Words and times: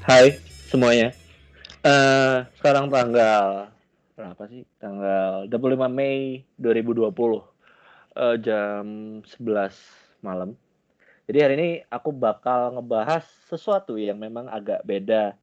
Hai 0.00 0.40
semuanya. 0.72 1.12
Uh, 1.84 2.48
sekarang 2.56 2.88
tanggal 2.88 3.68
berapa 4.16 4.40
sih? 4.48 4.64
Tanggal 4.80 5.52
25 5.52 5.84
Mei 5.92 6.48
2020 6.56 7.12
uh, 7.12 7.44
jam 8.40 8.84
11 9.20 10.24
malam. 10.24 10.56
Jadi 11.28 11.38
hari 11.44 11.54
ini 11.60 11.70
aku 11.92 12.08
bakal 12.16 12.72
ngebahas 12.80 13.28
sesuatu 13.52 14.00
yang 14.00 14.16
memang 14.16 14.48
agak 14.48 14.80
beda 14.88 15.36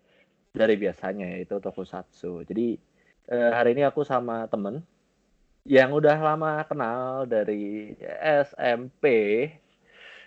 dari 0.50 0.82
biasanya 0.82 1.30
yaitu 1.30 1.61
tokusatsu. 1.61 2.41
Jadi 2.50 2.82
uh, 3.30 3.54
hari 3.54 3.77
ini 3.77 3.86
aku 3.86 4.02
sama 4.02 4.50
temen 4.50 4.82
yang 5.61 5.93
udah 5.93 6.18
lama 6.18 6.66
kenal 6.66 7.30
dari 7.30 7.93
SMP 8.50 9.05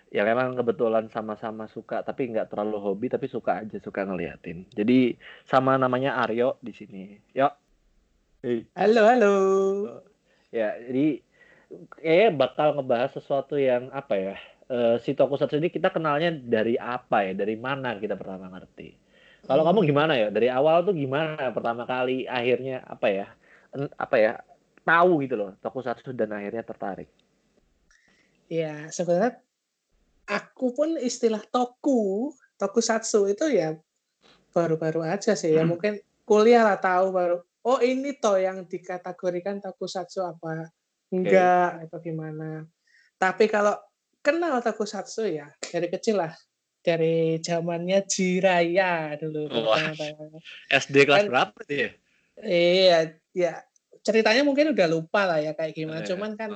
ya 0.07 0.23
memang 0.23 0.55
kebetulan 0.55 1.11
sama-sama 1.11 1.67
suka 1.67 2.03
tapi 2.03 2.31
nggak 2.31 2.51
terlalu 2.51 2.79
hobi 2.79 3.07
tapi 3.11 3.27
suka 3.27 3.63
aja 3.63 3.77
suka 3.79 4.07
ngeliatin 4.07 4.63
jadi 4.71 5.15
sama 5.43 5.75
namanya 5.75 6.19
Aryo 6.23 6.55
di 6.63 6.71
sini 6.71 7.03
yuk 7.35 7.53
hey. 8.43 8.63
halo 8.75 9.01
halo 9.03 9.35
ya 10.51 10.79
jadi 10.87 11.19
eh 11.99 12.31
bakal 12.31 12.79
ngebahas 12.79 13.19
sesuatu 13.19 13.59
yang 13.59 13.91
apa 13.91 14.15
ya 14.15 14.35
uh, 14.71 14.95
si 15.03 15.11
tokusatsu 15.11 15.59
ini 15.59 15.67
kita 15.67 15.91
kenalnya 15.91 16.31
dari 16.31 16.79
apa 16.79 17.27
ya 17.27 17.35
dari 17.35 17.59
mana 17.59 17.99
kita 17.99 18.15
pertama 18.15 18.47
ngerti 18.47 18.95
kalau 19.43 19.63
hmm. 19.63 19.69
kamu 19.75 19.79
gimana 19.91 20.13
ya 20.15 20.27
dari 20.31 20.47
awal 20.47 20.87
tuh 20.87 20.95
gimana 20.95 21.51
pertama 21.51 21.83
kali 21.83 22.23
akhirnya 22.27 22.83
apa 22.87 23.07
ya 23.11 23.27
apa 23.99 24.15
ya 24.15 24.31
tahu 24.87 25.19
gitu 25.27 25.35
loh 25.35 25.51
tokusatsu 25.59 26.15
dan 26.15 26.31
akhirnya 26.31 26.63
tertarik. 26.63 27.11
Ya, 28.47 28.87
sebenarnya 28.87 29.43
aku 30.27 30.75
pun 30.75 30.99
istilah 30.99 31.41
toku, 31.47 32.35
tokusatsu 32.59 33.31
itu 33.31 33.47
ya 33.47 33.79
baru-baru 34.51 35.07
aja 35.07 35.33
sih 35.33 35.55
ya. 35.55 35.63
Hmm. 35.63 35.73
Mungkin 35.75 36.03
kuliah 36.27 36.67
lah 36.67 36.77
tahu 36.77 37.15
baru. 37.15 37.37
Oh 37.67 37.79
ini 37.79 38.15
toh 38.19 38.39
yang 38.39 38.67
dikategorikan 38.67 39.63
tokusatsu 39.63 40.23
apa 40.23 40.71
enggak 41.11 41.79
okay. 41.79 41.83
atau 41.87 41.99
gimana. 42.03 42.67
Tapi 43.15 43.47
kalau 43.47 43.75
kenal 44.19 44.59
tokusatsu 44.59 45.23
ya 45.31 45.47
dari 45.63 45.87
kecil 45.87 46.19
lah 46.19 46.35
dari 46.83 47.39
zamannya 47.43 48.03
Jiraya 48.07 49.15
dulu. 49.19 49.51
Oh, 49.51 49.75
SD 50.71 50.95
kelas 51.03 51.27
kan, 51.27 51.31
berapa 51.31 51.59
sih? 51.67 51.91
Iya, 52.39 53.17
ya 53.35 53.59
ceritanya 54.05 54.47
mungkin 54.47 54.71
udah 54.71 54.87
lupa 54.87 55.27
lah 55.27 55.43
ya 55.43 55.51
kayak 55.51 55.75
gimana. 55.75 56.03
Yeah. 56.03 56.15
Cuman 56.15 56.39
kan 56.39 56.51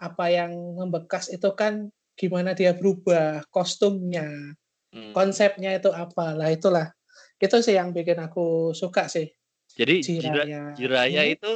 apa 0.00 0.24
yang 0.32 0.52
membekas 0.56 1.28
itu 1.28 1.52
kan 1.52 1.92
gimana 2.16 2.56
dia 2.56 2.72
berubah 2.72 3.44
kostumnya, 3.52 4.56
hmm. 4.90 5.12
konsepnya 5.12 5.76
itu 5.76 5.92
apa 5.92 6.32
lah 6.32 6.48
itulah. 6.48 6.90
Itu 7.36 7.60
sih 7.60 7.76
yang 7.76 7.92
bikin 7.92 8.16
aku 8.16 8.72
suka 8.72 9.06
sih. 9.12 9.28
Jadi 9.76 10.00
Jiraya, 10.00 10.72
Jiraya 10.72 11.22
hmm. 11.28 11.34
itu 11.36 11.50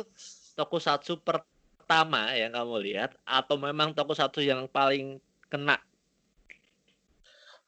tokusatsu 0.55 1.25
pertama 1.25 2.37
yang 2.37 2.53
kamu 2.53 2.77
lihat 2.85 3.17
atau 3.25 3.57
memang 3.57 3.97
tokusatsu 3.97 4.45
yang 4.45 4.69
paling 4.69 5.17
kena? 5.49 5.81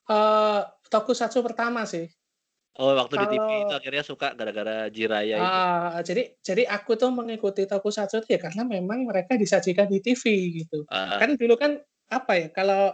Uh, 0.04 0.68
tokusatsu 0.92 1.40
pertama 1.40 1.88
sih. 1.88 2.12
Oh, 2.80 2.96
waktu 2.96 3.20
di 3.20 3.36
TV 3.36 3.68
itu 3.68 3.74
akhirnya 3.76 4.00
suka 4.00 4.32
gara-gara 4.32 4.88
Jiraya 4.88 5.36
itu. 5.36 5.44
Uh, 5.44 6.00
jadi 6.00 6.22
jadi 6.40 6.62
aku 6.72 6.96
tuh 6.96 7.12
mengikuti 7.12 7.68
Tokusatsu 7.68 8.24
ya 8.24 8.40
karena 8.40 8.64
memang 8.64 9.04
mereka 9.04 9.36
disajikan 9.36 9.92
di 9.92 10.00
TV 10.00 10.24
gitu. 10.64 10.88
Uh. 10.88 11.20
Kan 11.20 11.36
dulu 11.36 11.60
kan 11.60 11.76
apa 12.12 12.32
ya 12.36 12.48
kalau 12.52 12.92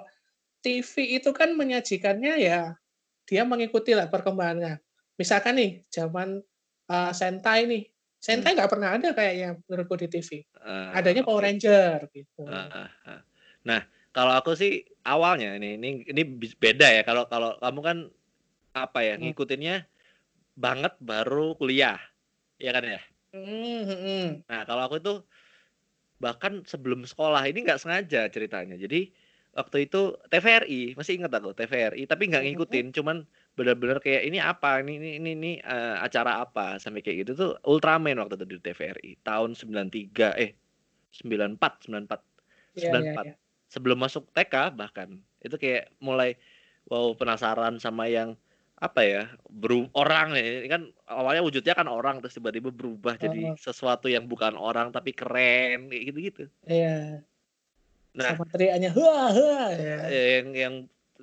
TV 0.62 1.18
itu 1.18 1.30
kan 1.34 1.54
menyajikannya 1.58 2.38
ya 2.38 2.78
dia 3.26 3.42
mengikuti 3.44 3.92
lah 3.92 4.08
perkembangannya. 4.08 4.80
Misalkan 5.18 5.58
nih 5.58 5.84
zaman 5.90 6.40
uh, 6.88 7.12
Sentai 7.12 7.66
nih, 7.68 7.84
Sentai 8.16 8.56
nggak 8.56 8.70
hmm. 8.70 8.74
pernah 8.78 8.90
ada 8.94 9.08
kayaknya 9.12 9.58
menurutku 9.66 9.98
di 10.00 10.08
TV. 10.08 10.46
Uh, 10.56 10.96
Adanya 10.96 11.26
Power 11.26 11.44
Ranger 11.44 12.08
gitu. 12.14 12.46
Uh, 12.46 12.88
uh. 12.88 13.20
Nah 13.66 13.84
kalau 14.14 14.32
aku 14.38 14.56
sih 14.56 14.86
awalnya 15.04 15.58
ini 15.60 15.76
ini 15.76 16.08
ini 16.08 16.22
beda 16.56 16.88
ya 16.88 17.02
kalau 17.04 17.28
kalau 17.28 17.58
kamu 17.60 17.80
kan 17.84 17.98
apa 18.72 19.00
ya, 19.04 19.14
hmm. 19.18 19.22
ngikutinnya 19.28 19.76
banget 20.58 20.94
baru 21.02 21.54
kuliah, 21.58 21.98
ya 22.58 22.70
kan 22.74 22.84
ya? 22.86 23.00
Hmm, 23.34 23.82
hmm. 23.84 24.26
Nah, 24.48 24.62
kalau 24.64 24.82
aku 24.88 25.02
itu 25.02 25.14
bahkan 26.18 26.62
sebelum 26.66 27.06
sekolah 27.06 27.46
ini 27.46 27.66
nggak 27.66 27.80
sengaja 27.82 28.26
ceritanya. 28.30 28.74
Jadi 28.74 29.10
waktu 29.54 29.90
itu 29.90 30.14
TVRI, 30.30 30.94
masih 30.94 31.18
ingat 31.18 31.34
aku 31.34 31.50
TVRI, 31.54 32.06
tapi 32.06 32.30
nggak 32.30 32.44
ngikutin, 32.46 32.94
cuman 32.94 33.26
benar-benar 33.58 33.98
kayak 33.98 34.22
ini 34.22 34.38
apa, 34.38 34.78
ini 34.82 35.02
ini 35.02 35.10
ini, 35.18 35.30
ini 35.34 35.52
uh, 35.66 35.98
acara 35.98 36.42
apa? 36.46 36.78
Sampai 36.78 37.02
kayak 37.02 37.26
gitu 37.26 37.32
tuh 37.34 37.50
Ultraman 37.66 38.22
waktu 38.22 38.38
itu 38.38 38.46
di 38.46 38.58
TVRI 38.62 39.10
tahun 39.26 39.58
93 39.58 40.38
eh 40.38 40.54
94 41.10 41.90
94 41.90 41.90
yeah, 42.78 42.92
94 42.92 43.02
yeah, 43.02 43.02
yeah. 43.02 43.36
sebelum 43.66 43.98
masuk 43.98 44.30
TK 44.30 44.78
bahkan. 44.78 45.18
Itu 45.42 45.58
kayak 45.58 45.90
mulai 45.98 46.38
wow 46.86 47.14
penasaran 47.18 47.82
sama 47.82 48.06
yang 48.06 48.38
apa 48.78 49.02
ya 49.02 49.22
beru 49.50 49.90
orang 49.90 50.38
ya 50.38 50.62
ini 50.62 50.68
kan 50.70 50.82
awalnya 51.10 51.42
wujudnya 51.42 51.74
kan 51.74 51.90
orang 51.90 52.22
terus 52.22 52.38
tiba-tiba 52.38 52.70
berubah 52.70 53.18
oh. 53.18 53.20
jadi 53.20 53.40
sesuatu 53.58 54.06
yang 54.06 54.30
bukan 54.30 54.54
orang 54.54 54.94
tapi 54.94 55.10
keren 55.10 55.90
kayak 55.90 56.02
gitu 56.14 56.18
gitu 56.30 56.44
iya 56.70 57.18
nah 58.14 58.38
sama 58.38 58.46
teriaknya 58.46 58.94
hua 58.94 59.34
hua 59.34 59.62
ya. 59.74 59.96
ya. 60.06 60.22
yang 60.38 60.46
yang 60.54 60.74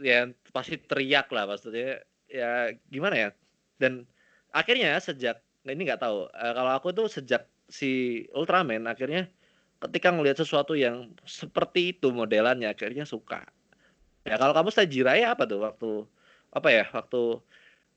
yang 0.04 0.26
pasti 0.52 0.76
teriak 0.76 1.32
lah 1.32 1.48
maksudnya 1.48 2.04
ya 2.28 2.76
gimana 2.92 3.16
ya 3.16 3.30
dan 3.80 4.04
akhirnya 4.52 5.00
sejak 5.00 5.40
ini 5.64 5.88
nggak 5.88 6.04
tahu 6.04 6.28
uh, 6.28 6.54
kalau 6.54 6.72
aku 6.76 6.92
tuh 6.92 7.08
sejak 7.08 7.48
si 7.72 8.24
Ultraman 8.36 8.84
akhirnya 8.84 9.32
ketika 9.80 10.12
ngelihat 10.12 10.44
sesuatu 10.44 10.76
yang 10.76 11.16
seperti 11.24 11.96
itu 11.96 12.12
modelannya 12.12 12.68
akhirnya 12.68 13.08
suka 13.08 13.48
ya 14.28 14.36
kalau 14.36 14.52
kamu 14.52 14.76
Jiraya 14.92 15.32
apa 15.32 15.48
tuh 15.48 15.64
waktu 15.64 15.92
apa 16.56 16.70
ya 16.72 16.86
waktu 16.96 17.22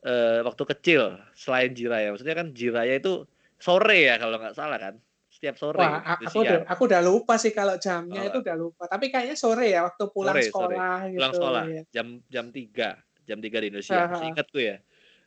uh, 0.02 0.38
waktu 0.42 0.62
kecil 0.76 1.14
selain 1.38 1.70
Jiraya 1.72 2.10
maksudnya 2.10 2.34
kan 2.34 2.50
Jiraya 2.50 2.98
itu 2.98 3.22
sore 3.58 4.10
ya 4.10 4.18
kalau 4.18 4.36
nggak 4.38 4.58
salah 4.58 4.78
kan 4.82 4.94
setiap 5.30 5.54
sore 5.54 5.78
Wah, 5.78 6.18
aku 6.18 6.42
udah 6.42 6.66
aku 6.66 6.82
udah 6.90 7.00
lupa 7.06 7.38
sih 7.38 7.54
kalau 7.54 7.78
jamnya 7.78 8.26
oh. 8.26 8.28
itu 8.28 8.38
udah 8.42 8.56
lupa 8.58 8.84
tapi 8.90 9.14
kayaknya 9.14 9.38
sore 9.38 9.70
ya 9.70 9.86
waktu 9.86 10.10
pulang 10.10 10.34
sore, 10.34 10.50
sekolah 10.50 10.98
sore. 10.98 11.10
gitu 11.14 11.18
pulang 11.22 11.34
sekolah 11.38 11.62
ya. 11.70 11.82
jam 11.94 12.06
jam 12.26 12.46
tiga 12.50 12.90
jam 13.22 13.38
tiga 13.38 13.62
di 13.62 13.66
Indonesia 13.70 14.10
masih 14.10 14.26
ingatku 14.34 14.58
ya 14.58 14.76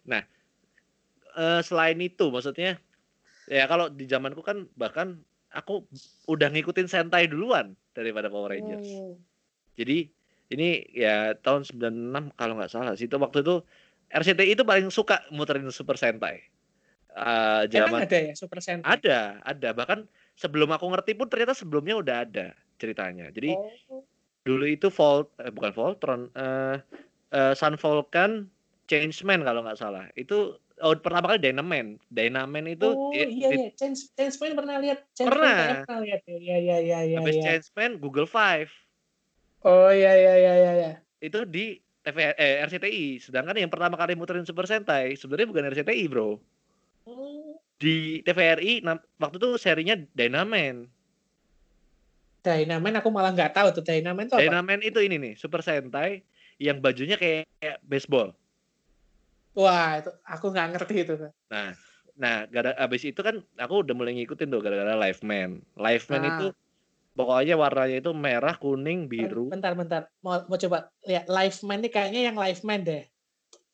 nah 0.04 0.22
uh, 1.40 1.64
selain 1.64 1.96
itu 2.04 2.28
maksudnya 2.28 2.76
ya 3.48 3.64
kalau 3.72 3.88
di 3.88 4.04
zamanku 4.12 4.44
kan 4.44 4.68
bahkan 4.76 5.24
aku 5.52 5.84
udah 6.32 6.48
ngikutin 6.52 6.88
Sentai 6.88 7.28
duluan 7.28 7.76
daripada 7.92 8.32
Power 8.32 8.56
Rangers. 8.56 8.88
Hmm. 8.88 9.20
Jadi 9.76 10.12
ini 10.52 10.84
ya 10.92 11.34
tahun 11.40 11.64
96 11.64 12.36
kalau 12.36 12.54
nggak 12.60 12.72
salah 12.72 12.94
sih 13.00 13.08
itu 13.08 13.16
waktu 13.16 13.40
itu 13.42 13.64
RCTI 14.12 14.60
itu 14.60 14.64
paling 14.68 14.92
suka 14.92 15.24
muterin 15.32 15.68
Super 15.72 15.96
Sentai. 15.96 16.44
Uh, 17.12 17.68
zaman, 17.68 17.92
Emang 17.92 18.02
ada 18.08 18.20
ya 18.20 18.34
Super 18.36 18.60
Sentai? 18.60 18.88
Ada, 19.00 19.40
ada. 19.44 19.70
Bahkan 19.72 20.08
sebelum 20.36 20.72
aku 20.76 20.92
ngerti 20.92 21.16
pun 21.16 21.32
ternyata 21.32 21.56
sebelumnya 21.56 21.96
udah 22.00 22.16
ada 22.28 22.52
ceritanya. 22.76 23.32
Jadi 23.32 23.56
oh. 23.56 24.04
dulu 24.44 24.68
itu 24.68 24.92
Volt, 24.92 25.32
eh, 25.40 25.52
bukan 25.52 25.72
Voltron, 25.72 26.22
uh, 26.36 26.76
uh, 27.32 27.54
Sun 27.56 27.80
Volcan, 27.80 28.52
Changeman 28.92 29.48
kalau 29.48 29.64
nggak 29.64 29.80
salah. 29.80 30.12
Itu 30.20 30.60
oh, 30.84 30.96
pertama 31.00 31.32
kali 31.32 31.40
Dynaman. 31.40 31.96
Dynaman 32.12 32.66
itu 32.68 32.92
Oh 32.92 33.16
di, 33.16 33.24
iya 33.40 33.50
iya, 33.56 33.70
Change, 33.80 34.12
Changeman 34.20 34.60
pernah 34.60 34.76
lihat. 34.84 35.00
Changeman 35.16 35.36
pernah. 35.40 35.84
pernah 35.88 36.00
lihat. 36.04 36.22
Iya 36.28 36.58
iya 36.60 36.78
iya 36.84 37.00
iya. 37.08 37.18
Habis 37.24 37.40
ya. 37.40 37.44
Changeman 37.48 38.04
Google 38.04 38.28
Five. 38.28 38.68
Oh 39.62 39.94
iya 39.94 40.14
iya 40.18 40.34
iya 40.38 40.54
iya. 40.58 40.72
iya. 40.74 40.92
Itu 41.22 41.46
di 41.46 41.78
TV 42.02 42.18
eh, 42.34 42.66
RCTI. 42.66 43.22
Sedangkan 43.22 43.58
yang 43.58 43.70
pertama 43.70 43.94
kali 43.98 44.18
muterin 44.18 44.46
Super 44.46 44.66
Sentai 44.66 45.14
sebenarnya 45.14 45.48
bukan 45.50 45.70
RCTI, 45.70 46.04
Bro. 46.10 46.42
Oh. 47.06 47.58
Di 47.78 48.22
TVRI 48.26 48.86
waktu 49.18 49.38
itu 49.38 49.50
serinya 49.58 49.98
Dynaman. 50.14 50.90
Dynaman 52.42 52.98
aku 52.98 53.10
malah 53.14 53.34
nggak 53.34 53.54
tahu 53.54 53.70
tuh 53.70 53.86
Dynaman 53.86 54.26
itu 54.26 54.34
apa? 54.34 54.42
Dynaman 54.42 54.82
itu 54.82 54.98
ini 55.02 55.18
nih, 55.22 55.34
Super 55.38 55.62
Sentai 55.62 56.26
yang 56.58 56.82
bajunya 56.82 57.18
kayak, 57.18 57.46
kayak 57.62 57.78
baseball. 57.86 58.34
Wah, 59.54 60.02
itu 60.02 60.10
aku 60.26 60.46
nggak 60.50 60.70
ngerti 60.78 60.96
itu. 61.06 61.14
Nah, 61.50 61.74
nah 62.18 62.46
gara 62.50 62.74
abis 62.82 63.06
itu 63.10 63.22
kan 63.22 63.42
aku 63.58 63.86
udah 63.86 63.94
mulai 63.94 64.18
ngikutin 64.18 64.50
tuh 64.50 64.62
gara-gara 64.62 64.98
Live 64.98 65.22
Man. 65.22 65.62
Live 65.78 66.10
Man 66.10 66.22
ah. 66.26 66.30
itu 66.34 66.46
Pokoknya 67.12 67.60
warnanya 67.60 67.98
itu 68.00 68.12
merah, 68.16 68.56
kuning, 68.56 69.12
biru. 69.12 69.52
Bentar, 69.52 69.76
bentar. 69.76 70.08
Mau, 70.24 70.48
mau 70.48 70.56
coba 70.56 70.88
lihat 71.04 71.28
live 71.28 71.58
man 71.68 71.80
ini 71.84 71.90
kayaknya 71.92 72.22
yang 72.32 72.38
live 72.40 72.62
man 72.64 72.82
deh. 72.88 73.04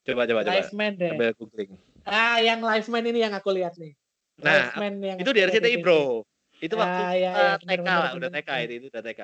Coba, 0.02 0.26
coba, 0.26 0.42
coba. 0.42 0.54
Live 0.58 0.74
man 0.74 0.94
deh. 0.98 1.12
Coba 1.14 1.26
googling. 1.38 1.72
Ah, 2.02 2.42
yang 2.42 2.66
live 2.66 2.88
man 2.90 3.04
ini 3.06 3.20
yang 3.22 3.34
aku 3.38 3.54
lihat 3.54 3.78
nih. 3.78 3.94
Nah, 4.42 4.74
man 4.74 4.98
yang 5.02 5.18
itu 5.22 5.30
di 5.34 5.42
RCTI, 5.46 5.78
Bro. 5.86 6.26
Itu 6.58 6.74
waktu 6.74 7.04
ah, 7.06 7.14
ya, 7.14 7.32
ya, 7.38 7.52
TK 7.62 7.90
udah 8.18 8.32
TK 8.34 8.50
itu, 8.66 8.74
itu 8.82 8.88
udah 8.90 9.04
TK. 9.06 9.22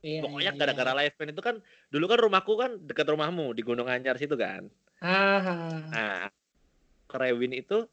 Iya, 0.00 0.20
Pokoknya 0.24 0.52
iya, 0.52 0.60
gara-gara 0.60 0.92
iya. 0.92 0.98
live 1.04 1.14
band 1.16 1.30
itu 1.32 1.42
kan 1.44 1.56
dulu 1.92 2.04
kan 2.08 2.18
rumahku 2.20 2.52
kan 2.56 2.70
dekat 2.84 3.08
rumahmu 3.08 3.52
di 3.52 3.60
Gunung 3.64 3.88
Anyar 3.88 4.16
situ 4.20 4.36
kan. 4.36 4.68
Ah, 5.00 5.88
Nah, 5.88 6.28
Kerewin 7.08 7.56
itu 7.56 7.88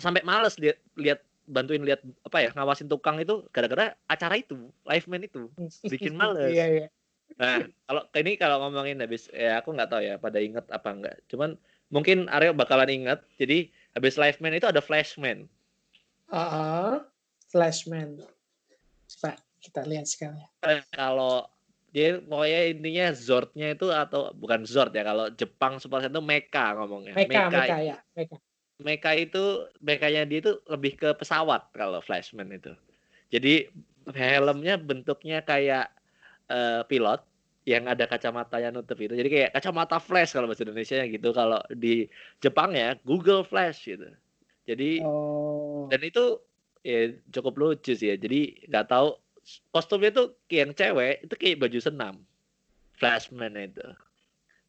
sampai 0.00 0.24
males 0.24 0.56
lihat 0.56 0.80
lihat 0.96 1.20
bantuin 1.46 1.82
lihat 1.82 2.02
apa 2.26 2.38
ya 2.42 2.50
ngawasin 2.52 2.90
tukang 2.90 3.16
itu 3.22 3.46
gara-gara 3.54 3.94
acara 4.10 4.34
itu 4.36 4.68
live 4.84 5.06
band 5.06 5.24
itu 5.26 5.42
bikin 5.86 6.12
males. 6.20 6.52
Iya, 6.52 6.66
iya. 6.68 6.88
Nah, 7.38 7.66
kalau 7.86 8.02
ini 8.14 8.38
kalau 8.38 8.56
ngomongin 8.66 9.02
habis 9.02 9.26
ya 9.34 9.58
aku 9.58 9.74
nggak 9.74 9.90
tahu 9.90 10.02
ya 10.02 10.14
pada 10.18 10.38
inget 10.38 10.66
apa 10.70 10.88
enggak. 10.90 11.16
Cuman 11.26 11.58
mungkin 11.90 12.26
Aryo 12.30 12.54
bakalan 12.54 12.90
inget. 12.90 13.22
Jadi 13.38 13.70
habis 13.94 14.18
live 14.18 14.38
man 14.42 14.54
itu 14.54 14.66
ada 14.66 14.82
flashman. 14.82 15.50
Ah, 16.30 17.06
Flashman. 17.50 18.18
Coba 19.06 19.38
kita 19.62 19.86
lihat 19.86 20.06
sekali. 20.10 20.42
Eh, 20.66 20.82
Kalau 20.90 21.46
dia 21.94 22.20
pokoknya 22.20 22.60
intinya 22.76 23.06
Zordnya 23.14 23.72
itu 23.72 23.88
atau 23.88 24.34
bukan 24.36 24.68
Zord 24.68 24.92
ya 24.92 25.06
kalau 25.06 25.32
Jepang 25.32 25.80
Super 25.80 26.04
Sentai 26.04 26.18
itu 26.18 26.22
Mecha 26.22 26.76
ngomongnya. 26.76 27.16
Meka, 27.16 27.48
Meka 27.48 27.78
ya, 27.80 27.96
Meka. 28.12 28.36
Mecha 28.76 29.16
itu 29.16 29.64
mekanya 29.80 30.28
dia 30.28 30.44
itu 30.44 30.52
lebih 30.68 31.00
ke 31.00 31.08
pesawat 31.16 31.72
kalau 31.72 32.00
Flashman 32.04 32.52
itu. 32.52 32.76
Jadi 33.32 33.72
helmnya 34.12 34.76
bentuknya 34.76 35.40
kayak 35.42 35.90
eh, 36.52 36.82
pilot 36.86 37.24
yang 37.66 37.90
ada 37.90 38.06
kacamata 38.06 38.62
yang 38.62 38.78
nutup 38.78 38.94
itu. 39.02 39.18
Jadi 39.18 39.26
kayak 39.26 39.50
kacamata 39.58 39.98
flash 39.98 40.30
kalau 40.30 40.46
bahasa 40.46 40.62
Indonesia 40.62 41.02
gitu. 41.02 41.28
Kalau 41.34 41.58
di 41.74 42.06
Jepang 42.38 42.70
ya 42.76 42.94
Google 43.02 43.42
Flash 43.42 43.90
gitu. 43.90 44.06
Jadi 44.70 45.02
Oh, 45.02 45.90
dan 45.90 46.00
itu 46.06 46.38
ya 46.86 47.10
cukup 47.34 47.58
lucu 47.58 47.98
sih 47.98 48.14
ya. 48.14 48.16
Jadi 48.16 48.70
nggak 48.70 48.86
tahu 48.86 49.18
kostumnya 49.74 50.14
tuh 50.14 50.38
kayak 50.46 50.60
yang 50.62 50.72
cewek 50.78 51.14
itu 51.26 51.34
kayak 51.34 51.58
baju 51.66 51.78
senam. 51.82 52.14
Flashman 52.94 53.58
itu. 53.58 53.86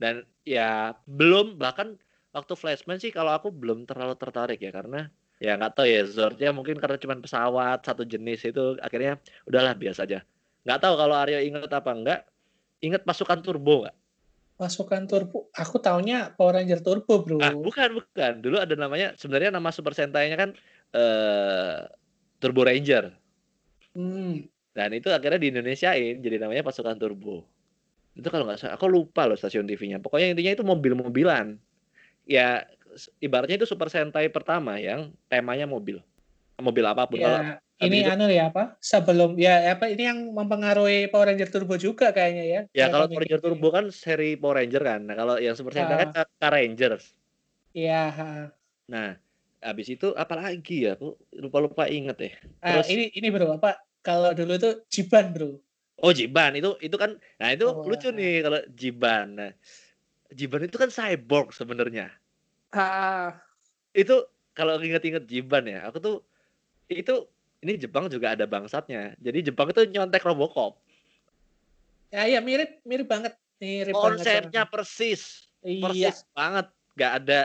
Dan 0.02 0.26
ya 0.42 0.98
belum 1.06 1.62
bahkan 1.62 2.02
waktu 2.38 2.54
Flashman 2.54 3.02
sih 3.02 3.10
kalau 3.10 3.34
aku 3.34 3.50
belum 3.50 3.90
terlalu 3.90 4.14
tertarik 4.14 4.62
ya 4.62 4.70
karena 4.70 5.10
ya 5.42 5.58
nggak 5.58 5.74
tahu 5.74 5.86
ya 5.90 6.02
Zordnya 6.06 6.50
mungkin 6.54 6.78
karena 6.78 6.98
cuma 7.02 7.18
pesawat 7.18 7.82
satu 7.82 8.06
jenis 8.06 8.46
itu 8.46 8.78
akhirnya 8.80 9.18
udahlah 9.50 9.74
biasa 9.74 10.06
aja. 10.06 10.22
Nggak 10.64 10.80
tahu 10.86 10.94
kalau 10.94 11.16
Aryo 11.18 11.40
inget 11.42 11.72
apa 11.74 11.92
enggak. 11.94 12.22
Ingat 12.78 13.02
pasukan 13.04 13.42
turbo 13.42 13.86
nggak? 13.86 13.98
pasukan 14.58 15.06
turbo. 15.06 15.54
Aku 15.54 15.78
taunya 15.78 16.34
Power 16.34 16.58
Ranger 16.58 16.82
Turbo, 16.82 17.22
bro. 17.22 17.38
Ah, 17.38 17.54
bukan 17.54 18.02
bukan. 18.02 18.42
Dulu 18.42 18.58
ada 18.58 18.74
namanya 18.74 19.14
sebenarnya 19.14 19.54
nama 19.54 19.70
Super 19.70 19.94
Sentai-nya 19.94 20.36
kan 20.36 20.50
eh 20.98 21.86
Turbo 22.42 22.66
Ranger. 22.66 23.14
Hmm. 23.94 24.50
Dan 24.74 24.90
itu 24.94 25.10
akhirnya 25.14 25.42
di 25.42 25.50
Indonesiain 25.54 26.22
jadi 26.22 26.42
namanya 26.42 26.66
pasukan 26.66 26.98
turbo. 26.98 27.46
Itu 28.18 28.30
kalau 28.34 28.50
nggak 28.50 28.58
salah, 28.62 28.74
aku 28.78 28.90
lupa 28.90 29.30
loh 29.30 29.38
stasiun 29.38 29.70
TV-nya. 29.70 30.02
Pokoknya 30.02 30.34
intinya 30.34 30.54
itu 30.58 30.66
mobil-mobilan. 30.66 31.58
Ya 32.28 32.68
ibaratnya 33.18 33.56
itu 33.56 33.66
Super 33.66 33.88
Sentai 33.88 34.28
pertama 34.28 34.76
yang 34.78 35.10
temanya 35.26 35.64
mobil. 35.64 36.04
Mobil 36.60 36.84
apa 36.84 37.08
pun. 37.08 37.18
Kalau 37.18 37.40
Ya, 37.78 37.86
ini 37.86 38.02
itu- 38.02 38.10
anu 38.10 38.26
ya 38.28 38.50
apa? 38.50 38.76
Sebelum 38.82 39.38
ya 39.38 39.72
apa 39.72 39.86
ini 39.88 40.04
yang 40.04 40.20
mempengaruhi 40.34 41.08
Power 41.08 41.30
Ranger 41.30 41.48
Turbo 41.48 41.78
juga 41.78 42.10
kayaknya 42.10 42.46
ya. 42.46 42.62
ya 42.74 42.86
kalau 42.90 43.06
Power 43.06 43.22
Ranger 43.24 43.40
ini. 43.40 43.46
Turbo 43.46 43.68
kan 43.70 43.86
seri 43.94 44.36
Power 44.36 44.60
Ranger 44.60 44.84
kan. 44.84 45.00
Nah, 45.06 45.16
kalau 45.16 45.36
yang 45.38 45.54
Super 45.54 45.72
Sentai 45.72 45.96
kan 46.04 46.10
Ah. 46.12 46.26
Car 46.28 46.52
Rangers. 46.52 47.14
Iya. 47.72 48.04
Nah, 48.90 49.14
habis 49.62 49.88
itu 49.88 50.12
apa 50.12 50.34
lagi 50.34 50.84
ya? 50.84 50.98
Aku 50.98 51.14
lupa-lupa 51.32 51.86
inget 51.86 52.18
ya. 52.18 52.32
Terus- 52.60 52.90
ini 52.90 53.14
ini 53.14 53.28
bro 53.30 53.54
apa? 53.54 53.78
Kalau 54.02 54.34
dulu 54.34 54.58
itu 54.58 54.70
Jiban, 54.90 55.30
bro. 55.30 55.62
Oh, 55.98 56.10
Jiban 56.10 56.54
itu 56.54 56.78
itu 56.80 56.94
kan 56.94 57.14
nah 57.38 57.50
itu 57.50 57.66
Wah. 57.66 57.86
lucu 57.86 58.10
nih 58.10 58.42
kalau 58.42 58.60
Jiban. 58.72 59.28
Nah, 59.34 59.52
Jiban 60.32 60.68
itu 60.68 60.76
kan 60.76 60.92
cyborg 60.92 61.56
sebenarnya. 61.56 62.12
Ah, 62.76 63.40
itu 63.96 64.28
kalau 64.52 64.76
inget-inget 64.82 65.24
Jiban 65.24 65.64
ya, 65.70 65.88
aku 65.88 65.98
tuh 66.04 66.16
itu 66.92 67.28
ini 67.64 67.80
Jepang 67.80 68.12
juga 68.12 68.36
ada 68.36 68.44
bangsatnya. 68.44 69.16
Jadi 69.18 69.52
Jepang 69.52 69.72
itu 69.72 69.88
nyontek 69.88 70.24
Robocop. 70.24 70.80
ya 72.08 72.24
ya 72.24 72.40
mirip 72.40 72.80
mirip 72.88 73.08
banget. 73.08 73.36
Mirip 73.60 73.92
banget. 73.92 74.04
Konsepnya 74.24 74.64
sama- 74.64 74.72
persis, 74.72 75.22
Iya. 75.64 75.84
persis 75.84 76.18
banget. 76.32 76.68
Gak 76.96 77.14
ada 77.24 77.40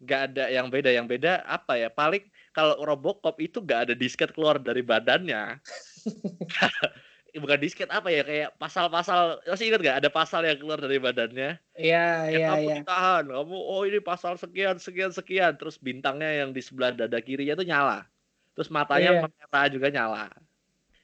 gak 0.00 0.20
ada 0.32 0.44
yang 0.48 0.66
beda. 0.72 0.90
Yang 0.92 1.06
beda 1.16 1.32
apa 1.44 1.76
ya? 1.76 1.88
Paling 1.92 2.24
kalau 2.52 2.80
Robocop 2.80 3.36
itu 3.40 3.60
gak 3.60 3.88
ada 3.90 3.94
disket 3.96 4.32
keluar 4.32 4.56
dari 4.56 4.80
badannya. 4.80 5.60
Bukan 7.36 7.58
disket 7.60 7.88
apa 7.92 8.08
ya? 8.08 8.22
Kayak 8.24 8.50
pasal-pasal. 8.56 9.44
Masih 9.44 9.68
ingat 9.68 9.80
gak 9.84 9.98
ada 10.00 10.10
pasal 10.10 10.40
yang 10.42 10.56
keluar 10.56 10.80
dari 10.80 10.96
badannya? 10.96 11.60
Iya, 11.76 12.06
Ya 12.26 12.38
iya, 12.38 12.46
kamu 12.50 12.62
iya. 12.64 12.76
ditahan. 12.80 13.24
Kamu 13.28 13.56
oh 13.56 13.82
ini 13.84 13.98
pasal 14.00 14.40
sekian 14.40 14.80
sekian 14.80 15.12
sekian. 15.12 15.52
Terus 15.54 15.76
bintangnya 15.76 16.32
yang 16.44 16.56
di 16.56 16.64
sebelah 16.64 16.96
dada 16.96 17.20
kirinya 17.20 17.52
tuh 17.54 17.68
nyala. 17.68 18.08
Terus 18.56 18.72
matanya 18.72 19.20
Iya. 19.20 19.20
merah 19.28 19.66
juga 19.68 19.88
nyala. 19.92 20.32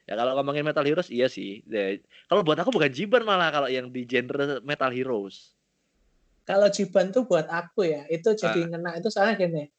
Ya 0.02 0.18
kalau 0.18 0.34
ngomongin 0.34 0.66
Metal 0.66 0.82
Heroes 0.82 1.12
iya 1.12 1.30
sih. 1.30 1.62
Ya, 1.68 2.00
kalau 2.26 2.42
buat 2.42 2.58
aku 2.58 2.74
bukan 2.74 2.90
Jiban 2.90 3.22
malah 3.22 3.52
kalau 3.54 3.68
yang 3.70 3.92
di 3.92 4.02
genre 4.02 4.58
Metal 4.64 4.90
Heroes. 4.90 5.54
Kalau 6.42 6.66
Jiban 6.66 7.14
tuh 7.14 7.22
buat 7.22 7.46
aku 7.46 7.86
ya, 7.86 8.02
itu 8.10 8.34
Ah. 8.34 8.34
jadi 8.34 8.66
ngena 8.66 8.98
itu 8.98 9.06
soalnya 9.14 9.38
gini. 9.38 9.70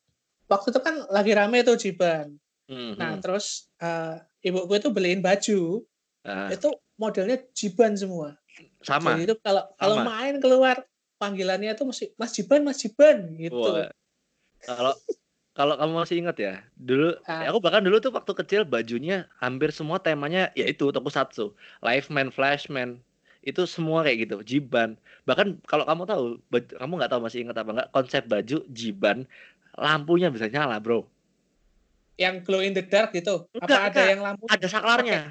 Waktu 0.48 0.72
itu 0.72 0.80
kan 0.80 0.96
lagi 1.12 1.36
rame 1.36 1.60
tuh 1.68 1.76
Jiban. 1.76 2.40
Mhm. 2.72 2.96
Nah, 2.96 3.20
terus 3.20 3.68
eh, 3.84 4.16
ibuku 4.48 4.80
itu 4.80 4.88
beliin 4.96 5.20
baju, 5.20 5.84
Nah, 6.24 6.48
itu 6.50 6.70
modelnya 6.96 7.38
Jiban 7.52 7.94
semua. 7.94 8.40
sama. 8.80 9.16
Jadi 9.16 9.32
itu 9.32 9.36
kalau 9.40 9.64
kalau 9.76 9.96
Sama. 10.00 10.08
main 10.12 10.36
keluar 10.38 10.76
panggilannya 11.16 11.72
itu 11.72 11.84
mesti 11.84 12.06
Mas 12.16 12.32
Jiban, 12.32 12.62
Mas 12.64 12.80
Jiban 12.80 13.32
gitu. 13.36 13.60
Wah. 13.60 13.90
Kalau 14.64 14.94
kalau 15.54 15.74
kamu 15.78 15.94
masih 16.04 16.16
ingat 16.20 16.38
ya, 16.40 16.54
dulu 16.76 17.16
Ah. 17.26 17.46
ya 17.46 17.48
aku 17.50 17.60
bahkan 17.64 17.84
dulu 17.84 18.00
tuh 18.00 18.12
waktu 18.12 18.32
kecil 18.34 18.62
bajunya 18.64 19.28
hampir 19.38 19.70
semua 19.72 20.00
temanya 20.00 20.52
yaitu 20.54 20.90
tokusatsu, 20.90 21.54
Liveman, 21.80 22.34
Flashman, 22.34 23.00
itu 23.40 23.64
semua 23.64 24.04
kayak 24.04 24.28
gitu, 24.28 24.36
Jiban. 24.44 24.96
Bahkan 25.24 25.64
kalau 25.64 25.84
kamu 25.88 26.04
tahu, 26.08 26.24
baj- 26.48 26.74
kamu 26.76 26.92
nggak 27.00 27.12
tahu 27.12 27.22
masih 27.24 27.40
ingat 27.48 27.58
apa 27.60 27.70
nggak 27.72 27.90
konsep 27.92 28.24
baju 28.26 28.58
Jiban, 28.72 29.28
lampunya 29.76 30.28
bisa 30.28 30.48
nyala, 30.48 30.80
bro. 30.80 31.04
Yang 32.18 32.36
glow 32.46 32.62
in 32.62 32.74
the 32.78 32.86
dark 32.86 33.10
gitu. 33.12 33.46
Enggak, 33.58 33.80
Apa 33.80 33.88
ada 33.90 33.90
enggak. 33.90 34.08
yang 34.12 34.22
lampu? 34.22 34.44
Ada 34.50 34.68
saklarnya, 34.70 35.22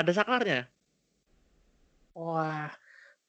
ada 0.00 0.12
saklarnya. 0.16 0.64
Wah, 2.16 2.72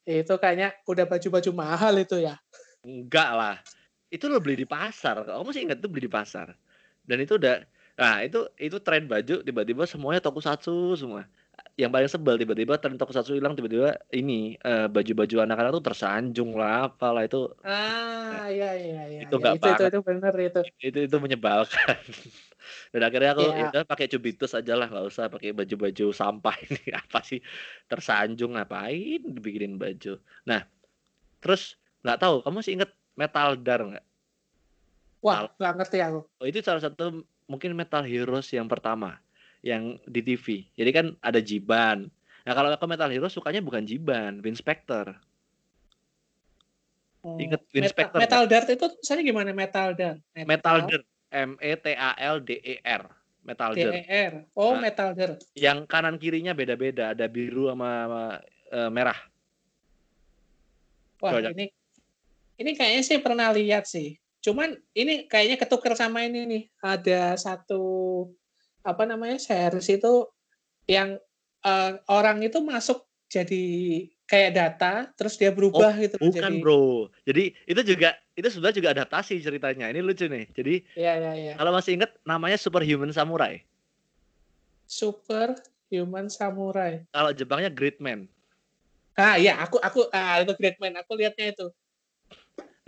itu 0.07 0.33
kayaknya 0.39 0.73
udah 0.87 1.05
baju-baju 1.05 1.51
mahal 1.53 1.93
itu 1.99 2.17
ya. 2.23 2.39
Enggak 2.81 3.31
lah. 3.35 3.57
Itu 4.11 4.27
lo 4.27 4.41
beli 4.41 4.63
di 4.63 4.67
pasar. 4.67 5.23
Kamu 5.23 5.47
masih 5.47 5.67
ingat 5.67 5.79
tuh 5.79 5.91
beli 5.91 6.07
di 6.07 6.11
pasar. 6.11 6.55
Dan 7.05 7.23
itu 7.23 7.37
udah 7.37 7.63
nah 7.99 8.23
itu 8.23 8.47
itu 8.57 8.79
tren 8.81 9.05
baju 9.05 9.43
tiba-tiba 9.43 9.83
semuanya 9.85 10.23
tokusatsu 10.23 10.95
semua. 10.97 11.27
Yang 11.79 11.91
paling 11.91 12.11
sebel 12.11 12.35
tiba-tiba 12.35 12.73
tren 12.77 12.99
tokusatsu 12.99 13.33
hilang 13.33 13.55
tiba-tiba 13.55 13.95
ini 14.11 14.59
eh, 14.59 14.85
baju-baju 14.85 15.35
anak-anak 15.41 15.71
tuh 15.79 15.83
tersanjung 15.83 16.53
lah 16.53 16.91
apalah 16.91 17.23
itu 17.25 17.47
Ah, 17.63 18.47
iya 18.51 18.75
iya 18.75 19.01
iya. 19.07 19.19
Itu 19.25 19.39
iya. 19.39 19.41
nggak 19.41 19.55
itu, 19.55 19.59
itu 19.59 19.71
banget. 19.71 19.89
itu 19.89 19.99
bener 20.03 20.33
itu. 20.37 20.61
itu 20.79 20.99
itu 21.09 21.17
menyebalkan. 21.17 21.97
Dan 22.93 23.01
akhirnya 23.01 23.31
aku 23.33 23.43
Iya. 23.49 23.55
ya 23.57 23.65
udah 23.73 23.83
pakai 23.87 24.05
cubitus 24.07 24.51
aja 24.53 24.73
lah 24.77 24.87
nggak 24.87 25.05
usah 25.09 25.25
pakai 25.27 25.51
baju-baju 25.51 26.05
sampah 26.13 26.55
ini 26.69 26.91
apa 26.93 27.19
sih 27.25 27.39
tersanjung 27.87 28.53
ngapain 28.59 29.19
dibikinin 29.25 29.75
baju. 29.75 30.19
Nah 30.45 30.67
terus 31.41 31.79
nggak 32.05 32.19
tahu 32.19 32.35
kamu 32.45 32.55
masih 32.61 32.73
inget 32.77 32.91
Metal 33.17 33.49
Dar 33.57 33.81
nggak? 33.81 34.05
Wah, 35.21 35.49
nggak 35.57 35.73
ngerti 35.77 35.97
aku. 36.01 36.19
Oh, 36.37 36.45
itu 36.45 36.61
salah 36.61 36.81
satu 36.81 37.21
mungkin 37.45 37.73
Metal 37.73 38.01
Heroes 38.01 38.49
yang 38.51 38.65
pertama 38.65 39.17
yang 39.61 39.97
di 40.09 40.21
TV. 40.21 40.65
Jadi 40.73 40.89
kan 40.89 41.05
ada 41.21 41.37
Jiban. 41.37 42.09
Nah, 42.41 42.53
kalau 42.57 42.73
aku 42.73 42.85
Metal 42.89 43.09
Heroes 43.09 43.33
sukanya 43.33 43.61
bukan 43.61 43.85
Jiban, 43.85 44.41
Win 44.41 44.57
Spectre. 44.57 45.13
Oh, 47.21 47.37
Ingat 47.37 47.61
Win 47.69 47.85
Meta- 47.85 47.93
Spectre 47.93 48.17
Metal 48.17 48.43
Dart 48.49 48.67
itu 48.73 48.85
tulisannya 48.89 49.23
gimana 49.23 49.49
Metal 49.53 49.93
Dart? 49.93 50.19
Metal 50.33 50.77
Dirt, 50.89 51.05
M 51.29 51.53
E 51.61 51.73
T 51.77 51.85
A 51.93 52.17
L 52.17 52.41
D 52.41 52.57
E 52.57 52.81
R. 52.81 53.05
Metal 53.41 53.73
Dirt. 53.73 53.93
DER. 53.93 54.33
Oh, 54.53 54.77
Nah. 54.77 54.85
Metal 54.89 55.09
Dart. 55.17 55.37
Yang 55.57 55.89
kanan 55.89 56.17
kirinya 56.21 56.53
beda-beda, 56.53 57.13
ada 57.13 57.25
biru 57.25 57.69
sama, 57.73 57.89
sama, 58.05 58.23
eh, 58.69 58.89
merah. 58.93 59.17
Wah, 61.21 61.37
Coba. 61.37 61.49
ini 61.53 61.69
ini 62.57 62.71
kayaknya 62.77 63.01
sih 63.05 63.17
pernah 63.21 63.49
lihat 63.53 63.85
sih. 63.85 64.17
Cuman 64.41 64.73
ini 64.97 65.29
kayaknya 65.29 65.57
ketuker 65.57 65.93
sama 65.93 66.25
ini 66.25 66.45
nih. 66.49 66.63
Ada 66.81 67.37
satu 67.37 67.81
apa 68.81 69.03
namanya 69.05 69.37
series 69.37 69.87
itu 69.89 70.27
yang 70.89 71.17
eh, 71.65 71.91
orang 72.09 72.41
itu 72.41 72.59
masuk 72.61 73.05
jadi 73.31 73.63
kayak 74.27 74.51
data, 74.55 74.93
terus 75.15 75.35
dia 75.35 75.51
berubah 75.51 75.91
gitu 75.99 76.15
Oh, 76.19 76.31
Bukan, 76.31 76.51
jadi. 76.51 76.59
Bro. 76.63 77.11
Jadi 77.27 77.43
itu 77.67 77.81
juga 77.83 78.15
itu 78.35 78.47
sudah 78.47 78.71
juga 78.71 78.91
adaptasi 78.95 79.39
ceritanya. 79.43 79.91
Ini 79.91 79.99
lucu 79.99 80.27
nih. 80.27 80.47
Jadi 80.51 80.75
Iya 80.95 81.13
iya 81.19 81.31
iya. 81.35 81.53
kalau 81.59 81.71
masih 81.75 81.99
ingat 81.99 82.11
namanya 82.23 82.55
Superhuman 82.55 83.11
Samurai. 83.11 83.63
Super 84.87 85.55
Human 85.91 86.27
Samurai. 86.31 87.03
Kalau 87.11 87.31
Jepangnya 87.35 87.71
Great 87.71 87.99
Man. 87.99 88.27
Ah 89.15 89.35
iya, 89.35 89.59
aku 89.59 89.75
aku 89.83 90.07
ah 90.15 90.39
itu 90.39 90.55
Gridman, 90.55 90.95
aku 90.95 91.19
lihatnya 91.19 91.51
itu. 91.51 91.67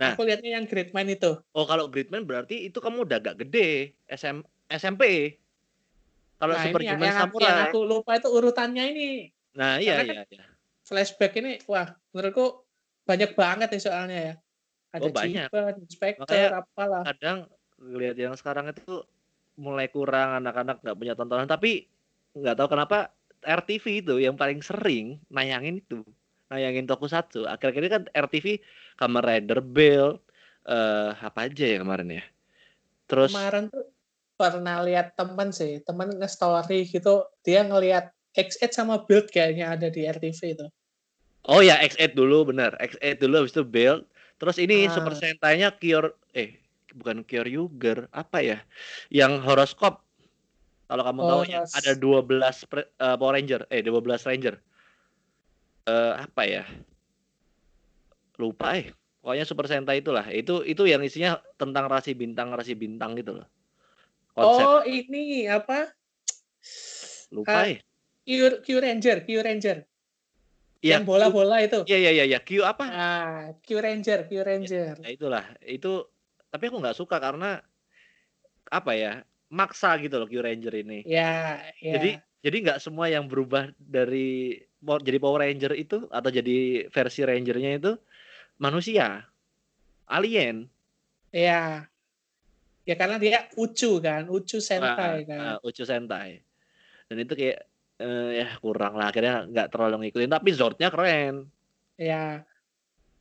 Nah. 0.00 0.16
Aku 0.16 0.24
lihatnya 0.24 0.56
yang 0.56 0.64
Gridman 0.64 1.06
itu. 1.12 1.36
Oh, 1.52 1.68
kalau 1.68 1.86
Gridman 1.92 2.24
berarti 2.24 2.68
itu 2.68 2.80
kamu 2.80 3.04
udah 3.04 3.20
agak 3.20 3.44
gede, 3.44 3.92
SM, 4.08 4.40
SMP. 4.72 5.36
Kalau 6.44 6.52
Nah, 6.52 6.60
ini 6.60 6.68
yang, 6.68 6.76
Superhuman 6.76 7.00
yang, 7.08 7.16
Samurai. 7.24 7.44
yang 7.48 7.58
aku 7.64 7.78
lupa 7.82 8.10
itu 8.20 8.28
urutannya 8.28 8.84
ini. 8.92 9.10
Nah, 9.56 9.72
iya 9.80 9.94
Karena 10.04 10.12
iya 10.12 10.22
iya. 10.28 10.44
Flashback 10.84 11.32
ini, 11.40 11.56
wah, 11.64 11.88
menurutku 12.12 12.68
banyak 13.02 13.32
banget 13.32 13.68
nih 13.72 13.80
soalnya 13.80 14.18
ya. 14.20 14.34
Ada 14.92 15.08
Oh, 15.08 15.10
banyak. 15.10 15.48
Jiban, 15.48 15.74
Inspector, 15.80 16.22
Makanya- 16.28 16.52
apalah. 16.60 17.02
Kadang 17.08 17.38
lihat 17.80 18.16
yang 18.20 18.36
sekarang 18.36 18.68
itu 18.68 19.00
mulai 19.56 19.88
kurang 19.88 20.36
anak-anak 20.38 20.84
nggak 20.84 20.96
punya 21.00 21.14
tontonan, 21.16 21.48
tapi 21.48 21.88
nggak 22.36 22.56
tahu 22.60 22.68
kenapa 22.68 23.08
RTV 23.40 24.04
itu 24.04 24.14
yang 24.20 24.36
paling 24.36 24.60
sering 24.60 25.16
nayangin 25.28 25.80
itu, 25.80 26.04
nayangin 26.48 26.84
tokusatsu. 26.84 27.48
Akhir-akhir 27.48 27.80
ini 27.80 27.90
kan 27.90 28.02
RTV 28.12 28.60
Kamen 29.00 29.24
Rider 29.24 29.64
Build 29.64 30.20
eh 30.64 31.12
apa 31.14 31.48
aja 31.48 31.64
ya 31.64 31.80
kemarin 31.80 32.20
ya. 32.20 32.24
Terus 33.04 33.32
Kemarin 33.32 33.68
tuh 33.68 33.84
pernah 34.34 34.82
lihat 34.82 35.14
temen 35.14 35.54
sih, 35.54 35.80
temen 35.86 36.10
nge-story 36.18 36.86
gitu, 36.90 37.22
dia 37.46 37.62
ngelihat 37.62 38.10
X8 38.34 38.74
sama 38.74 39.06
Build 39.06 39.30
kayaknya 39.30 39.70
ada 39.70 39.86
di 39.90 40.04
RTV 40.04 40.40
itu. 40.58 40.66
Oh 41.46 41.62
ya 41.62 41.78
X8 41.78 42.18
dulu 42.18 42.50
bener. 42.50 42.74
X8 42.82 43.22
dulu 43.22 43.44
habis 43.44 43.54
itu 43.54 43.62
Build. 43.62 44.08
Terus 44.42 44.56
ini 44.58 44.90
Ah. 44.90 44.92
Super 44.92 45.14
Sentai-nya 45.14 45.70
Cure 45.78 46.18
eh 46.34 46.58
bukan 46.94 47.22
Cure 47.22 47.50
Yuger, 47.50 48.10
apa 48.10 48.42
ya? 48.42 48.58
Yang 49.10 49.42
horoskop. 49.46 50.02
Kalau 50.84 51.00
kamu 51.00 51.20
tahu 51.24 51.42
ya, 51.48 51.64
ada 51.64 51.92
12 51.96 52.56
pre- 52.68 52.90
eh, 52.92 53.16
Power 53.16 53.34
Ranger, 53.34 53.66
eh 53.70 53.82
12 53.82 54.26
Ranger. 54.26 54.54
Eh 55.86 56.12
apa 56.18 56.42
ya? 56.44 56.64
Lupa 58.40 58.74
eh. 58.74 58.90
Pokoknya 59.22 59.46
Super 59.48 59.66
Sentai 59.70 60.04
itulah. 60.04 60.26
Itu 60.28 60.60
itu 60.66 60.84
yang 60.84 61.00
isinya 61.00 61.40
tentang 61.56 61.88
rasi 61.88 62.12
bintang 62.12 62.52
rasi 62.52 62.76
bintang 62.76 63.16
gitu 63.16 63.40
loh. 63.40 63.48
Konsep 64.34 64.66
Oh, 64.66 64.82
ini 64.82 65.46
apa? 65.46 65.94
lupa 67.30 67.62
ah, 67.62 67.70
eh. 67.70 67.78
Q, 68.26 68.62
Q 68.66 68.68
Ranger, 68.82 69.22
Q 69.22 69.28
Ranger. 69.46 69.78
Iya, 70.82 71.00
yang 71.00 71.04
bola-bola 71.06 71.62
itu. 71.62 71.86
Iya 71.86 71.96
iya 72.02 72.10
iya 72.10 72.24
iya. 72.34 72.38
Q 72.42 72.50
apa? 72.66 72.84
Ah, 72.90 73.42
Q 73.62 73.68
Ranger, 73.78 74.26
Q 74.26 74.32
Ranger. 74.42 74.94
Nah, 74.98 75.10
itulah 75.10 75.44
itu 75.62 75.92
tapi 76.50 76.64
aku 76.66 76.76
nggak 76.82 76.98
suka 76.98 77.16
karena 77.22 77.62
apa 78.70 78.92
ya 78.96 79.12
maksa 79.54 79.94
gitu 80.02 80.18
loh 80.18 80.26
Q 80.26 80.42
Ranger 80.42 80.74
ini 80.82 81.06
Ya, 81.06 81.62
ya. 81.78 81.94
jadi 81.94 82.10
jadi 82.44 82.56
nggak 82.64 82.80
semua 82.82 83.06
yang 83.08 83.30
berubah 83.30 83.70
dari 83.78 84.60
jadi 84.84 85.18
Power 85.22 85.40
Ranger 85.40 85.72
itu 85.78 86.08
atau 86.12 86.28
jadi 86.28 86.88
versi 86.92 87.24
Rangernya 87.24 87.80
itu 87.80 87.92
manusia 88.60 89.24
alien 90.04 90.68
ya. 91.32 91.88
Ya 92.84 92.94
karena 93.00 93.16
dia 93.16 93.48
Ucu 93.56 93.96
kan, 94.00 94.28
Ucu 94.28 94.60
Sentai 94.60 95.24
Ah, 95.24 95.28
kan. 95.28 95.40
ah, 95.40 95.58
Uchu 95.64 95.84
Sentai. 95.88 96.44
Dan 97.08 97.16
itu 97.24 97.32
kayak 97.32 97.58
eh, 98.00 98.28
ya 98.44 98.46
kurang 98.60 99.00
lah 99.00 99.08
akhirnya 99.08 99.48
nggak 99.48 99.68
terlalu 99.72 100.08
ngikutin. 100.08 100.30
Tapi 100.32 100.50
Zordnya 100.52 100.88
keren. 100.92 101.48
Ya, 101.96 102.44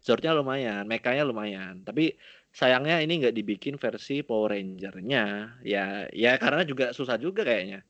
Zordnya 0.04 0.36
lumayan 0.36 0.84
mekanya 0.84 1.24
lumayan. 1.24 1.80
Tapi 1.88 2.20
sayangnya 2.52 3.00
ini 3.00 3.24
nggak 3.24 3.36
dibikin 3.40 3.76
versi 3.80 4.20
Power 4.20 4.52
Ranger-nya. 4.52 5.58
Ya 5.64 6.12
ya 6.12 6.36
karena 6.36 6.68
juga 6.68 6.92
susah 6.92 7.16
juga 7.16 7.48
kayaknya 7.48 7.88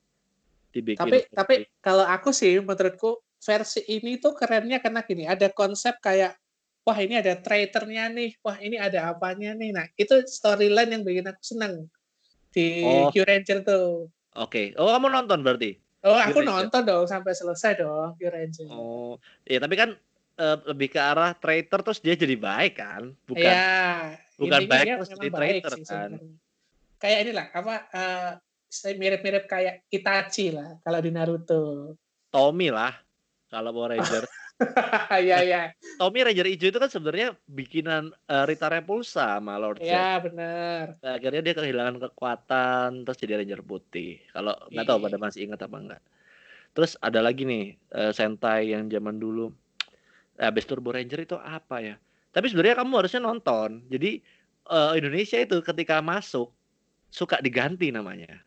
dibikin 0.73 1.01
tapi 1.01 1.17
versi- 1.21 1.33
tapi 1.33 1.55
kalau 1.81 2.05
aku 2.05 2.29
sih 2.29 2.57
menurutku 2.61 3.21
versi 3.41 3.81
ini 3.89 4.21
tuh 4.21 4.33
kerennya 4.37 4.77
karena 4.79 5.01
gini, 5.03 5.23
ada 5.27 5.49
konsep 5.51 5.97
kayak 5.99 6.37
wah 6.83 6.97
ini 6.97 7.15
ada 7.15 7.33
traitornya 7.35 8.07
nih, 8.07 8.35
wah 8.39 8.55
ini 8.57 8.75
ada 8.75 9.09
apanya 9.09 9.51
nih. 9.53 9.71
Nah, 9.71 9.85
itu 9.95 10.19
storyline 10.25 10.91
yang 10.91 11.03
bikin 11.03 11.25
aku 11.25 11.41
seneng 11.41 11.87
di 12.49 12.83
Oh. 12.83 13.09
Q 13.09 13.23
Ranger 13.23 13.59
tuh. 13.61 14.13
oke 14.33 14.77
oh 14.77 14.89
kamu 14.89 15.09
nonton 15.09 15.41
berarti 15.41 15.73
Oh, 16.01 16.13
aku 16.13 16.37
Ranger. 16.37 16.53
nonton 16.69 16.81
dong 16.83 17.05
sampai 17.05 17.33
selesai 17.33 17.79
dong 17.79 18.13
Q 18.13 18.29
Ranger. 18.29 18.67
oh 18.69 19.17
ya 19.43 19.57
tapi 19.57 19.73
kan 19.73 19.97
eh, 20.35 20.57
lebih 20.67 20.89
ke 20.89 20.99
arah 20.99 21.33
traitor 21.33 21.81
terus 21.81 21.97
dia 21.97 22.13
jadi 22.13 22.33
baik 22.33 22.77
kan 22.77 23.09
bukan 23.23 23.41
ya, 23.41 24.13
bukan 24.35 24.61
baik 24.63 24.85
terus 24.95 25.09
jadi 25.11 25.29
traitor 25.31 25.71
sih 25.71 25.83
kan. 25.83 26.09
sebenarnya. 26.13 26.33
Kayak 26.95 27.17
inilah 27.21 27.45
apa 27.51 27.73
eh, 27.89 28.31
saya 28.67 28.93
mirip-mirip 28.95 29.45
kayak 29.45 29.85
Itachi 29.87 30.49
lah 30.49 30.77
kalau 30.79 30.99
di 30.99 31.09
Naruto. 31.09 31.93
Tommy 32.29 32.69
lah 32.69 32.93
kalau 33.47 33.69
Power 33.69 33.93
Ranger 33.93 34.25
ya 35.29 35.39
ya 35.41 35.61
Tommy 35.95 36.23
Ranger 36.23 36.47
hijau 36.47 36.69
itu 36.69 36.79
kan 36.79 36.89
sebenarnya 36.89 37.35
bikinan 37.45 38.11
eh, 38.27 38.43
Rita 38.45 38.67
Repulsa 38.67 39.37
sama 39.37 39.55
Lord 39.55 39.79
Zed. 39.79 39.91
ya 39.91 40.17
benar. 40.19 40.97
Nah, 40.99 41.11
akhirnya 41.15 41.41
dia 41.41 41.53
kehilangan 41.53 41.95
kekuatan 41.99 43.03
terus 43.03 43.17
jadi 43.17 43.39
Ranger 43.39 43.61
putih. 43.61 44.19
Kalau 44.31 44.55
nggak 44.69 44.85
tahu 44.85 44.97
Iya. 44.99 45.05
pada 45.05 45.17
masih 45.17 45.39
ingat 45.45 45.59
apa 45.61 45.77
enggak. 45.77 46.01
Terus 46.73 46.97
ada 46.99 47.19
lagi 47.21 47.43
nih 47.45 47.65
eh, 47.91 48.11
Sentai 48.11 48.73
yang 48.73 48.89
zaman 48.89 49.17
dulu. 49.17 49.53
Eh, 50.35 50.49
Best 50.49 50.65
Turbo 50.65 50.89
Ranger 50.89 51.21
itu 51.21 51.37
apa 51.37 51.77
ya? 51.79 51.95
Tapi 52.33 52.49
sebenarnya 52.49 52.81
kamu 52.81 52.93
harusnya 52.97 53.21
nonton. 53.21 53.85
Jadi 53.87 54.17
eh, 54.67 54.91
Indonesia 54.97 55.37
itu 55.37 55.61
ketika 55.61 56.01
masuk 56.01 56.49
suka 57.13 57.37
diganti 57.37 57.93
namanya. 57.93 58.41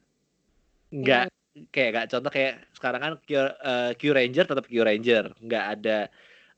Enggak 0.91 1.31
kayak 1.73 1.91
gak 1.93 2.07
contoh 2.13 2.31
kayak 2.33 2.55
sekarang 2.77 3.01
kan 3.01 3.13
Q, 3.25 3.31
eh, 3.41 3.91
Q 3.97 4.03
Ranger 4.13 4.45
tetap 4.45 4.65
Q 4.69 4.75
Ranger, 4.85 5.25
nggak 5.41 5.65
ada 5.79 5.99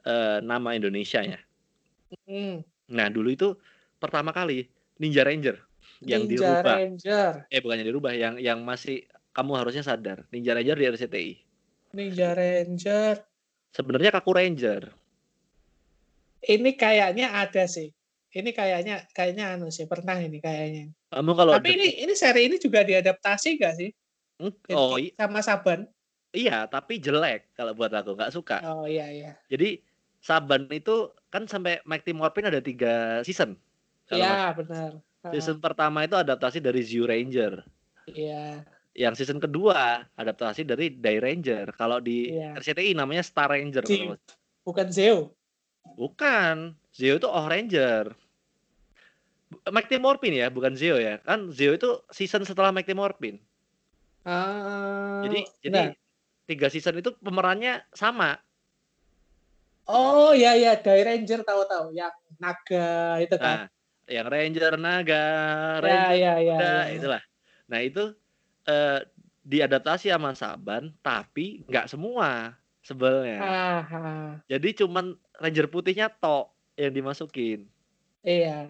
eh, 0.07 0.39
nama 0.43 0.75
Indonesianya. 0.75 1.39
Hmm, 2.25 2.65
Nah, 2.89 3.13
dulu 3.13 3.29
itu 3.29 3.49
pertama 4.01 4.33
kali 4.33 4.65
Ninja 4.97 5.23
Ranger 5.23 5.61
yang 6.01 6.25
Ninja 6.25 6.65
dirubah. 6.65 6.77
Ranger, 6.81 7.33
Eh 7.53 7.61
bukannya 7.61 7.85
dirubah, 7.85 8.13
yang 8.17 8.35
yang 8.41 8.65
masih 8.65 9.05
kamu 9.37 9.53
harusnya 9.61 9.85
sadar. 9.85 10.25
Ninja 10.33 10.57
Ranger 10.57 10.77
di 10.81 10.85
RCTI. 10.89 11.33
Ninja 11.95 12.33
Ranger. 12.33 13.21
Sebenarnya 13.77 14.11
Kaku 14.11 14.33
Ranger. 14.33 14.83
Ini 16.49 16.71
kayaknya 16.81 17.37
ada 17.37 17.69
sih. 17.69 17.93
Ini 18.29 18.51
kayaknya 18.53 19.05
kayaknya 19.13 19.57
anu 19.57 19.69
sih 19.69 19.89
pernah 19.89 20.17
ini 20.17 20.41
kayaknya. 20.41 20.93
Kamu 21.13 21.33
kalau 21.33 21.53
Tapi 21.57 21.77
ini 21.77 21.89
ini 22.05 22.13
seri 22.13 22.49
ini 22.49 22.57
juga 22.61 22.85
diadaptasi 22.85 23.57
gak 23.57 23.75
sih? 23.81 23.91
Hmm, 24.39 24.55
oh 24.71 24.95
sama 25.19 25.43
Saban. 25.43 25.91
iya, 26.31 26.71
tapi 26.71 27.03
jelek 27.03 27.51
kalau 27.59 27.75
buat 27.75 27.91
aku 27.91 28.15
nggak 28.15 28.31
suka. 28.31 28.63
Oh 28.71 28.87
iya 28.87 29.11
iya. 29.11 29.31
Jadi 29.51 29.83
Saban 30.19 30.71
itu 30.71 31.11
kan 31.29 31.47
sampai 31.47 31.83
Mighty 31.83 32.15
Morphin 32.15 32.47
ada 32.47 32.63
tiga 32.63 33.23
season. 33.23 33.59
Iya 34.09 34.55
benar. 34.55 35.03
Season 35.35 35.59
pertama 35.59 36.07
itu 36.07 36.15
adaptasi 36.15 36.63
dari 36.63 36.81
Zio 36.87 37.05
Ranger. 37.05 37.67
Iya. 38.07 38.63
Yang 38.95 39.15
season 39.23 39.39
kedua 39.39 40.07
adaptasi 40.15 40.63
dari 40.63 40.91
Dai 40.91 41.19
Ranger. 41.19 41.75
Kalau 41.75 41.99
di 41.99 42.35
Iya. 42.35 42.55
RCTI 42.59 42.95
namanya 42.95 43.23
Star 43.23 43.51
Ranger. 43.51 43.83
Zio. 43.85 44.15
Bukan 44.63 44.87
Zeo. 44.91 45.35
Bukan, 45.97 46.77
Zio 46.93 47.17
itu 47.17 47.27
Oh 47.27 47.47
Ranger. 47.47 48.13
Mighty 49.73 49.97
Morphin 49.97 50.37
ya, 50.37 50.53
bukan 50.53 50.77
Zio 50.77 51.01
ya. 51.01 51.19
Kan 51.25 51.49
Zio 51.51 51.73
itu 51.73 52.05
season 52.13 52.45
setelah 52.45 52.69
Mighty 52.69 52.93
Morphin. 52.93 53.41
Ah, 54.29 55.25
Jadi 55.25 55.41
nah. 55.41 55.49
jadi 55.65 55.83
tiga 56.45 56.69
season 56.69 57.01
itu 57.01 57.17
pemerannya 57.17 57.81
sama. 57.97 58.37
Oh 59.89 60.37
iya 60.37 60.53
iya, 60.53 60.77
Dai 60.77 61.01
Ranger 61.01 61.41
tahu-tahu 61.49 61.97
yang 61.97 62.13
naga 62.37 63.25
itu 63.25 63.41
kan. 63.41 63.65
Nah, 63.65 63.65
yang 64.05 64.29
Ranger 64.29 64.77
Naga, 64.77 65.17
ya 65.17 65.81
Ranger 65.81 66.13
ya 66.13 66.35
ya. 66.45 66.57
Kuda, 66.61 66.69
ya. 66.69 66.93
itulah. 66.93 67.23
Nah, 67.73 67.79
itu 67.81 68.05
eh, 68.69 69.01
diadaptasi 69.49 70.13
sama 70.13 70.37
Saban, 70.37 70.93
tapi 71.01 71.65
nggak 71.65 71.89
semua 71.89 72.53
sebelnya. 72.85 73.41
Jadi 74.45 74.69
cuman 74.85 75.17
Ranger 75.41 75.73
putihnya 75.73 76.13
tok 76.13 76.53
yang 76.77 76.93
dimasukin. 76.93 77.65
iya. 78.21 78.69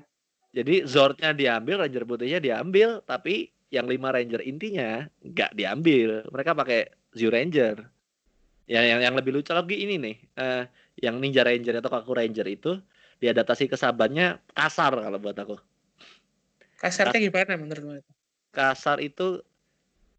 Jadi 0.55 0.87
Zordnya 0.87 1.35
diambil, 1.35 1.83
Ranger 1.83 2.07
putihnya 2.07 2.39
diambil, 2.39 3.03
tapi 3.03 3.51
yang 3.69 3.85
lima 3.85 4.13
Ranger 4.13 4.41
intinya 4.45 5.05
nggak 5.21 5.53
diambil. 5.53 6.25
Mereka 6.29 6.57
pakai 6.57 6.89
Zio 7.13 7.29
Ranger. 7.29 7.85
Ya, 8.69 8.85
yang 8.85 9.01
yang 9.01 9.17
lebih 9.17 9.33
lucu 9.33 9.57
lagi 9.57 9.81
ini 9.81 9.97
nih, 9.97 10.17
eh, 10.37 10.63
yang 11.01 11.17
Ninja 11.17 11.41
Ranger 11.41 11.81
atau 11.81 11.89
Kaku 11.89 12.13
Ranger 12.13 12.45
itu 12.45 12.77
diadaptasi 13.17 13.65
ke 13.65 13.81
sabannya 13.81 14.37
kasar 14.53 14.93
kalau 14.93 15.17
buat 15.17 15.37
aku. 15.41 15.57
Kasarnya 16.77 17.19
gimana 17.19 17.57
menurut 17.57 17.83
lu? 17.83 17.93
Kasar 18.53 19.01
itu 19.01 19.41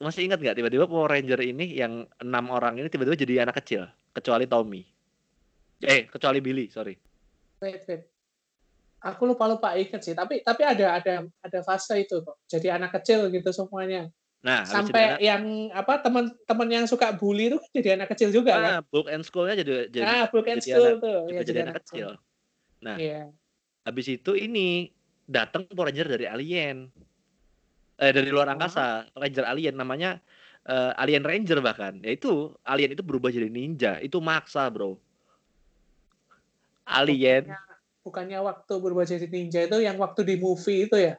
masih 0.02 0.26
ingat 0.26 0.42
nggak 0.42 0.58
tiba-tiba 0.58 0.90
Power 0.90 1.14
Ranger 1.14 1.40
ini 1.46 1.78
yang 1.78 2.10
enam 2.20 2.46
orang 2.50 2.82
ini 2.82 2.90
tiba-tiba 2.90 3.16
jadi 3.16 3.34
anak 3.46 3.62
kecil, 3.62 3.86
kecuali 4.18 4.50
Tommy. 4.50 4.82
Eh, 5.86 6.10
kecuali 6.10 6.42
Billy, 6.44 6.68
sorry. 6.74 6.98
Wait, 7.62 7.86
wait. 7.88 8.19
Aku 9.00 9.24
lupa 9.24 9.48
lupa 9.48 9.80
inget 9.80 10.04
sih, 10.04 10.12
tapi 10.12 10.44
tapi 10.44 10.68
ada 10.68 11.00
ada 11.00 11.24
ada 11.40 11.60
fase 11.64 12.04
itu 12.04 12.20
kok. 12.20 12.36
Jadi 12.52 12.68
anak 12.68 12.92
kecil 13.00 13.32
gitu 13.32 13.48
semuanya. 13.56 14.12
Nah, 14.44 14.64
Sampai 14.68 15.16
anak 15.16 15.20
yang 15.24 15.44
apa, 15.72 16.00
temen-temen 16.04 16.68
yang 16.68 16.86
suka 16.88 17.12
bully 17.16 17.52
itu 17.52 17.60
jadi 17.76 17.96
anak 18.00 18.12
kecil 18.16 18.32
juga 18.32 18.56
kan? 18.60 18.72
Ah, 18.76 18.82
Book 18.84 19.08
and 19.08 19.24
School-nya 19.24 19.56
jadi 19.56 19.88
jadi 19.88 20.04
Ah, 20.04 20.26
Book 20.28 20.48
and 20.48 20.60
jadi 20.60 20.68
School 20.68 20.88
anak 20.96 21.04
tuh, 21.04 21.20
ya 21.32 21.40
jadi 21.40 21.48
jadi 21.48 21.60
anak 21.60 21.68
anak 21.72 21.84
kecil. 21.84 22.08
Nah, 22.80 22.96
Iya. 23.00 23.22
habis 23.88 24.08
itu 24.08 24.32
ini 24.36 24.92
datang 25.28 25.64
Power 25.68 25.92
Ranger 25.92 26.08
dari 26.08 26.28
alien. 26.28 26.92
Eh 28.00 28.12
dari 28.16 28.32
luar 28.32 28.52
Oh. 28.52 28.56
angkasa, 28.56 29.08
Ranger 29.16 29.44
alien 29.48 29.76
namanya 29.76 30.20
eh, 30.68 30.92
Alien 31.00 31.24
Ranger 31.24 31.64
bahkan. 31.64 32.04
Ya 32.04 32.12
itu 32.16 32.52
alien 32.68 32.92
itu 32.96 33.04
berubah 33.04 33.32
jadi 33.32 33.48
ninja. 33.48 33.96
Itu 34.04 34.20
maksa, 34.20 34.68
Bro. 34.68 35.00
Alien. 36.84 37.48
Bukannya 37.48 37.69
bukannya 38.06 38.40
waktu 38.50 38.74
berubah 38.84 39.06
jadi 39.08 39.28
ninja 39.30 39.60
itu 39.68 39.78
yang 39.88 39.98
waktu 40.04 40.22
di 40.30 40.36
movie 40.40 40.88
itu 40.88 40.96
ya? 41.00 41.14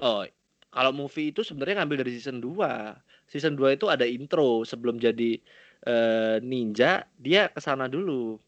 Oh, 0.00 0.24
kalau 0.72 0.92
movie 0.94 1.32
itu 1.32 1.44
sebenarnya 1.44 1.84
ngambil 1.84 2.04
dari 2.04 2.12
season 2.16 2.40
2. 2.40 2.96
Season 3.28 3.52
2 3.56 3.76
itu 3.76 3.86
ada 3.92 4.04
intro 4.08 4.64
sebelum 4.64 4.96
jadi 5.00 5.36
eh, 5.84 6.36
ninja, 6.40 7.04
dia 7.20 7.48
ke 7.52 7.60
sana 7.60 7.88
dulu. 7.92 8.40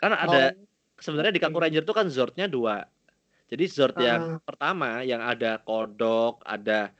Karena 0.00 0.24
ada 0.26 0.42
Oh, 0.42 0.66
sebenarnya 1.00 1.34
di 1.36 1.42
Kaku. 1.42 1.58
Ranger 1.62 1.84
itu 1.86 1.94
kan 1.96 2.08
Zordnya 2.12 2.46
dua. 2.50 2.84
Jadi 3.50 3.64
Zord 3.70 3.96
yang 4.00 4.22
Ah. 4.22 4.40
pertama 4.46 5.02
yang 5.06 5.22
ada 5.24 5.60
kodok, 5.62 6.42
ada 6.46 6.92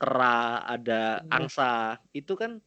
kera, 0.00 0.62
ada 0.66 1.22
Iya. 1.22 1.32
angsa, 1.32 1.98
itu 2.16 2.34
kan 2.38 2.60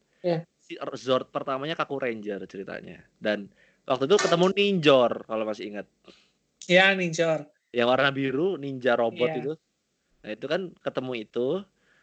si 0.62 0.76
Zord 0.98 1.30
pertamanya 1.34 1.76
Kaku 1.78 1.98
Ranger 2.00 2.42
ceritanya. 2.50 3.04
Dan 3.20 3.50
waktu 3.88 4.06
itu 4.10 4.16
ketemu 4.22 4.46
Ninjor 4.56 5.12
kalau 5.28 5.44
masih 5.48 5.64
ingat. 5.74 5.86
Ya, 6.66 6.92
Ninjor. 6.94 7.46
Yang 7.70 7.88
warna 7.90 8.10
biru, 8.10 8.56
ninja 8.58 8.94
robot 8.98 9.30
Iya. 9.30 9.38
itu. 9.42 9.52
Nah, 10.26 10.30
itu 10.34 10.46
kan 10.50 10.60
ketemu 10.82 11.12
itu. 11.22 11.48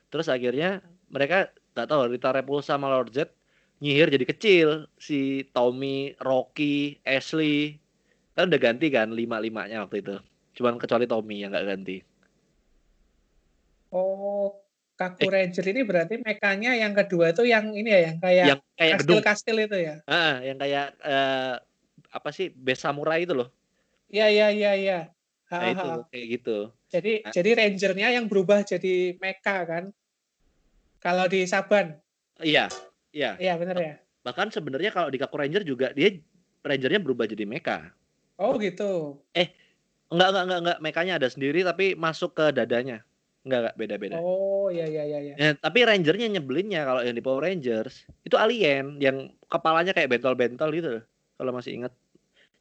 Terus 0.07 0.27
akhirnya 0.29 0.79
mereka 1.09 1.49
nggak 1.73 1.87
tahu 1.89 1.99
Rita 2.13 2.29
Repulsa 2.29 2.77
sama 2.77 2.87
Lord 2.89 3.09
Z 3.11 3.33
nyihir 3.83 4.07
jadi 4.13 4.25
kecil 4.29 4.67
si 4.95 5.43
Tommy, 5.51 6.15
Rocky, 6.21 7.01
Ashley 7.03 7.81
kan 8.33 8.49
udah 8.49 8.61
ganti 8.61 8.87
kan 8.89 9.11
lima 9.13 9.37
limanya 9.37 9.83
waktu 9.85 10.01
itu 10.01 10.15
cuman 10.55 10.79
kecuali 10.81 11.05
Tommy 11.05 11.43
yang 11.43 11.51
nggak 11.53 11.67
ganti 11.67 11.97
Oh, 13.93 14.57
Kaku 14.97 15.25
Eh. 15.25 15.29
Ranger 15.29 15.65
ini 15.69 15.81
berarti 15.85 16.17
mekanya 16.17 16.73
yang 16.73 16.97
kedua 16.97 17.29
itu 17.29 17.45
yang 17.45 17.73
ini 17.77 17.89
ya, 17.93 18.01
yang 18.09 18.17
kayak 18.17 18.45
yang 18.49 18.59
kayak 18.73 18.93
gedung 19.05 19.21
kastil-kastil 19.21 19.57
itu 19.69 19.77
ya? 19.85 19.95
ah 20.09 20.41
yang 20.41 20.57
kayak 20.57 20.87
eh, 21.01 21.55
apa 22.13 22.29
sih 22.33 22.49
base 22.53 22.81
samurai 22.81 23.21
itu 23.25 23.33
loh 23.37 23.49
Iya, 24.13 24.25
iya, 24.29 24.47
iya, 24.53 24.71
iya. 24.77 24.99
Nah 25.49 25.69
itu 25.73 25.89
kayak 26.13 26.27
gitu 26.37 26.57
Jadi 26.93 27.11
Nah. 27.25 27.33
jadi 27.33 27.49
rangernya 27.57 28.07
yang 28.13 28.25
berubah 28.29 28.61
jadi 28.61 29.17
mecha 29.17 29.65
kan? 29.65 29.89
Kalau 31.01 31.25
di 31.25 31.43
Saban. 31.49 31.97
iya 32.41 32.69
iya 33.13 33.37
Iya, 33.37 33.53
bener 33.57 33.77
ya? 33.77 33.93
bahkan 34.25 34.49
sebenarnya 34.53 34.89
kalau 34.93 35.09
di 35.09 35.17
Kaku 35.17 35.35
Ranger 35.41 35.65
juga 35.65 35.89
dia 35.91 36.13
Rangernya 36.63 37.01
berubah 37.03 37.27
jadi 37.27 37.43
mecha 37.43 37.91
Oh, 38.39 38.55
gitu. 38.61 39.19
enggak 40.13 40.29
enggak 40.29 40.43
enggak 40.45 40.59
enggak 40.63 40.77
mekanya 40.79 41.13
ada 41.19 41.27
sendiri 41.29 41.65
tapi 41.65 41.93
masuk 41.97 42.37
ke 42.37 42.45
dadanya 42.53 43.01
enggak 43.43 43.59
enggak 43.67 43.75
beda 43.77 43.95
beda 43.99 44.17
Oh, 44.21 44.69
iya, 44.71 44.85
iya, 44.87 45.03
iya, 45.05 45.19
iya. 45.19 45.33
Ya, 45.35 45.49
tapi 45.57 45.83
rangernya 45.83 46.29
nyebelinnya 46.29 46.85
kalau 46.87 47.01
yang 47.03 47.17
di 47.17 47.23
Power 47.25 47.43
Rangers 47.43 48.05
itu 48.23 48.37
alien 48.37 48.97
yang 49.01 49.33
kepalanya 49.49 49.91
kayak 49.91 50.09
bentol-bentol 50.13 50.69
gitu 50.71 50.89
loh. 51.01 51.03
Kalau 51.35 51.51
masih 51.51 51.81
ingat. 51.81 51.93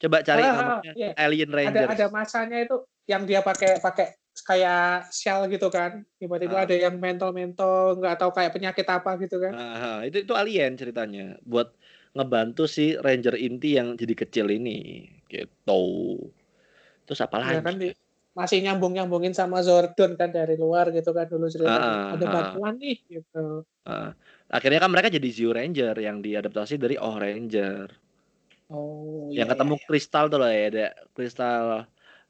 Coba 0.02 0.18
cari 0.26 0.42
Ah, 0.42 0.50
ah, 0.50 0.54
namanya 0.58 0.92
iya. 0.98 1.14
Alien 1.14 1.50
Ada 1.54 1.58
Rangers. 1.62 1.90
ada 1.94 2.06
masanya 2.10 2.58
itu 2.58 2.76
yang 3.06 3.22
dia 3.22 3.38
pakai 3.38 3.78
pakai 3.78 4.18
kayak 4.42 5.14
shell 5.14 5.46
gitu 5.46 5.70
kan. 5.70 6.02
Tiba-tiba 6.18 6.58
Ah. 6.58 6.64
ada 6.66 6.74
yang 6.74 6.98
mentol-mentol, 6.98 8.02
nggak 8.02 8.18
tahu 8.18 8.30
kayak 8.34 8.50
penyakit 8.50 8.86
apa 8.90 9.14
gitu 9.22 9.38
kan. 9.38 9.52
Nah, 9.54 10.02
itu 10.02 10.26
itu 10.26 10.32
alien 10.34 10.74
ceritanya 10.74 11.38
buat 11.46 11.70
ngebantu 12.18 12.66
si 12.66 12.98
Ranger 12.98 13.38
inti 13.38 13.78
yang 13.78 13.94
jadi 13.94 14.14
kecil 14.18 14.50
ini 14.50 15.06
gitu. 15.30 15.84
Terus 17.06 17.20
apa 17.22 17.38
lagi? 17.38 17.56
Ya 17.56 17.62
kan 17.62 17.76
di, 17.78 17.88
masih 18.34 18.58
nyambung-nyambungin 18.64 19.36
sama 19.36 19.62
Zordon 19.62 20.16
kan 20.18 20.32
dari 20.32 20.58
luar 20.58 20.90
gitu 20.90 21.14
kan 21.14 21.30
dulu 21.30 21.46
ceritanya. 21.46 22.10
Ah, 22.10 22.16
ada 22.18 22.26
ah. 22.26 22.32
bantuan 22.32 22.74
nih 22.80 22.98
gitu. 23.06 23.62
Ah, 23.86 24.10
akhirnya 24.50 24.82
kan 24.82 24.90
mereka 24.90 25.14
jadi 25.14 25.28
Zeo 25.30 25.54
Ranger 25.54 25.94
yang 26.02 26.18
diadaptasi 26.18 26.74
dari 26.80 26.98
Oh 26.98 27.14
Ranger. 27.14 28.01
Oh, 28.72 29.28
yang 29.28 29.44
iya, 29.44 29.52
ketemu 29.52 29.74
iya, 29.76 29.84
kristal 29.84 30.24
tuh 30.32 30.40
lah 30.40 30.48
ya 30.48 30.64
ada 30.72 30.86
kristal 31.12 31.64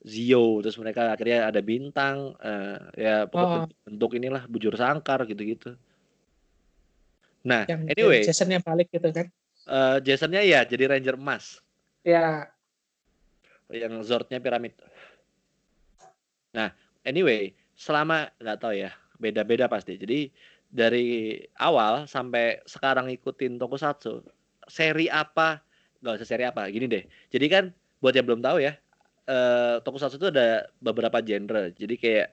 Zio 0.03 0.59
terus 0.59 0.75
mereka 0.83 1.15
akhirnya 1.15 1.47
ada 1.47 1.63
bintang 1.63 2.35
eh, 2.43 2.79
ya 2.99 3.15
pokok 3.31 3.71
Oh. 3.71 3.87
bentuk, 3.87 4.11
inilah 4.19 4.43
bujur 4.51 4.75
sangkar 4.75 5.23
gitu-gitu 5.31 5.79
nah. 7.47 7.63
Yang 7.71 7.81
anyway 7.95 8.21
Jasonnya 8.27 8.59
balik 8.59 8.91
gitu 8.91 9.07
kan. 9.15 9.27
eh, 9.71 9.97
Jasonnya 10.03 10.43
ya 10.43 10.67
jadi 10.67 10.91
ranger 10.91 11.15
emas 11.15 11.63
Ya, 12.03 12.51
yang 13.71 14.03
Zordnya 14.03 14.43
piramid 14.43 14.75
nah 16.53 16.75
anyway 17.07 17.55
selama 17.79 18.29
nggak 18.43 18.59
tahu 18.59 18.75
ya 18.75 18.91
beda-beda 19.23 19.71
pasti 19.71 19.95
jadi 19.97 20.29
dari 20.67 21.39
awal 21.63 22.11
sampai 22.11 22.59
sekarang 22.67 23.07
ikutin 23.13 23.57
Tokusatsu 23.57 24.27
seri 24.67 25.07
apa 25.07 25.63
nggak 26.03 26.15
usah 26.19 26.29
seri 26.29 26.45
apa 26.45 26.67
gini 26.69 26.91
deh. 26.91 27.07
Jadi 27.31 27.47
kan 27.47 27.65
buat 28.03 28.13
yang 28.13 28.27
belum 28.27 28.43
tahu 28.43 28.59
ya 28.61 28.75
eh 29.23 29.79
Tokusatsu 29.87 30.19
itu 30.19 30.29
ada 30.35 30.67
beberapa 30.83 31.23
genre. 31.23 31.71
Jadi 31.71 31.95
kayak 31.95 32.29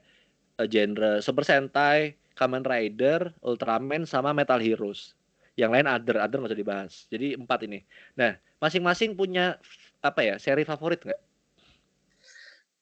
eh, 0.58 0.66
genre 0.66 1.22
Super 1.22 1.46
Sentai 1.46 2.18
Kamen 2.34 2.66
Rider 2.66 3.30
Ultraman 3.46 4.04
sama 4.04 4.34
Metal 4.34 4.58
Heroes. 4.58 5.14
Yang 5.54 5.70
lain 5.78 5.86
other 5.86 6.16
other 6.18 6.36
nggak 6.42 6.50
usah 6.50 6.60
dibahas. 6.60 6.92
Jadi 7.06 7.38
empat 7.38 7.62
ini. 7.70 7.86
Nah 8.18 8.34
masing-masing 8.58 9.14
punya 9.14 9.56
apa 10.02 10.20
ya 10.26 10.34
seri 10.42 10.66
favorit 10.66 10.98
nggak? 11.00 11.20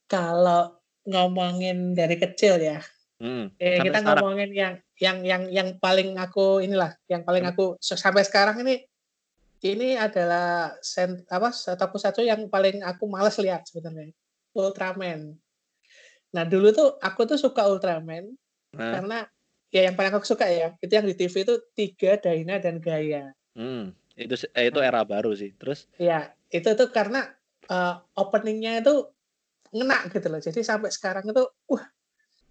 Kalau 0.09 0.81
ngomongin 1.05 1.93
dari 1.93 2.17
kecil 2.17 2.57
ya, 2.65 2.81
Hmm, 3.19 3.51
eh, 3.61 3.83
kita 3.83 3.99
sekarang. 4.01 4.25
ngomongin 4.25 4.51
yang 4.55 4.75
yang 4.97 5.19
yang 5.27 5.43
yang 5.53 5.69
paling 5.83 6.17
aku 6.17 6.63
inilah, 6.65 6.97
yang 7.11 7.27
paling 7.27 7.45
aku 7.45 7.77
sampai 7.83 8.23
sekarang 8.25 8.63
ini 8.63 8.88
ini 9.63 9.99
adalah 9.99 10.75
sen, 10.81 11.27
apa 11.27 11.51
satu 11.51 11.99
satu 11.99 12.21
yang 12.23 12.47
paling 12.47 12.83
aku 12.87 13.11
males 13.11 13.35
lihat 13.43 13.67
sebenarnya 13.67 14.15
Ultraman. 14.55 15.35
Nah 16.35 16.45
dulu 16.47 16.71
tuh 16.71 16.95
aku 17.03 17.27
tuh 17.27 17.39
suka 17.39 17.67
Ultraman 17.67 18.35
Nah, 18.69 19.01
karena 19.01 19.19
ya 19.73 19.89
yang 19.89 19.97
paling 19.97 20.13
aku 20.13 20.29
suka 20.29 20.45
ya 20.45 20.77
itu 20.85 20.93
yang 20.93 21.09
di 21.09 21.17
TV 21.17 21.35
itu 21.41 21.55
tiga 21.73 22.21
Daina 22.21 22.61
dan 22.61 22.77
Gaia. 22.85 23.33
hmm, 23.57 23.97
itu 24.13 24.35
eh, 24.53 24.69
itu 24.69 24.79
era 24.85 25.01
baru 25.09 25.33
sih 25.33 25.57
terus 25.57 25.89
Ya 25.97 26.37
itu 26.53 26.69
tuh 26.77 26.93
karena 26.93 27.33
eh, 27.65 27.95
openingnya 28.13 28.85
itu 28.85 29.09
ngena 29.73 30.05
gitu 30.13 30.29
loh. 30.29 30.41
Jadi 30.41 30.61
sampai 30.61 30.93
sekarang 30.93 31.25
itu 31.33 31.45
wah 31.65 31.85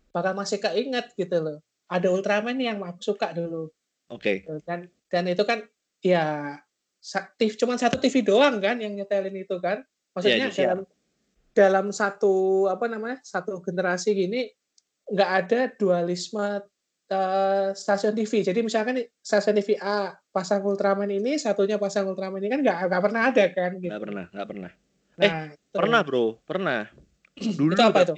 bakal 0.09 0.33
masih 0.33 0.57
keinget 0.57 1.13
gitu 1.13 1.37
loh. 1.37 1.57
Ada 1.85 2.09
Ultraman 2.09 2.57
yang 2.57 2.81
aku 2.81 3.13
suka 3.13 3.31
dulu 3.31 3.69
oke 4.11 4.43
gitu. 4.43 4.57
dan 4.67 4.89
dan 5.07 5.23
itu 5.29 5.43
kan 5.47 5.63
ya 6.03 6.57
TV, 7.37 7.53
cuman 7.55 7.77
satu 7.77 7.97
TV 7.97 8.21
doang 8.21 8.57
kan 8.59 8.77
yang 8.77 8.93
nyetelin 8.93 9.33
itu 9.35 9.55
kan. 9.59 9.81
Maksudnya 10.13 10.49
Iya, 10.49 10.73
dalam 10.73 10.79
dalam 11.53 11.85
satu 11.89 12.65
apa 12.67 12.85
namanya 12.85 13.17
satu 13.21 13.57
generasi 13.61 14.13
gini 14.13 14.45
nggak 15.07 15.31
ada 15.41 15.59
dualisme 15.73 16.61
eh, 17.07 17.67
stasiun 17.71 18.13
TV. 18.13 18.43
Jadi 18.43 18.59
misalkan 18.61 18.99
stasiun 19.23 19.55
TV 19.55 19.79
A 19.79 20.11
pasang 20.29 20.61
Ultraman 20.61 21.07
ini, 21.09 21.39
satunya 21.39 21.79
pasang 21.79 22.05
Ultraman 22.05 22.43
ini 22.43 22.49
kan 22.51 22.59
nggak 22.61 22.77
nggak 22.91 23.03
pernah 23.03 23.21
ada 23.31 23.45
kan 23.49 23.71
gitu. 23.79 23.87
nggak 23.89 24.03
pernah 24.03 24.25
nggak 24.29 24.47
pernah 24.47 24.71
Nah, 25.17 25.49
itu. 25.49 25.73
pernah 25.73 25.99
bro 26.05 26.25
pernah 26.45 26.79
dulu 27.57 27.73
Itu 27.73 27.81
apa 27.81 27.99
itu? 28.05 28.13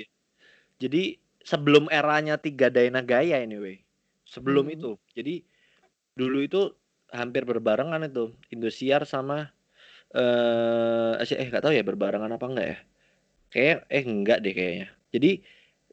jadi 0.75 1.03
sebelum 1.39 1.87
eranya 1.87 2.35
tiga 2.35 2.67
Daina 2.67 2.99
Gaya 2.99 3.39
anyway 3.39 3.79
sebelum 4.25 4.67
Hmm. 4.67 4.75
itu 4.75 4.91
jadi 5.13 5.43
dulu 6.13 6.43
itu 6.43 6.61
hampir 7.13 7.43
berbarengan 7.45 8.01
itu. 8.05 8.33
Indosiar 8.53 9.05
sama 9.05 9.51
eh 10.13 11.13
eh 11.21 11.47
nggak 11.49 11.63
tahu 11.63 11.73
ya 11.75 11.83
berbarengan 11.85 12.31
apa 12.33 12.45
enggak 12.49 12.67
ya. 12.67 12.77
Kayak 13.49 13.77
eh 13.89 14.03
enggak 14.05 14.39
deh 14.45 14.53
kayaknya. 14.53 14.87
Jadi 15.13 15.31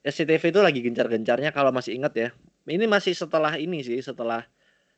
SCTV 0.06 0.42
itu 0.54 0.60
lagi 0.62 0.80
gencar-gencarnya 0.84 1.50
kalau 1.50 1.72
masih 1.74 1.98
ingat 1.98 2.12
ya. 2.16 2.28
Ini 2.66 2.84
masih 2.90 3.14
setelah 3.14 3.56
ini 3.58 3.82
sih 3.84 4.00
setelah 4.00 4.44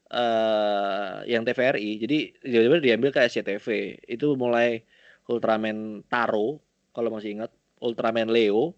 eh 0.08 1.16
yang 1.28 1.44
TVRI 1.44 2.00
jadi 2.00 2.18
tiba-tiba 2.40 2.80
diambil 2.80 3.10
ke 3.12 3.20
SCTV 3.28 3.66
itu 4.08 4.26
mulai 4.40 4.80
Ultraman 5.28 6.00
Taro 6.08 6.60
kalau 6.96 7.12
masih 7.12 7.36
ingat. 7.40 7.52
Ultraman 7.78 8.26
Leo 8.26 8.74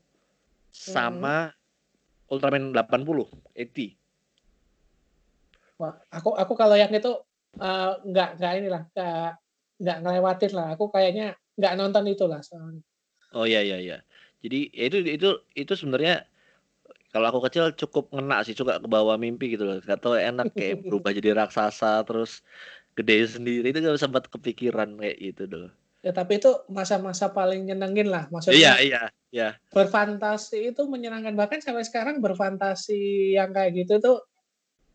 sama 0.69 1.57
Ultraman 2.29 2.77
80 2.77 3.33
80 3.57 3.97
Wah, 5.81 5.97
aku 6.13 6.37
aku 6.37 6.53
kalau 6.61 6.77
yang 6.77 6.93
itu 6.93 7.09
eh, 7.59 7.93
nggak 8.11 8.29
nggak 8.39 8.53
inilah 8.63 8.83
nggak 8.95 9.29
nggak 9.81 9.97
ngelewatin 10.05 10.53
lah. 10.55 10.67
Aku 10.77 10.85
kayaknya 10.95 11.35
nggak 11.59 11.73
nonton 11.81 12.05
itu 12.07 12.25
lah 12.31 12.41
soalnya. 12.45 12.83
Oh 13.35 13.47
iya 13.47 13.61
iya 13.63 13.79
iya. 13.79 13.97
Jadi 14.45 14.59
ya 14.73 14.85
itu 14.89 14.99
itu 15.07 15.29
itu 15.57 15.73
sebenarnya 15.77 16.25
Kalau 17.11 17.27
aku 17.27 17.41
kecil 17.51 17.75
cukup 17.75 18.15
ngena 18.15 18.47
sih, 18.47 18.55
suka 18.55 18.79
ke 18.79 18.87
bawah 18.87 19.19
mimpi 19.19 19.59
gitu 19.59 19.67
loh. 19.67 19.83
Gak 19.83 19.99
tau 19.99 20.15
enak 20.15 20.55
kayak 20.55 20.79
berubah 20.87 21.11
jadi 21.11 21.35
raksasa 21.35 22.07
terus 22.07 22.47
gede 22.95 23.27
sendiri 23.27 23.67
itu 23.75 23.79
gak 23.83 23.99
sempat 23.99 24.31
kepikiran 24.31 24.95
kayak 24.95 25.17
gitu 25.19 25.43
dulu. 25.51 25.69
Ya 26.07 26.13
tapi 26.17 26.41
itu 26.41 26.49
masa-masa 26.71 27.29
paling 27.35 27.67
nyenengin 27.67 28.09
lah. 28.09 28.25
Iya, 28.31 28.33
Maksudnya 28.33 28.73
iya, 28.81 29.03
iya. 29.35 29.49
berfantasi 29.75 30.73
itu 30.73 30.83
menyenangkan. 30.87 31.35
Bahkan 31.37 31.61
sampai 31.61 31.85
sekarang 31.85 32.23
berfantasi 32.23 33.35
yang 33.37 33.51
kayak 33.53 33.75
gitu 33.75 33.99
tuh 33.99 34.17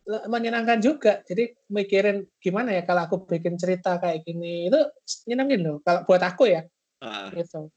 menyenangkan 0.06 0.78
juga. 0.78 1.20
Jadi 1.26 1.58
mikirin 1.66 2.26
gimana 2.38 2.70
ya 2.70 2.82
kalau 2.86 3.10
aku 3.10 3.16
bikin 3.26 3.58
cerita 3.58 3.98
kayak 3.98 4.22
gini 4.22 4.70
itu 4.70 4.80
nyenengin 5.26 5.60
loh. 5.66 5.76
Kalau 5.82 6.06
buat 6.06 6.22
aku 6.22 6.46
ya 6.50 6.62
Ah, 6.96 7.28
gitu. 7.28 7.68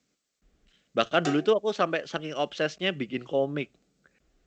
bahkan 0.95 1.19
dulu 1.19 1.43
tuh 1.43 1.59
aku 1.59 1.69
sampai 1.75 2.07
saking 2.07 2.33
obsesnya 2.37 2.95
bikin 2.95 3.27
komik. 3.27 3.73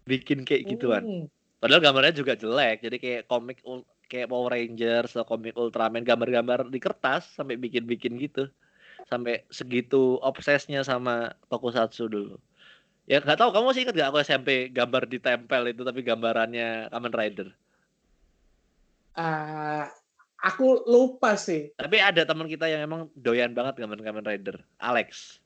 Bikin 0.08 0.42
kayak 0.48 0.66
gituan. 0.66 1.04
Hmm. 1.04 1.24
Padahal 1.62 1.82
gambarnya 1.84 2.14
juga 2.16 2.34
jelek. 2.34 2.82
Jadi 2.82 2.96
kayak 2.98 3.22
komik 3.30 3.62
kayak 4.10 4.28
Power 4.32 4.50
Rangers 4.50 5.14
atau 5.14 5.28
komik 5.28 5.54
Ultraman 5.54 6.02
gambar-gambar 6.02 6.72
di 6.72 6.80
kertas 6.82 7.30
sampai 7.38 7.60
bikin-bikin 7.60 8.18
gitu. 8.18 8.50
Sampai 9.06 9.46
segitu 9.52 10.18
obsesnya 10.22 10.82
sama 10.82 11.36
tokusatsu 11.52 12.10
dulu. 12.10 12.36
Ya 13.06 13.18
nggak 13.18 13.38
tahu 13.38 13.50
kamu 13.50 13.66
masih 13.70 13.82
ingat 13.82 13.94
gak 13.98 14.08
aku 14.14 14.18
SMP 14.22 14.48
gambar 14.70 15.10
ditempel 15.10 15.62
itu 15.74 15.82
tapi 15.82 16.00
gambarannya 16.06 16.86
Kamen 16.90 17.14
Rider. 17.14 17.48
Ah, 19.12 19.92
aku 20.40 20.82
lupa 20.88 21.36
sih. 21.36 21.70
Tapi 21.76 21.96
ada 22.00 22.24
teman 22.24 22.48
kita 22.48 22.66
yang 22.66 22.82
emang 22.84 23.12
doyan 23.12 23.52
banget 23.52 23.84
gambar 23.84 24.00
Kamen 24.00 24.24
Rider, 24.24 24.56
Alex. 24.80 25.38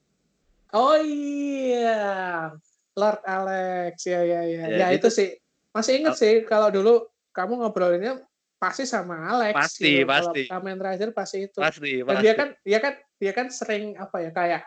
Oh 0.75 0.99
iya, 0.99 2.51
Lord 2.99 3.23
Alex 3.27 4.07
ya 4.07 4.21
ya 4.23 4.41
ya. 4.47 4.65
Ya, 4.67 4.77
Ya, 4.77 4.87
itu- 4.95 5.07
itu 5.07 5.09
sih 5.15 5.29
masih 5.75 6.03
inget 6.03 6.17
sih 6.19 6.35
kalau 6.49 6.73
dulu 6.73 7.07
kamu 7.37 7.61
ngobrolinnya 7.63 8.25
pasti 8.57 8.89
sama 8.89 9.31
Alex. 9.31 9.55
Pasti, 9.55 10.03
gitu. 10.03 10.09
Kalau 10.09 10.33
pasti. 10.33 10.43
Kamen 10.49 10.79
Rider 10.81 11.11
pasti 11.13 11.39
itu. 11.47 11.59
Pasti, 11.61 11.91
Dan 12.03 12.07
pasti. 12.07 12.23
dia 12.25 12.33
kan 12.35 12.49
dia 12.65 12.79
kan 12.81 12.95
dia 13.21 13.33
kan 13.37 13.47
sering 13.53 13.95
apa 13.99 14.17
ya 14.25 14.31
kayak 14.33 14.63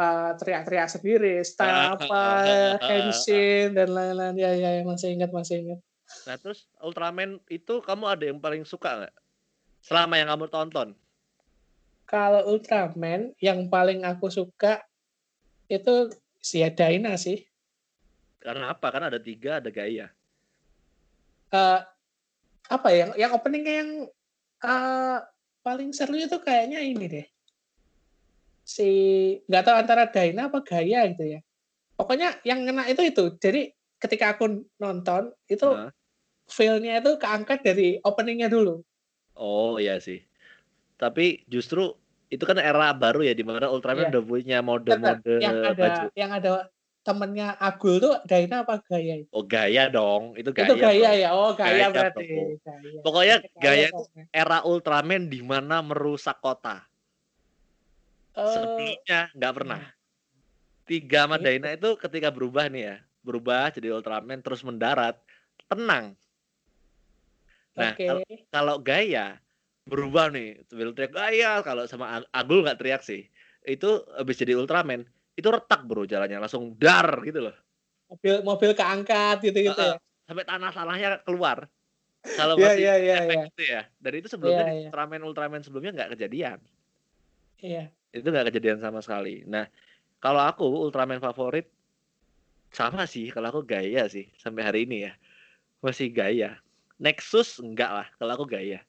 eh, 0.00 0.30
teriak-teriak 0.40 0.88
sendiri, 0.88 1.44
style 1.44 1.92
apa, 1.92 2.24
Henshin 2.80 3.76
dan 3.76 3.88
lain-lain. 3.92 4.32
Ya 4.32 4.50
ya 4.56 4.70
ya, 4.80 4.82
masih 4.88 5.12
ingat 5.12 5.28
masih 5.28 5.60
ingat. 5.60 5.80
Nah 6.26 6.36
terus 6.36 6.66
Ultraman 6.82 7.40
itu 7.48 7.80
kamu 7.80 8.04
ada 8.06 8.24
yang 8.28 8.38
paling 8.42 8.62
suka 8.66 9.04
nggak? 9.04 9.14
Selama 9.80 10.14
yang 10.20 10.28
kamu 10.34 10.46
tonton? 10.52 10.88
Kalau 12.04 12.42
Ultraman 12.50 13.32
yang 13.38 13.70
paling 13.70 14.02
aku 14.02 14.28
suka 14.28 14.82
itu 15.70 16.10
si 16.42 16.60
Daina 16.74 17.14
sih. 17.14 17.46
Karena 18.42 18.72
apa? 18.74 18.90
Kan 18.90 19.06
ada 19.06 19.20
tiga, 19.20 19.60
ada 19.62 19.70
Gaia. 19.70 20.10
eh 21.50 21.80
apa 22.70 22.88
ya 22.94 22.96
yang 23.02 23.10
yang 23.18 23.30
openingnya 23.34 23.74
yang 23.82 23.90
eh, 24.62 25.18
paling 25.66 25.90
seru 25.90 26.14
itu 26.14 26.38
kayaknya 26.38 26.78
ini 26.78 27.06
deh 27.10 27.26
si 28.62 28.88
nggak 29.50 29.64
tahu 29.66 29.76
antara 29.82 30.06
Daina 30.06 30.46
apa 30.46 30.62
Gaya 30.62 31.10
gitu 31.10 31.26
ya 31.26 31.40
pokoknya 31.98 32.38
yang 32.46 32.62
kena 32.62 32.86
itu 32.86 33.02
itu 33.02 33.34
jadi 33.42 33.74
ketika 33.98 34.38
aku 34.38 34.62
nonton 34.78 35.34
itu 35.50 35.66
Nah. 35.66 35.90
Feel-nya 36.50 36.98
itu 36.98 37.16
keangkat 37.16 37.62
dari 37.62 37.96
openingnya 38.02 38.50
dulu 38.50 38.82
Oh 39.34 39.80
iya 39.80 39.96
sih. 39.96 40.20
Tapi 41.00 41.48
justru 41.48 41.96
itu 42.28 42.44
kan 42.44 42.60
era 42.60 42.92
baru 42.92 43.24
ya 43.24 43.32
di 43.32 43.40
mana 43.40 43.72
Ultraman 43.72 44.06
Iya. 44.06 44.10
udah 44.12 44.22
punya 44.22 44.58
mode-mode 44.60 45.40
yang 45.40 45.56
ada 45.56 45.72
baju. 45.72 46.06
yang 46.12 46.30
ada 46.30 46.50
temennya 47.00 47.56
Agul 47.56 47.96
tuh 47.98 48.20
Daina 48.28 48.60
apa 48.68 48.84
Gaya 48.84 49.24
Oh 49.32 49.40
Gaia 49.40 49.88
dong, 49.88 50.36
itu 50.36 50.52
Gaia. 50.52 50.68
itu 50.68 50.74
Gaya 50.76 51.08
dong. 51.08 51.16
ya 51.24 51.30
oh 51.32 51.50
Gaya, 51.56 51.72
Gaya 51.72 51.86
berarti. 51.88 52.24
Gaya. 52.28 53.00
Pokoknya 53.00 53.36
Gaya 53.56 53.86
itu 53.88 54.02
era 54.28 54.58
Ultraman 54.60 55.32
di 55.32 55.40
mana 55.40 55.80
merusak 55.80 56.36
kota. 56.44 56.84
Eh, 58.36 58.44
Sebelumnya 58.44 59.20
nggak 59.32 59.54
pernah. 59.56 59.80
Tiga 60.84 61.24
sama 61.24 61.40
Itu. 61.40 61.44
Daina 61.48 61.68
itu 61.72 61.88
ketika 61.96 62.28
berubah 62.28 62.68
nih 62.68 62.82
ya, 62.92 62.96
berubah 63.24 63.72
jadi 63.72 63.96
Ultraman 63.96 64.44
terus 64.44 64.60
mendarat, 64.60 65.16
tenang. 65.64 66.12
Nah, 67.78 67.92
oke 67.94 68.04
kalau- 68.06 68.24
Kalau 68.50 68.76
Gaia 68.82 69.38
berubah 69.86 70.30
nih, 70.30 70.62
sambil 70.70 70.94
teriak 70.94 71.12
Gaia, 71.14 71.52
kalau 71.62 71.86
sama 71.86 72.20
Ag- 72.20 72.30
Agul 72.30 72.62
nggak 72.62 72.78
teriak 72.78 73.02
sih. 73.02 73.26
Itu 73.62 74.06
habis 74.14 74.38
jadi 74.38 74.54
Ultraman, 74.56 75.02
itu 75.34 75.48
retak 75.50 75.84
bro 75.86 76.06
jalannya, 76.06 76.38
langsung 76.38 76.74
dar 76.78 77.22
gitu 77.22 77.50
loh. 77.50 77.56
mobil 78.10 78.42
mobil 78.42 78.70
keangkat 78.74 79.38
gitu 79.38 79.70
gitu 79.70 79.78
Heeh. 79.78 79.94
ya 79.94 80.26
Sampai 80.26 80.42
tanah-tanahnya 80.42 81.22
keluar. 81.22 81.70
Kalau 82.22 82.58
Iya, 82.58 82.62
masih 82.66 82.82
iya, 82.82 82.94
iya, 82.98 83.14
efek 83.22 83.36
iya. 83.38 83.46
gitu 83.50 83.62
ya. 83.66 83.82
Dan 84.02 84.12
itu 84.18 84.26
sebelumnya 84.30 84.64
di 84.66 84.74
iya. 84.82 84.88
Ultraman 84.90 85.22
Ultraman 85.22 85.62
sebelumnya 85.62 85.90
nggak 85.94 86.10
kejadian. 86.18 86.58
iya 87.62 87.90
Itu 88.10 88.26
nggak 88.30 88.50
kejadian 88.50 88.78
sama 88.82 88.98
sekali. 88.98 89.46
Nah, 89.46 89.70
kalau 90.18 90.42
aku 90.42 90.66
Ultraman 90.66 91.22
favorit 91.22 91.70
sama 92.70 93.06
sih. 93.06 93.30
Kalau 93.30 93.50
aku 93.50 93.62
Gaia 93.66 94.06
sih 94.06 94.30
sampai 94.38 94.62
hari 94.62 94.80
ini 94.86 95.06
ya 95.10 95.12
masih 95.82 96.10
Gaia. 96.10 96.58
Nexus 97.00 97.56
enggak 97.64 97.90
lah. 97.90 98.06
Kalau 98.20 98.32
aku 98.36 98.44
Gaia. 98.44 98.84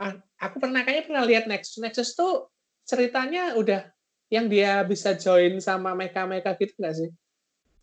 Ah, 0.00 0.16
aku 0.40 0.58
pernah 0.58 0.80
kayaknya 0.82 1.04
pernah 1.04 1.22
lihat 1.28 1.44
Nexus. 1.44 1.78
Nexus 1.78 2.16
tuh 2.16 2.48
ceritanya 2.88 3.54
udah 3.54 3.84
yang 4.32 4.48
dia 4.48 4.80
bisa 4.82 5.14
join 5.14 5.60
sama 5.60 5.92
mecha-mecha 5.92 6.56
gitu 6.56 6.72
nggak 6.80 6.96
sih? 6.96 7.10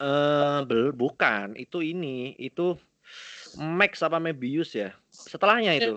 Eh, 0.02 0.60
bel 0.66 0.90
bukan. 0.92 1.54
Itu 1.54 1.86
ini, 1.86 2.34
itu 2.42 2.74
Max 3.62 4.02
apa 4.02 4.18
Mebius 4.18 4.74
ya. 4.74 4.98
Setelahnya 5.14 5.78
itu. 5.78 5.96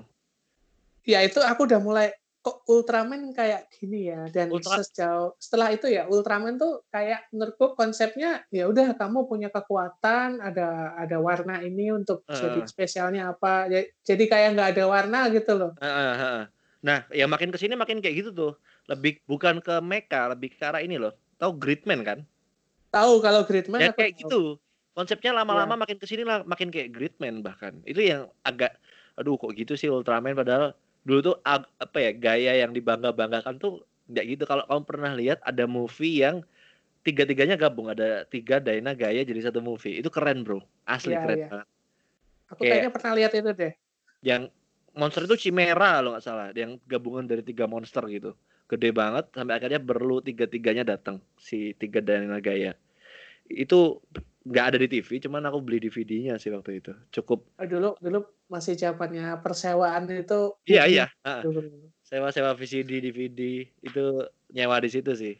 Ya 1.08 1.24
itu 1.24 1.40
aku 1.40 1.64
udah 1.64 1.80
mulai 1.80 2.12
kok 2.44 2.60
Ultraman 2.68 3.32
kayak 3.32 3.72
gini 3.72 4.12
ya 4.12 4.28
dan 4.28 4.52
Ultra- 4.52 4.84
sejauh 4.84 5.32
setelah 5.40 5.72
itu 5.72 5.88
ya 5.88 6.04
Ultraman 6.04 6.60
tuh 6.60 6.84
kayak 6.92 7.32
menurutku 7.32 7.72
konsepnya 7.72 8.44
ya 8.52 8.68
udah 8.68 8.92
kamu 8.94 9.24
punya 9.24 9.48
kekuatan 9.48 10.44
ada 10.44 10.92
ada 10.92 11.16
warna 11.16 11.64
ini 11.64 11.88
untuk 11.88 12.20
jadi 12.28 12.60
Heeh. 12.60 12.68
spesialnya 12.68 13.32
apa 13.32 13.64
Ya- 13.66 13.88
jadi 14.04 14.24
kayak 14.28 14.48
nggak 14.54 14.68
ada 14.76 14.84
warna 14.84 15.32
gitu 15.32 15.56
loh 15.56 15.72
Heeh, 15.80 16.12
heeh. 16.14 16.42
Nah, 16.84 17.00
ya 17.08 17.24
makin 17.24 17.48
ke 17.48 17.56
sini 17.56 17.80
makin 17.80 18.04
kayak 18.04 18.12
gitu 18.20 18.30
tuh. 18.30 18.52
Lebih 18.84 19.24
bukan 19.24 19.56
ke 19.56 19.80
mecha, 19.80 20.28
lebih 20.28 20.52
ke 20.52 20.60
arah 20.60 20.84
ini 20.84 21.00
loh. 21.00 21.16
Tahu 21.40 21.56
Gridman 21.56 22.04
kan? 22.04 22.20
tahu 22.92 23.18
kalau 23.18 23.40
Gridman 23.42 23.80
Ya 23.80 23.90
kayak 23.90 24.12
tahu. 24.14 24.20
gitu. 24.20 24.42
Konsepnya 24.92 25.32
lama-lama 25.32 25.74
makin 25.74 25.96
ke 25.96 26.04
sini 26.04 26.22
lah 26.22 26.44
makin 26.44 26.68
kayak 26.68 26.92
Gridman 26.92 27.40
bahkan. 27.40 27.80
Itu 27.82 27.98
yang 27.98 28.28
agak 28.44 28.76
aduh 29.16 29.34
kok 29.34 29.56
gitu 29.56 29.74
sih 29.74 29.88
Ultraman 29.88 30.36
padahal 30.36 30.76
dulu 31.04 31.20
tuh 31.20 31.36
apa 31.44 31.98
ya 32.00 32.10
gaya 32.16 32.52
yang 32.64 32.72
dibangga-banggakan 32.72 33.60
tuh 33.60 33.84
nggak 34.08 34.24
gitu. 34.36 34.44
Kalau 34.48 34.64
kamu 34.68 34.82
pernah 34.84 35.12
lihat 35.12 35.38
ada 35.44 35.64
movie 35.64 36.24
yang 36.24 36.44
tiga-tiganya 37.04 37.60
gabung 37.60 37.92
ada 37.92 38.24
tiga 38.24 38.58
Daina 38.58 38.96
Gaya 38.96 39.20
jadi 39.22 39.52
satu 39.52 39.60
movie. 39.60 40.00
Itu 40.00 40.08
keren, 40.08 40.40
Bro. 40.42 40.64
Asli 40.88 41.12
Iya, 41.12 41.20
keren 41.20 41.38
iya. 41.38 41.48
banget. 41.52 41.68
aku 42.44 42.60
kayak- 42.60 42.72
kayaknya 42.76 42.90
pernah 42.92 43.12
lihat 43.16 43.32
itu 43.32 43.50
deh 43.56 43.72
Yang 44.20 44.42
monster 44.92 45.22
itu 45.24 45.36
Chimera 45.48 46.00
loh 46.00 46.16
nggak 46.16 46.24
salah, 46.24 46.48
yang 46.52 46.76
gabungan 46.88 47.24
dari 47.28 47.44
tiga 47.44 47.64
monster 47.68 48.04
gitu. 48.08 48.32
Gede 48.68 48.92
banget 48.96 49.28
sampai 49.36 49.60
akhirnya 49.60 49.80
perlu 49.80 50.24
tiga-tiganya 50.24 50.84
datang 50.84 51.20
si 51.36 51.76
tiga 51.76 52.00
Daina 52.00 52.40
Gaya. 52.40 52.72
Itu 53.44 54.00
nggak 54.44 54.64
ada 54.68 54.78
di 54.80 54.88
TV, 54.92 55.08
cuman 55.24 55.48
aku 55.48 55.58
beli 55.64 55.80
DVD-nya 55.80 56.36
sih 56.36 56.52
waktu 56.52 56.84
itu. 56.84 56.92
Cukup 57.08 57.48
Oh, 57.56 57.64
dulu 57.64 57.96
dulu 57.96 58.20
masih 58.52 58.76
zamannya 58.76 59.40
persewaan 59.40 60.04
itu 60.12 60.52
Iya 60.68 60.84
iya, 60.84 61.06
sewa-sewa 62.04 62.52
VCD, 62.52 63.00
DVD 63.00 63.40
itu 63.80 64.04
nyewa 64.52 64.76
di 64.84 64.92
situ 64.92 65.16
sih. 65.16 65.34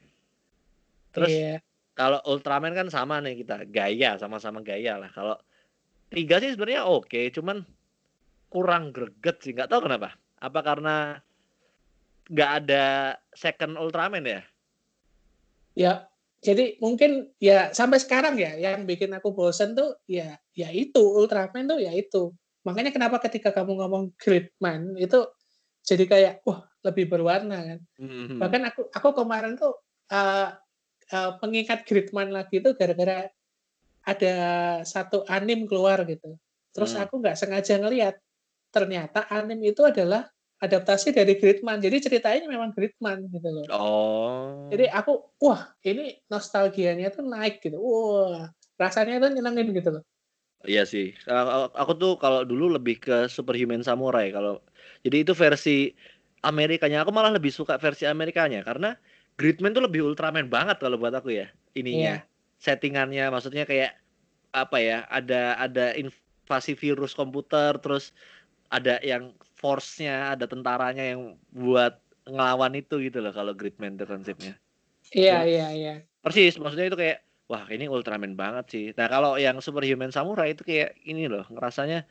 Terus 1.13 1.31
Iya. 1.31 1.61
kalau 1.93 2.19
Ultraman 2.25 2.73
kan 2.73 2.89
sama 2.89 3.21
nih 3.21 3.45
kita, 3.45 3.69
gaya 3.69 4.17
sama-sama 4.17 4.65
gaya 4.65 4.97
lah. 4.97 5.13
Kalau 5.13 5.37
tiga 6.09 6.41
sih 6.41 6.57
sebenarnya 6.57 6.89
oke, 6.89 7.29
cuman 7.37 7.63
kurang 8.49 8.91
greget 8.91 9.37
sih, 9.45 9.53
nggak 9.53 9.69
tahu 9.69 9.85
kenapa. 9.85 10.17
Apa 10.41 10.65
karena 10.65 11.21
nggak 12.33 12.51
ada 12.65 12.85
second 13.37 13.77
Ultraman 13.77 14.25
ya? 14.25 14.43
Ya, 15.77 16.09
jadi 16.45 16.77
mungkin 16.85 17.33
ya 17.41 17.73
sampai 17.73 17.99
sekarang 18.05 18.37
ya 18.39 18.53
yang 18.61 18.85
bikin 18.85 19.11
aku 19.17 19.33
bosen 19.33 19.73
tuh 19.79 19.97
ya 20.07 20.37
ya 20.53 20.69
itu 20.75 21.01
Ultraman 21.01 21.65
tuh 21.71 21.81
ya 21.81 21.93
itu. 21.97 22.37
Makanya 22.69 22.93
kenapa 22.97 23.17
ketika 23.25 23.51
kamu 23.57 23.73
ngomong 23.81 24.05
Gridman 24.21 24.95
itu 25.01 25.19
jadi 25.85 26.05
kayak 26.13 26.35
wah 26.49 26.65
lebih 26.87 27.07
berwarna 27.13 27.59
kan. 27.65 27.81
Mhm. 27.99 28.41
Bahkan 28.41 28.63
aku 28.73 28.83
aku 28.93 29.09
kemarin 29.25 29.55
tuh 29.61 29.75
eh 30.13 30.49
eh, 31.15 31.33
pengingat 31.43 31.85
Gridman 31.89 32.31
lagi 32.35 32.61
itu 32.63 32.71
gara-gara 32.79 33.29
ada 34.05 34.35
satu 34.85 35.25
anim 35.31 35.65
keluar 35.71 36.05
gitu. 36.09 36.37
Terus 36.75 36.93
Hmm. 36.95 37.05
aku 37.09 37.21
nggak 37.23 37.37
sengaja 37.41 37.75
ngelihat 37.81 38.17
ternyata 38.75 39.27
anim 39.33 39.61
itu 39.65 39.83
adalah 39.87 40.29
adaptasi 40.65 41.13
dari 41.13 41.37
Gridman. 41.37 41.79
Jadi 41.85 42.09
ceritanya 42.09 42.49
memang 42.49 42.73
Gridman 42.73 43.29
gitu 43.29 43.49
loh. 43.53 43.67
Oh. 43.69 44.73
Jadi 44.73 44.89
aku, 44.89 45.21
wah 45.45 45.77
ini 45.85 46.17
nostalgianya 46.33 47.13
tuh 47.13 47.29
naik 47.29 47.61
gitu. 47.61 47.77
Wah, 47.77 48.49
rasanya 48.81 49.29
tuh 49.29 49.37
nyenengin 49.37 49.77
gitu 49.77 50.01
loh. 50.01 50.03
Iya 50.65 50.89
sih. 50.89 51.13
Aku 51.77 51.93
tuh 52.01 52.17
kalau 52.17 52.41
dulu 52.49 52.73
lebih 52.73 52.97
ke 52.97 53.29
Superhuman 53.29 53.85
Samurai 53.85 54.33
kalau 54.33 54.65
jadi 55.05 55.21
itu 55.21 55.37
versi 55.37 55.93
Amerikanya. 56.41 57.05
Aku 57.05 57.13
malah 57.13 57.37
lebih 57.37 57.53
suka 57.53 57.77
versi 57.77 58.09
Amerikanya 58.09 58.65
karena 58.65 58.97
Gridman 59.37 59.77
tuh 59.77 59.85
lebih 59.85 60.01
Ultraman 60.09 60.49
banget 60.49 60.81
kalau 60.81 60.97
buat 60.97 61.13
aku 61.13 61.37
ya. 61.37 61.53
Ininya. 61.77 62.25
Iya. 62.25 62.25
Settingannya 62.65 63.29
maksudnya 63.29 63.69
kayak 63.69 63.93
apa 64.57 64.81
ya? 64.81 65.05
Ada 65.13 65.61
ada 65.61 65.93
invasi 66.01 66.73
virus 66.73 67.13
komputer 67.13 67.77
terus 67.85 68.17
ada 68.73 68.97
yang 69.05 69.37
force-nya, 69.61 70.35
ada 70.35 70.47
tentaranya 70.51 71.05
yang 71.15 71.39
buat 71.55 71.99
ngelawan 72.27 72.73
itu 72.79 72.95
gitu 73.05 73.19
loh 73.25 73.33
kalau 73.35 73.53
Gridman 73.53 73.97
itu 73.97 74.07
konsepnya. 74.09 74.55
Iya, 75.13 75.45
iya, 75.45 75.67
iya. 75.77 75.95
Persis, 76.25 76.57
maksudnya 76.57 76.89
itu 76.89 76.99
kayak 76.99 77.19
wah 77.51 77.65
ini 77.69 77.85
Ultraman 77.87 78.35
banget 78.35 78.65
sih. 78.73 78.85
Nah 78.97 79.07
kalau 79.13 79.37
yang 79.37 79.61
Superhuman 79.61 80.09
Samurai 80.09 80.57
itu 80.57 80.65
kayak 80.65 80.97
ini 81.05 81.29
loh 81.29 81.45
ngerasanya 81.53 82.09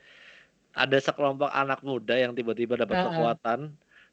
ada 0.73 0.97
sekelompok 0.97 1.49
anak 1.53 1.81
muda 1.85 2.15
yang 2.17 2.33
tiba-tiba 2.37 2.77
dapat 2.79 2.97
Heeh. 2.97 3.09
kekuatan, 3.13 3.59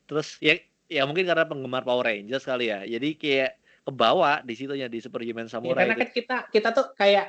terus 0.09 0.37
ya 0.45 0.57
ya 0.89 1.05
mungkin 1.09 1.25
karena 1.29 1.45
penggemar 1.49 1.83
Power 1.85 2.05
Rangers 2.05 2.45
kali 2.45 2.73
ya. 2.73 2.85
Jadi 2.85 3.09
kayak 3.17 3.53
kebawa 3.89 4.45
di 4.45 4.55
situnya 4.57 4.89
di 4.89 5.01
Superhuman 5.01 5.49
Ya, 5.49 5.53
Samurai 5.53 5.77
karena 5.77 5.95
itu. 5.97 6.01
kan 6.01 6.11
kita 6.17 6.37
kita 6.53 6.69
tuh 6.73 6.87
kayak 6.97 7.27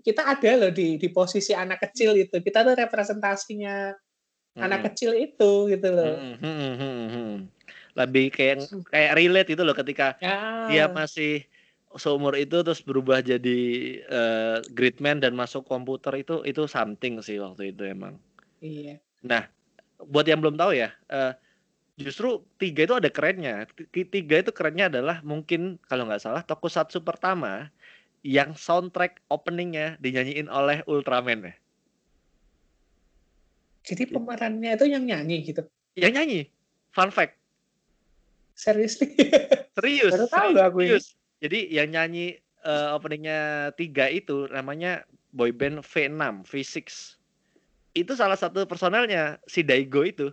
kita 0.00 0.22
ada 0.22 0.50
loh 0.56 0.72
di 0.72 0.96
di 0.96 1.08
posisi 1.12 1.52
anak 1.52 1.78
kecil 1.90 2.16
itu. 2.16 2.36
Kita 2.40 2.62
tuh 2.64 2.74
representasinya 2.78 3.92
anak 4.56 4.78
Mm-mm. 4.80 4.86
kecil 4.92 5.12
itu 5.16 5.50
gitu 5.72 5.88
loh. 5.92 6.12
Mm-mm, 6.16 6.34
mm-mm, 6.40 6.72
mm-mm, 6.76 6.94
mm-mm. 7.12 7.30
Lebih 7.96 8.24
kayak 8.32 8.56
kayak 8.92 9.12
relate 9.16 9.50
itu 9.52 9.62
loh 9.64 9.76
ketika 9.76 10.16
Ya. 10.20 10.36
dia 10.68 10.84
masih 10.90 11.44
seumur 11.96 12.36
itu 12.36 12.60
terus 12.60 12.84
berubah 12.84 13.24
jadi 13.24 13.58
eh, 14.04 14.56
gridman 14.76 15.16
dan 15.22 15.32
masuk 15.32 15.64
komputer 15.64 16.12
itu 16.20 16.44
itu 16.44 16.68
something 16.68 17.20
sih 17.24 17.40
waktu 17.40 17.72
itu 17.72 17.82
emang. 17.88 18.20
Iya. 18.60 19.00
Nah, 19.24 19.48
buat 20.04 20.28
yang 20.28 20.40
belum 20.44 20.60
tahu 20.60 20.76
ya, 20.76 20.92
eh, 21.08 21.32
justru 21.96 22.44
tiga 22.60 22.84
itu 22.84 22.94
ada 23.00 23.08
kerennya. 23.08 23.64
Tiga 23.92 24.36
itu 24.44 24.52
kerennya 24.52 24.92
adalah 24.92 25.24
mungkin 25.24 25.80
kalau 25.88 26.04
nggak 26.08 26.20
salah 26.20 26.42
Tokusatsu 26.44 27.00
pertama 27.00 27.72
yang 28.26 28.52
soundtrack 28.58 29.22
openingnya 29.32 29.96
dinyanyiin 30.02 30.50
oleh 30.52 30.82
Ultraman 30.84 31.48
ya. 31.48 31.54
Jadi 33.86 34.02
pemerannya 34.10 34.74
itu 34.74 34.86
yang 34.90 35.06
nyanyi 35.06 35.46
gitu. 35.46 35.62
Yang 35.94 36.12
nyanyi, 36.18 36.40
fun 36.90 37.14
fact, 37.14 37.38
Serius 38.56 38.96
nih. 39.04 39.12
serius, 39.76 40.12
Baru 40.16 40.26
tahu 40.32 40.50
serius, 40.56 40.64
aku 40.64 40.78
ini. 40.80 40.98
Jadi 41.44 41.58
yang 41.68 41.88
nyanyi 41.92 42.26
eh, 42.64 42.88
openingnya 42.96 43.70
tiga 43.76 44.08
itu 44.08 44.48
namanya 44.48 45.04
boyband 45.36 45.84
V6, 45.84 46.48
V6. 46.48 46.76
Itu 47.92 48.16
salah 48.16 48.40
satu 48.40 48.64
personelnya 48.64 49.36
si 49.44 49.60
Daigo 49.60 50.00
itu. 50.00 50.32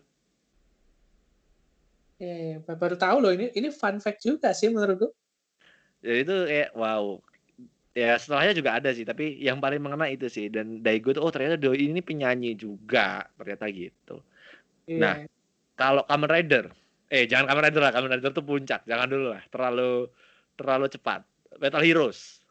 Iya, 2.23 2.35
iya. 2.39 2.57
baru 2.63 2.95
tahu 2.95 3.17
loh 3.19 3.35
ini 3.35 3.51
ini 3.51 3.67
fun 3.67 3.99
fact 3.99 4.23
juga 4.23 4.55
sih 4.55 4.71
menurutku. 4.71 5.11
Jadi 5.99 6.19
itu 6.23 6.35
kayak 6.47 6.71
wow. 6.79 7.19
Ya 7.93 8.17
setelahnya 8.17 8.57
juga 8.57 8.81
ada 8.81 8.89
sih, 8.89 9.05
tapi 9.05 9.37
yang 9.37 9.61
paling 9.61 9.77
mengena 9.77 10.09
itu 10.09 10.25
sih. 10.25 10.49
Dan 10.49 10.81
Daigo 10.81 11.13
tuh 11.13 11.21
oh 11.21 11.29
ternyata 11.29 11.61
doi 11.61 11.89
ini 11.89 12.01
penyanyi 12.01 12.57
juga, 12.57 13.29
ternyata 13.37 13.69
gitu. 13.69 14.21
Iya. 14.89 14.99
Nah. 14.99 15.15
Kalau 15.73 16.05
Kamen 16.05 16.29
Rider, 16.29 16.69
eh 17.09 17.25
jangan 17.25 17.49
Kamen 17.49 17.65
Rider 17.65 17.81
lah, 17.81 17.89
Kamen 17.89 18.13
Rider 18.13 18.29
tuh 18.29 18.45
puncak, 18.45 18.85
jangan 18.85 19.09
dulu 19.09 19.33
lah, 19.33 19.41
terlalu 19.49 20.05
terlalu 20.53 20.85
cepat. 20.85 21.25
Metal 21.57 21.81
Heroes. 21.81 22.45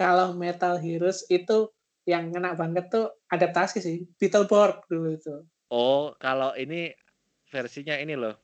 Kalau 0.00 0.32
Metal 0.32 0.80
Heroes 0.80 1.28
itu 1.28 1.68
yang 2.08 2.32
ngena 2.32 2.56
banget 2.56 2.88
tuh 2.88 3.12
adaptasi 3.28 3.78
sih. 3.84 4.08
Beetleborg 4.16 4.88
dulu 4.88 5.20
itu. 5.20 5.44
Oh, 5.68 6.16
kalau 6.16 6.56
ini 6.56 6.96
versinya 7.52 7.92
ini 8.00 8.16
loh. 8.16 8.40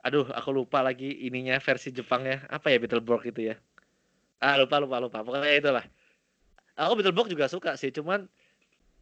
Aduh, 0.00 0.24
aku 0.32 0.48
lupa 0.48 0.80
lagi 0.80 1.28
ininya 1.28 1.60
versi 1.60 1.92
Jepangnya. 1.92 2.48
Apa 2.48 2.72
ya 2.72 2.80
Beetleborg 2.80 3.28
itu 3.28 3.52
ya? 3.52 3.56
Ah, 4.44 4.60
lupa 4.60 4.76
lupa 4.76 5.00
lupa. 5.00 5.18
Pokoknya 5.24 5.56
itulah. 5.56 5.84
Aku 6.76 7.00
Beetleborg 7.00 7.32
juga 7.32 7.48
suka 7.48 7.80
sih, 7.80 7.88
cuman 7.88 8.28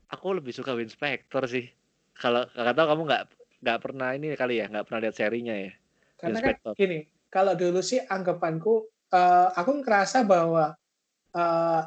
aku 0.06 0.38
lebih 0.38 0.54
suka 0.54 0.70
Winspector 0.78 1.42
sih. 1.50 1.66
Kalau 2.14 2.46
nggak 2.54 2.74
tahu 2.78 2.86
kamu 2.94 3.02
nggak 3.10 3.22
nggak 3.66 3.78
pernah 3.82 4.08
ini 4.14 4.38
kali 4.38 4.62
ya, 4.62 4.70
nggak 4.70 4.86
pernah 4.86 5.00
lihat 5.02 5.16
serinya 5.18 5.54
ya. 5.58 5.72
Karena 6.14 6.38
kan 6.38 6.54
gini, 6.78 7.10
kalau 7.26 7.58
dulu 7.58 7.82
sih 7.82 7.98
anggapanku, 7.98 8.86
eh, 9.10 9.48
aku 9.58 9.82
ngerasa 9.82 10.22
bahwa 10.22 10.78
eh, 11.34 11.82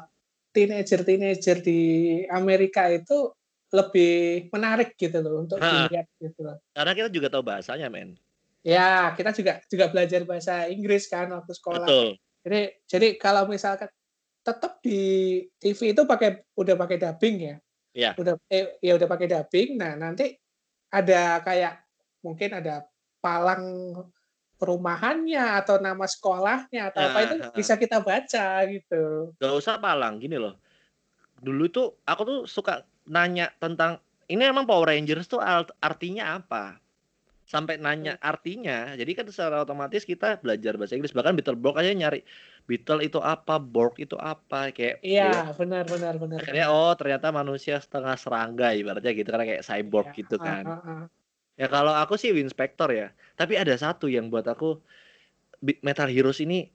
teenager-teenager 0.52 1.64
di 1.64 1.80
Amerika 2.28 2.92
itu 2.92 3.32
lebih 3.72 4.46
menarik 4.52 4.92
gitu 5.00 5.16
loh 5.24 5.48
untuk 5.48 5.64
dilihat 5.64 6.06
gitu 6.20 6.44
loh. 6.44 6.60
Karena 6.76 6.92
kita 6.92 7.08
juga 7.08 7.28
tahu 7.32 7.42
bahasanya, 7.46 7.88
men. 7.88 8.20
Ya, 8.66 9.14
kita 9.14 9.30
juga 9.32 9.62
juga 9.70 9.86
belajar 9.88 10.26
bahasa 10.26 10.66
Inggris 10.66 11.06
kan 11.06 11.30
waktu 11.30 11.52
sekolah. 11.54 11.86
Betul. 11.86 12.18
Jadi 12.46 12.86
jadi 12.86 13.08
kalau 13.18 13.50
misalkan 13.50 13.90
tetap 14.46 14.78
di 14.78 15.42
TV 15.58 15.90
itu 15.90 16.06
pakai 16.06 16.46
udah 16.54 16.78
pakai 16.78 16.96
dubbing 17.02 17.36
ya. 17.42 17.56
Iya. 17.90 18.10
Udah 18.14 18.38
eh, 18.46 18.78
ya 18.78 18.94
udah 18.94 19.08
pakai 19.10 19.26
dubbing. 19.26 19.74
Nah, 19.74 19.98
nanti 19.98 20.30
ada 20.94 21.42
kayak 21.42 21.82
mungkin 22.22 22.62
ada 22.62 22.86
palang 23.18 23.90
perumahannya 24.56 25.58
atau 25.58 25.82
nama 25.82 26.06
sekolahnya 26.06 26.94
atau 26.94 27.00
apa 27.02 27.18
Nah, 27.18 27.24
itu 27.26 27.34
ha. 27.42 27.50
bisa 27.58 27.74
kita 27.74 27.98
baca 27.98 28.46
gitu. 28.70 29.34
Gak 29.42 29.54
usah 29.58 29.82
palang 29.82 30.22
gini 30.22 30.38
loh. 30.38 30.54
Dulu 31.42 31.66
tuh 31.68 31.98
aku 32.06 32.22
tuh 32.22 32.40
suka 32.46 32.86
nanya 33.10 33.50
tentang 33.58 33.98
ini 34.30 34.46
emang 34.46 34.70
Power 34.70 34.94
Rangers 34.94 35.26
tuh 35.26 35.42
art- 35.42 35.74
artinya 35.82 36.38
apa? 36.38 36.78
Sampai 37.46 37.78
nanya 37.78 38.18
artinya. 38.18 38.90
Jadi 38.98 39.14
kan 39.14 39.26
secara 39.30 39.62
otomatis 39.62 40.02
kita 40.02 40.42
belajar 40.42 40.74
bahasa 40.74 40.98
Inggris. 40.98 41.14
Bahkan 41.14 41.38
Beetleborg 41.38 41.78
aja 41.78 41.94
nyari 41.94 42.26
Beetle 42.66 43.06
itu 43.06 43.22
apa, 43.22 43.62
Borg 43.62 43.94
itu 44.02 44.18
apa, 44.18 44.74
kayak 44.74 44.98
Iya, 45.06 45.54
benar 45.54 45.86
benar 45.86 46.18
benar. 46.18 46.42
akhirnya 46.42 46.66
oh 46.74 46.90
ternyata 46.98 47.30
manusia 47.30 47.78
setengah 47.78 48.18
serangga 48.18 48.74
ibaratnya 48.74 49.14
gitu 49.14 49.30
karena 49.30 49.46
kayak 49.46 49.62
cyborg 49.62 50.10
Iya, 50.10 50.18
gitu 50.26 50.36
kan. 50.42 50.64
ah, 50.66 50.74
ah. 50.82 51.02
Ya 51.54 51.70
kalau 51.70 51.94
aku 51.94 52.18
sih 52.18 52.34
Winspector 52.34 52.90
ya. 52.90 53.14
Tapi 53.38 53.54
ada 53.54 53.72
satu 53.78 54.10
yang 54.10 54.26
buat 54.26 54.44
aku 54.50 54.82
Metal 55.62 56.10
Heroes 56.10 56.42
ini 56.42 56.68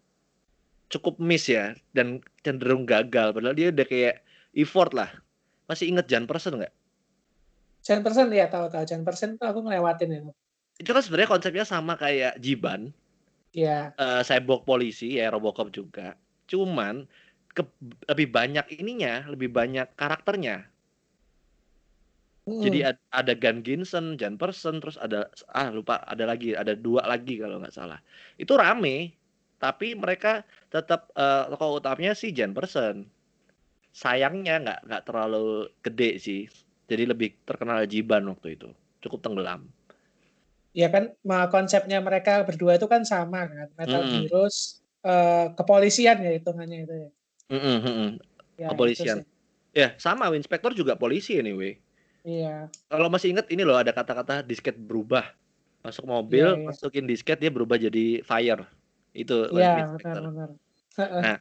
cukup 0.88 1.20
miss 1.20 1.52
ya 1.52 1.76
dan 1.92 2.24
cenderung 2.48 2.88
gagal. 2.88 3.36
Padahal 3.36 3.56
dia 3.60 3.76
udah 3.76 3.86
kayak 3.86 4.24
effort 4.56 4.96
lah. 4.96 5.12
Masih 5.68 5.92
inget 5.92 6.08
Jan 6.08 6.24
Person 6.24 6.64
nggak? 6.64 6.74
Jan 7.82 8.06
persen 8.06 8.30
ya 8.30 8.46
tahu 8.46 8.70
tahu 8.70 8.84
Jan 8.86 9.02
persen 9.02 9.36
tuh 9.42 9.50
aku 9.50 9.66
ngelewatin 9.66 10.10
itu. 10.14 10.32
Itu 10.82 10.90
kan 10.96 11.04
sebenarnya 11.06 11.32
konsepnya 11.34 11.66
sama 11.74 11.94
kayak 12.04 12.34
Jiban, 12.44 12.82
Iya. 13.54 13.94
eh, 14.04 14.22
cyborg 14.28 14.62
polisi 14.70 15.08
ya 15.20 15.26
Robocop 15.34 15.68
juga. 15.78 16.08
Cuman 16.52 16.96
ke- 17.56 17.76
lebih 18.12 18.28
banyak 18.38 18.66
ininya, 18.80 19.14
lebih 19.34 19.50
banyak 19.58 19.88
karakternya. 20.00 20.56
Hmm. 22.46 22.62
Jadi 22.66 22.80
ad- 22.90 23.02
ada 23.20 23.34
Gun 23.42 23.58
Ginson, 23.66 24.06
Jan 24.22 24.36
Person, 24.42 24.76
terus 24.82 24.98
ada 25.06 25.20
ah 25.60 25.68
lupa 25.78 25.96
ada 26.14 26.24
lagi, 26.32 26.48
ada 26.62 26.74
dua 26.86 27.02
lagi 27.12 27.34
kalau 27.42 27.56
nggak 27.62 27.76
salah. 27.80 28.00
Itu 28.44 28.54
rame, 28.64 29.14
tapi 29.64 29.88
mereka 30.04 30.32
tetap 30.74 31.00
eh, 31.24 31.44
tokoh 31.54 31.70
utamanya 31.82 32.14
si 32.22 32.28
Jan 32.38 32.52
Person. 32.58 32.96
Sayangnya 34.04 34.56
nggak 34.64 34.80
nggak 34.88 35.04
terlalu 35.08 35.46
gede 35.86 36.12
sih. 36.26 36.42
Jadi 36.90 37.04
lebih 37.12 37.30
terkenal 37.48 37.80
Jiban 37.94 38.24
waktu 38.32 38.48
itu. 38.58 38.70
Cukup 39.04 39.20
tenggelam. 39.26 39.62
Ya 40.72 40.88
kan 40.88 41.12
konsepnya 41.52 42.00
mereka 42.00 42.48
berdua 42.48 42.80
itu 42.80 42.88
kan 42.88 43.04
sama 43.04 43.48
kan 43.48 43.68
Metal 43.76 44.02
Mm-mm. 44.08 44.28
Heroes 44.28 44.80
eh, 45.04 45.52
kepolisian 45.56 46.18
ya 46.24 46.32
hitungannya 46.36 46.80
itu 46.88 46.96
ya. 46.96 47.10
Mm-mm, 47.52 47.78
mm-mm. 47.84 48.10
ya 48.56 48.68
Kepolisian. 48.72 49.18
Ya 49.72 49.96
sama 50.00 50.28
Winspector 50.32 50.72
juga 50.76 50.96
polisi 51.00 51.40
anyway. 51.40 51.80
Iya. 52.22 52.68
Kalau 52.92 53.08
masih 53.10 53.34
inget 53.34 53.48
ini 53.50 53.64
loh 53.64 53.80
ada 53.80 53.92
kata-kata 53.96 54.44
disket 54.46 54.76
berubah. 54.78 55.32
Masuk 55.82 56.06
mobil, 56.06 56.46
Iya, 56.46 56.60
iya. 56.62 56.68
masukin 56.70 57.10
disket 57.10 57.42
dia 57.42 57.50
berubah 57.50 57.80
jadi 57.80 58.22
fire. 58.22 58.68
Itu 59.16 59.50
Iya 59.56 59.90
Winspector. 59.96 60.22
benar-benar. 60.22 60.50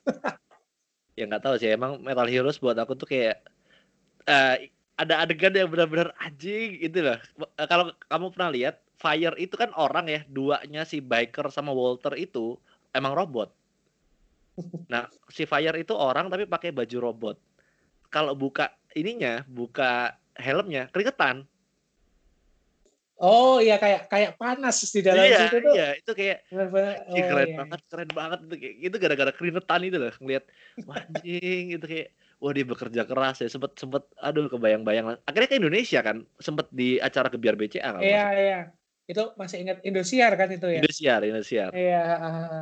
ya 1.19 1.25
nggak 1.29 1.43
tahu 1.43 1.55
sih 1.61 1.69
emang 1.75 2.01
Metal 2.01 2.25
Heroes 2.25 2.57
buat 2.62 2.79
aku 2.79 2.97
tuh 2.97 3.05
kayak 3.11 3.43
eh, 4.25 4.73
ada 4.97 5.14
adegan 5.27 5.53
yang 5.53 5.69
benar-benar 5.69 6.14
anjing 6.16 6.81
gitu 6.81 7.03
loh 7.05 7.19
Eh, 7.59 7.66
kalau 7.69 7.93
kamu 8.09 8.27
pernah 8.33 8.49
lihat 8.49 8.81
Fire 9.00 9.32
itu 9.40 9.56
kan 9.56 9.72
orang 9.80 10.12
ya 10.12 10.20
duanya 10.28 10.84
si 10.84 11.00
Biker 11.00 11.48
sama 11.48 11.72
Walter 11.72 12.12
itu 12.20 12.60
emang 12.92 13.16
robot 13.16 13.48
nah 14.92 15.08
si 15.32 15.48
Fire 15.48 15.80
itu 15.80 15.96
orang 15.96 16.28
tapi 16.28 16.44
pakai 16.44 16.68
baju 16.68 16.96
robot 17.00 17.36
kalau 18.12 18.36
buka 18.36 18.76
ininya 18.92 19.40
buka 19.48 20.20
helmnya 20.36 20.92
keringetan 20.92 21.48
Oh 23.20 23.60
iya 23.60 23.76
kayak 23.76 24.08
kayak 24.08 24.40
panas 24.40 24.80
di 24.80 25.04
dalam 25.04 25.28
iya, 25.28 25.44
situ 25.44 25.56
tuh. 25.60 25.74
Iya, 25.76 25.88
itu 26.00 26.12
kayak 26.16 26.38
Bener-bener. 26.48 26.94
Oh 27.04 27.16
keren 27.20 27.48
iya. 27.52 27.56
banget, 27.60 27.80
keren 27.92 28.10
banget 28.16 28.38
itu 28.48 28.54
kayak 28.56 28.74
itu 28.80 28.96
gara-gara 28.96 29.32
keringetan 29.36 29.80
itu 29.84 29.96
loh 30.00 30.14
ngeliat 30.24 30.44
wah, 30.88 30.96
anjing 31.04 31.64
itu 31.76 31.84
kayak 31.84 32.08
wah 32.40 32.52
dia 32.56 32.64
bekerja 32.64 33.02
keras 33.04 33.36
ya 33.44 33.48
sempet 33.52 33.76
sempet 33.76 34.08
aduh 34.16 34.48
kebayang-bayang. 34.48 35.20
Akhirnya 35.28 35.48
ke 35.52 35.60
Indonesia 35.60 36.00
kan 36.00 36.24
sempet 36.40 36.72
di 36.72 36.96
acara 36.96 37.28
kebiar 37.28 37.60
BCA 37.60 37.92
kalau 37.92 38.00
Iya 38.00 38.24
iya. 38.40 38.60
Itu 39.11 39.35
masih 39.35 39.66
ingat 39.66 39.83
Indosiar 39.83 40.38
kan 40.38 40.46
itu 40.55 40.70
ya? 40.70 40.79
Indosiar, 40.79 41.20
Indosiar. 41.27 41.70
Iya. 41.75 42.03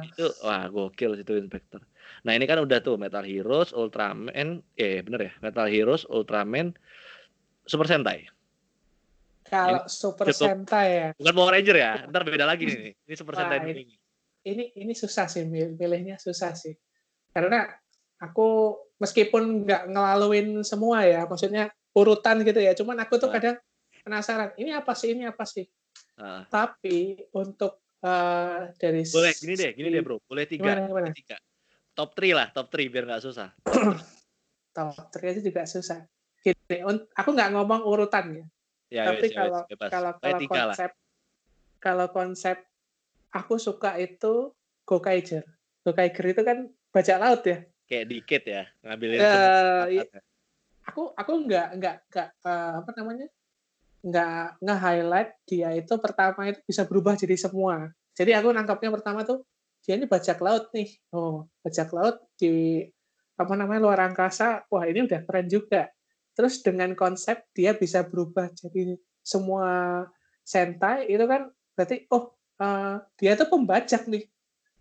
Itu 0.09 0.33
wah 0.41 0.65
gokil 0.73 1.21
itu 1.21 1.37
Inspector. 1.37 1.85
Nah 2.25 2.33
ini 2.33 2.49
kan 2.49 2.65
udah 2.65 2.81
tuh 2.81 2.97
Metal 2.97 3.21
Heroes, 3.21 3.77
Ultraman, 3.77 4.65
eh 4.81 5.05
bener 5.05 5.29
ya 5.29 5.33
Metal 5.45 5.69
Heroes, 5.69 6.09
Ultraman, 6.09 6.73
Super 7.69 7.85
Sentai. 7.85 8.25
Kalau 9.45 9.85
Super 9.85 10.33
cukup- 10.33 10.49
Sentai 10.57 10.89
ya. 10.89 11.09
Bukan 11.21 11.35
Power 11.37 11.53
Ranger 11.53 11.77
ya, 11.77 11.93
ntar 12.09 12.25
beda 12.25 12.49
lagi 12.49 12.65
nih. 12.65 12.97
Ini 12.97 13.15
Super 13.21 13.37
Wah, 13.37 13.45
Sentai 13.45 13.59
ini- 13.69 13.85
ini. 13.85 13.97
Ini 14.49 14.65
ini 14.81 14.93
susah 14.97 15.29
sih 15.29 15.45
milihnya 15.53 16.17
susah 16.17 16.57
sih. 16.57 16.73
Karena 17.29 17.69
aku 18.25 18.73
meskipun 18.97 19.69
nggak 19.69 19.93
ngelaluin 19.93 20.65
semua 20.65 21.05
ya, 21.05 21.29
maksudnya 21.29 21.69
urutan 21.93 22.41
gitu 22.41 22.57
ya. 22.57 22.73
Cuman 22.73 22.97
aku 23.05 23.21
tuh 23.21 23.29
kadang 23.29 23.61
penasaran, 24.01 24.57
ini 24.57 24.73
apa 24.73 24.97
sih, 24.97 25.13
ini 25.13 25.29
apa 25.29 25.45
sih? 25.45 25.69
Ah. 26.19 26.43
Tapi 26.51 27.29
untuk 27.35 27.83
eh, 28.03 28.73
dari 28.79 29.03
Boleh, 29.07 29.33
gini 29.39 29.55
deh, 29.55 29.71
gini 29.75 29.89
deh 29.91 30.03
bro. 30.03 30.19
Boleh 30.27 30.45
tiga, 30.47 30.75
Gimana, 30.75 30.89
gimana? 30.91 31.09
tiga. 31.15 31.37
Top 31.99 32.15
3 32.15 32.31
lah, 32.31 32.47
top 32.55 32.71
3 32.71 32.87
biar 32.91 33.05
nggak 33.11 33.23
susah. 33.27 33.51
top 34.79 34.95
three 35.11 35.35
itu 35.35 35.51
juga 35.51 35.67
susah. 35.67 36.07
Gini, 36.39 36.87
aku 37.19 37.29
nggak 37.35 37.51
ngomong 37.59 37.83
urutan 37.83 38.25
ya. 38.31 38.47
Ya, 38.89 39.03
Tapi 39.11 39.27
wes, 39.27 39.35
ya, 39.35 39.39
kalau 39.43 39.61
bebas. 39.67 39.91
kalau 39.91 40.13
Boleh 40.17 40.23
kalau 40.23 40.39
tiga 40.41 40.55
lah. 40.55 40.65
konsep 40.71 40.91
kalau 41.79 42.07
konsep 42.15 42.57
aku 43.35 43.55
suka 43.59 43.99
itu 43.99 44.55
Gokaiger. 44.89 45.45
Gokaiger 45.85 46.25
itu 46.33 46.43
kan 46.47 46.59
bajak 46.95 47.19
laut 47.21 47.43
ya. 47.45 47.59
Kayak 47.85 48.07
dikit 48.09 48.43
ya, 48.47 48.63
ngambilin 48.87 49.19
iya. 49.21 49.43
kata. 49.93 50.21
Aku 50.89 51.13
aku 51.13 51.33
nggak 51.45 51.69
nggak 51.77 51.97
nggak 52.09 52.29
eh, 52.47 52.73
apa 52.81 52.91
namanya 52.97 53.27
nggak 54.03 54.63
nge-highlight 54.63 55.31
dia 55.49 55.69
itu 55.75 55.95
pertama 55.99 56.47
itu 56.49 56.61
bisa 56.65 56.87
berubah 56.87 57.19
jadi 57.19 57.35
semua. 57.35 57.91
Jadi 58.15 58.35
aku 58.35 58.51
nangkapnya 58.55 58.91
pertama 58.95 59.23
tuh 59.27 59.43
dia 59.83 59.95
ini 59.99 60.07
bajak 60.07 60.39
laut 60.43 60.71
nih. 60.75 60.89
Oh 61.15 61.47
bajak 61.63 61.91
laut 61.95 62.19
di 62.39 62.83
apa 63.39 63.53
namanya 63.55 63.81
luar 63.83 63.99
angkasa. 64.07 64.67
Wah 64.71 64.85
ini 64.87 65.07
udah 65.07 65.23
keren 65.27 65.47
juga. 65.51 65.91
Terus 66.35 66.63
dengan 66.63 66.95
konsep 66.95 67.47
dia 67.51 67.75
bisa 67.75 68.07
berubah 68.07 68.51
jadi 68.55 68.95
semua 69.23 70.03
sentai 70.47 71.11
itu 71.11 71.25
kan 71.29 71.51
berarti 71.77 72.09
oh 72.09 72.33
eh, 72.63 72.97
dia 73.21 73.37
tuh 73.37 73.49
pembajak 73.53 74.09
nih 74.09 74.25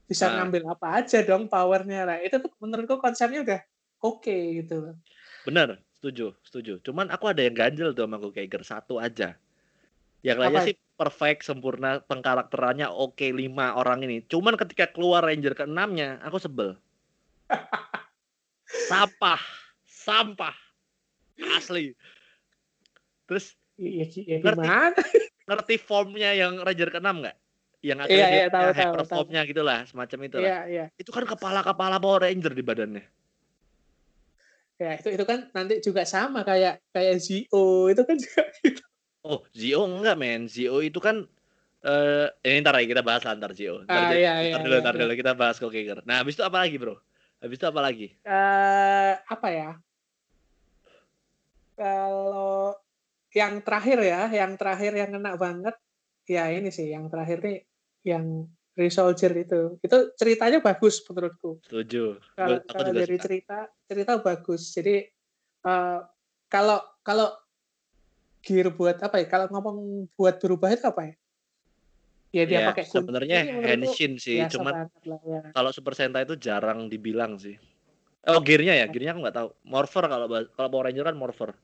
bisa 0.07 0.31
Nah. 0.31 0.47
ngambil 0.47 0.71
apa 0.71 1.03
aja 1.03 1.19
dong 1.19 1.51
powernya 1.51 2.07
lah 2.07 2.17
itu 2.23 2.39
tuh 2.39 2.47
menurutku 2.63 2.95
konsepnya 3.03 3.43
udah 3.43 3.59
oke 3.99 4.31
gitu 4.63 4.75
loh 4.79 4.95
Bener, 5.43 5.83
setuju, 5.97 6.33
setuju. 6.45 6.73
Cuman 6.85 7.09
aku 7.09 7.27
ada 7.27 7.41
yang 7.41 7.57
ganjel 7.57 7.91
tuh 7.91 8.05
sama 8.05 8.21
Gokaiger 8.21 8.63
satu 8.63 9.01
aja. 9.01 9.35
Yang 10.25 10.37
lainnya 10.41 10.61
sih 10.73 10.75
perfect, 10.97 11.45
sempurna, 11.45 12.01
pengkarakterannya 12.05 12.89
oke 12.89 13.27
lima 13.33 13.77
orang 13.77 14.05
ini. 14.05 14.25
Cuman 14.25 14.57
ketika 14.57 14.89
keluar 14.89 15.25
Ranger 15.25 15.53
ke-6-nya, 15.53 16.21
aku 16.25 16.37
sebel. 16.41 16.77
Sampah, 18.89 19.39
sampah. 19.87 20.55
Asli. 21.55 21.95
Terus 23.29 23.55
Iya, 23.77 24.05
iya 24.09 24.37
Ngerti. 24.41 24.65
ngerti 25.47 25.75
formnya 25.79 26.33
yang 26.33 26.59
Ranger 26.65 26.89
ke-6 26.97 27.07
nggak? 27.23 27.37
Yang 27.85 27.97
akhirnya 28.03 28.27
iya, 28.27 28.33
dia 28.33 28.49
punya 28.49 28.49
tahu, 28.57 28.73
hyper 28.81 29.01
tahu. 29.05 29.09
formnya 29.13 29.41
gitu 29.45 29.61
lah, 29.61 29.79
semacam 29.85 30.19
itu 30.25 30.37
lah. 30.41 30.49
Iya, 30.49 30.59
iya. 30.65 30.85
Itu 30.97 31.13
kan 31.13 31.23
kepala-kepala 31.29 32.01
Power 32.01 32.25
Ranger 32.25 32.53
di 32.57 32.63
badannya. 32.65 33.05
Ya, 34.77 34.93
itu 34.93 35.09
itu 35.09 35.25
kan 35.25 35.49
nanti 35.57 35.81
juga 35.81 36.05
sama 36.05 36.45
kayak 36.45 36.77
kayak 36.93 37.17
Zio 37.17 37.89
itu 37.89 38.01
kan 38.05 38.13
juga 38.13 38.41
gitu. 38.61 38.81
Oh, 39.25 39.41
Zio 39.51 39.81
enggak 39.89 40.15
men. 40.21 40.45
Zio 40.45 40.85
itu 40.85 41.01
kan 41.01 41.25
eh 41.81 42.27
ini 42.45 42.61
ntar 42.61 42.77
ya 42.77 42.85
kita 42.85 43.01
bahas 43.01 43.25
lah 43.25 43.33
ntar 43.37 43.57
Zio. 43.57 43.81
Ntar, 43.85 43.97
Ah, 43.97 44.09
jadi- 44.13 44.21
iya, 44.21 44.33
ntar 44.53 44.61
iya, 44.61 44.65
dulu, 44.65 44.75
iya, 44.77 44.83
ntar 44.85 44.93
iya. 44.95 45.01
dulu 45.01 45.13
kita 45.17 45.31
bahas 45.33 45.57
Gokaiger. 45.57 45.99
Nah, 46.05 46.21
habis 46.21 46.37
itu 46.37 46.43
apa 46.45 46.57
lagi, 46.61 46.77
Bro? 46.77 46.95
Habis 47.41 47.57
itu 47.57 47.65
apa 47.65 47.81
lagi? 47.81 48.07
Eh, 48.21 49.13
apa 49.17 49.47
ya? 49.49 49.69
Kalau 51.77 52.73
yang 53.33 53.61
terakhir 53.61 53.97
ya, 54.01 54.21
yang 54.33 54.57
terakhir 54.57 54.91
yang 54.93 55.09
kena 55.13 55.37
banget 55.37 55.75
ya 56.25 56.49
ini 56.49 56.69
sih 56.73 56.89
yang 56.89 57.07
terakhir 57.07 57.37
nih 57.45 57.57
yang 58.03 58.49
Resoldier 58.77 59.33
itu. 59.33 59.81
Itu 59.81 60.13
ceritanya 60.13 60.61
bagus 60.61 61.01
menurutku. 61.09 61.57
Setuju. 61.65 62.21
Kalau 62.37 62.61
aku 62.61 62.93
dari 62.93 63.17
suka. 63.17 63.23
cerita 63.25 63.57
cerita 63.89 64.11
bagus. 64.21 64.61
Jadi 64.69 64.95
eh, 65.65 65.99
kalau 66.45 66.79
kalau 67.01 67.33
gear 68.45 68.69
buat 68.69 69.01
apa 69.01 69.17
ya? 69.17 69.25
Kalau 69.25 69.49
ngomong 69.49 70.05
buat 70.13 70.37
berubah 70.37 70.69
itu 70.77 70.85
apa 70.85 71.09
ya? 71.09 71.15
Ya 72.35 72.43
dia 72.45 72.59
Ya, 72.61 72.67
pakai 72.69 72.85
sebenarnya 72.85 73.39
Henshin 73.65 74.19
sih, 74.19 74.45
biasa 74.45 74.59
cuman 74.59 74.73
lah 75.07 75.21
ya. 75.25 75.41
kalau 75.55 75.71
Super 75.71 75.95
Sentai 75.95 76.27
itu 76.27 76.35
jarang 76.37 76.85
dibilang 76.91 77.39
sih. 77.39 77.57
Oh, 78.27 78.43
gearnya 78.43 78.75
ya, 78.75 78.85
gearnya 78.91 79.15
aku 79.15 79.21
nggak 79.23 79.37
tahu. 79.39 79.49
Morpher 79.63 80.05
kalau 80.05 80.27
kalau 80.27 80.69
Power 80.69 80.85
Ranger 80.91 81.07
kan 81.07 81.15
Morpher. 81.15 81.55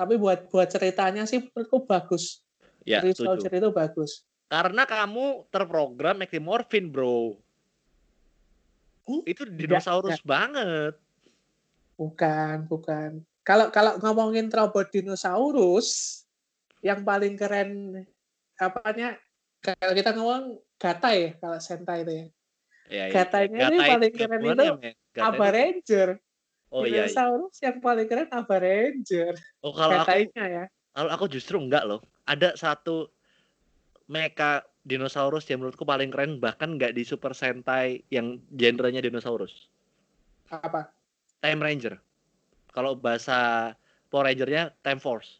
Tapi 0.00 0.16
buat 0.16 0.48
buat 0.48 0.72
ceritanya 0.72 1.28
sih 1.28 1.44
menurutku 1.44 1.84
bagus. 1.84 2.40
Ya. 2.88 3.04
Resoldier 3.04 3.52
itu 3.52 3.68
bagus. 3.68 4.24
Karena 4.50 4.82
kamu 4.82 5.46
terprogram 5.54 6.26
Ectomorphin, 6.26 6.90
bro. 6.90 7.38
Hmm? 9.06 9.22
Itu 9.22 9.46
dinosaurus 9.46 10.18
banget. 10.26 10.98
Bukan, 11.94 12.66
bukan. 12.66 13.22
Kalau 13.46 13.70
kalau 13.70 13.94
ngomongin 14.02 14.50
robot 14.50 14.90
dinosaurus, 14.90 16.20
yang 16.82 17.06
paling 17.06 17.38
keren 17.38 18.02
apanya? 18.58 19.14
Kalau 19.62 19.94
kita 19.94 20.10
ngomong 20.18 20.58
Gata 20.80 21.12
ya, 21.14 21.36
kalau 21.38 21.58
Sentai 21.62 22.02
itu 22.02 22.12
ya. 22.12 22.26
Ya, 22.90 23.04
ya. 23.06 23.12
Gatanya 23.22 23.58
ini 23.70 23.78
Gata 23.78 23.90
paling 23.94 24.12
itu 24.12 24.18
keren 24.18 24.40
itu 24.42 24.64
ya, 24.66 24.74
Aba 25.22 25.36
itu- 25.46 25.54
Ranger. 25.54 26.08
Oh 26.70 26.82
iya, 26.82 26.90
iya. 26.90 26.98
Dinosaurus 27.06 27.56
yang 27.62 27.76
paling 27.78 28.06
keren 28.10 28.28
Aba 28.34 28.56
Ranger. 28.58 29.34
Oh 29.62 29.70
kalau 29.70 30.02
aku 30.02 30.10
Gatanya 30.10 30.44
ya. 30.48 30.64
kalau 30.90 31.10
aku 31.14 31.24
justru 31.30 31.54
enggak 31.62 31.86
loh. 31.86 32.02
Ada 32.26 32.58
satu 32.58 33.12
mecha 34.10 34.66
dinosaurus 34.82 35.46
yang 35.46 35.62
menurutku 35.62 35.86
paling 35.86 36.10
keren 36.10 36.42
bahkan 36.42 36.74
nggak 36.74 36.98
di 36.98 37.06
Super 37.06 37.30
Sentai 37.30 38.02
yang 38.10 38.42
genrenya 38.50 38.98
dinosaurus. 38.98 39.70
Apa? 40.50 40.90
Time 41.38 41.62
Ranger. 41.62 41.94
Kalau 42.74 42.98
bahasa 42.98 43.70
Power 44.10 44.26
Ranger-nya 44.26 44.74
Time 44.82 44.98
Force. 44.98 45.38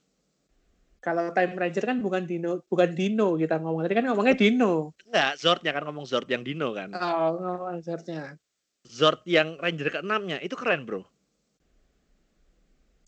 Kalau 1.03 1.35
Time 1.35 1.59
Ranger 1.59 1.85
kan 1.91 1.99
bukan 1.99 2.23
dino, 2.29 2.63
bukan 2.71 2.95
dino 2.95 3.35
kita 3.35 3.59
ngomong. 3.59 3.83
Tadi 3.83 3.95
kan 3.99 4.07
ngomongnya 4.07 4.37
dino. 4.39 4.95
Enggak, 5.11 5.33
Zord-nya 5.43 5.73
kan 5.75 5.83
ngomong 5.91 6.07
Zord 6.07 6.31
yang 6.31 6.47
dino 6.47 6.71
kan. 6.71 6.95
Oh, 6.95 7.35
ngomong 7.41 7.75
Ranger-nya. 7.75 8.39
Zord 8.87 9.27
yang 9.27 9.59
Ranger 9.59 9.99
ke-6-nya 9.99 10.39
itu 10.41 10.55
keren, 10.55 10.87
Bro. 10.87 11.03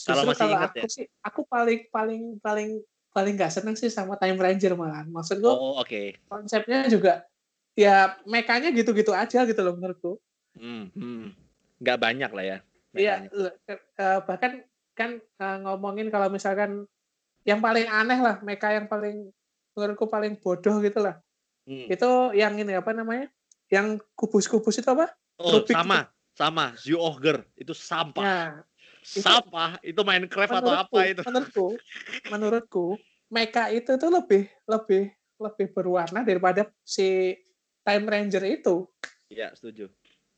Kalau 0.03 0.27
masih 0.27 0.42
kalau 0.42 0.55
ingat 0.59 0.70
aku 0.75 0.79
ya? 0.83 0.90
sih, 0.90 1.07
aku 1.22 1.40
paling 1.46 1.81
paling 1.94 2.22
paling 2.42 2.83
paling 3.12 3.37
nggak 3.37 3.53
seneng 3.53 3.77
sih 3.77 3.92
sama 3.92 4.16
Time 4.16 4.40
Ranger 4.40 4.72
malah. 4.75 5.05
Maksudku 5.05 5.46
Oh, 5.46 5.79
oke. 5.79 6.16
konsepnya 6.27 6.88
juga 6.88 7.22
ya 7.77 8.16
mekanya 8.25 8.72
gitu-gitu 8.72 9.12
aja 9.12 9.44
gitu 9.44 9.61
loh 9.61 9.77
menurutku. 9.77 10.16
Hmm, 10.57 10.88
hmm. 10.92 11.33
Nggak 11.81 11.98
banyak 12.01 12.31
lah 12.33 12.44
ya. 12.44 12.59
Iya, 12.92 13.14
bahkan 14.25 14.64
kan 14.92 15.16
eh, 15.20 15.57
ngomongin 15.64 16.12
kalau 16.12 16.29
misalkan 16.29 16.85
yang 17.48 17.59
paling 17.64 17.88
aneh 17.88 18.20
lah, 18.20 18.37
meka 18.44 18.68
yang 18.72 18.87
paling 18.87 19.33
menurutku 19.72 20.05
paling 20.07 20.37
bodoh 20.37 20.81
gitu 20.85 21.01
lah. 21.01 21.16
Hmm. 21.64 21.88
Itu 21.88 22.37
yang 22.37 22.57
ini 22.61 22.77
apa 22.77 22.92
namanya? 22.92 23.29
Yang 23.72 24.05
kubus-kubus 24.12 24.77
itu 24.77 24.88
apa? 24.92 25.09
Oh, 25.40 25.59
Rubik 25.64 25.72
sama, 25.72 26.12
sama. 26.37 26.77
Zoo 26.77 27.01
Ogre 27.01 27.48
itu 27.57 27.72
sampah. 27.72 28.20
Itu- 28.20 28.71
sampah. 29.02 29.82
Itu 29.82 30.06
Minecraft 30.06 30.62
atau 30.62 30.72
apa 30.72 30.98
itu? 31.10 31.20
Menurutku, 31.26 31.66
menurutku, 32.30 32.86
mecha 33.28 33.68
itu 33.68 33.98
tuh 33.98 34.10
lebih 34.10 34.46
lebih 34.64 35.12
lebih 35.42 35.66
berwarna 35.74 36.22
daripada 36.22 36.70
si 36.86 37.35
Time 37.83 38.06
Ranger 38.06 38.44
itu. 38.46 38.87
Iya, 39.27 39.50
setuju. 39.58 39.90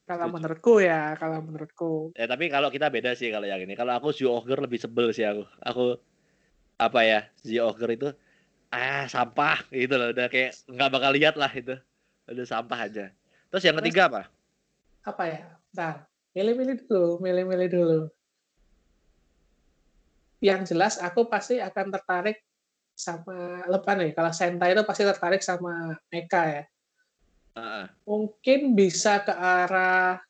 Kalau 0.05 0.29
Setuju. 0.29 0.37
menurutku 0.37 0.75
ya, 0.85 1.17
kalau 1.17 1.39
menurutku. 1.41 1.93
Ya, 2.13 2.29
tapi 2.29 2.53
kalau 2.53 2.69
kita 2.69 2.93
beda 2.93 3.17
sih 3.17 3.33
kalau 3.33 3.49
yang 3.49 3.65
ini. 3.65 3.73
Kalau 3.73 3.97
aku 3.97 4.13
Zoo 4.13 4.37
Ogre 4.37 4.61
lebih 4.61 4.77
sebel 4.77 5.17
sih 5.17 5.25
aku. 5.25 5.49
Aku 5.65 5.97
apa 6.77 7.01
ya? 7.05 7.21
Zoo 7.41 7.65
Ogre 7.65 7.97
itu 7.97 8.09
ah 8.69 9.09
sampah 9.09 9.65
gitu 9.73 9.97
loh. 9.97 10.13
Udah 10.13 10.29
kayak 10.29 10.61
nggak 10.69 10.91
bakal 10.93 11.11
lihat 11.17 11.35
lah 11.41 11.49
itu. 11.57 11.77
Udah 12.29 12.45
sampah 12.45 12.85
aja. 12.85 13.05
Terus 13.49 13.65
yang 13.65 13.81
ketiga 13.81 14.13
apa? 14.13 14.23
Apa 15.09 15.25
ya? 15.25 15.41
Bentar, 15.73 15.95
milih-milih 16.37 16.77
dulu, 16.85 17.11
milih-milih 17.25 17.69
dulu. 17.73 18.01
Yang 20.45 20.77
jelas 20.77 21.01
aku 21.01 21.25
pasti 21.33 21.57
akan 21.57 21.89
tertarik 21.89 22.45
sama 22.93 23.65
lepan 23.65 24.05
nih. 24.05 24.13
Kalau 24.13 24.29
Sentai 24.37 24.77
itu 24.77 24.85
pasti 24.85 25.09
tertarik 25.09 25.41
sama 25.41 25.97
Mecha 26.13 26.43
ya. 26.45 26.63
Heeh. 27.57 27.87
Mungkin 28.05 28.77
bisa 28.77 29.25
ke 29.25 29.33
arah 29.33 30.21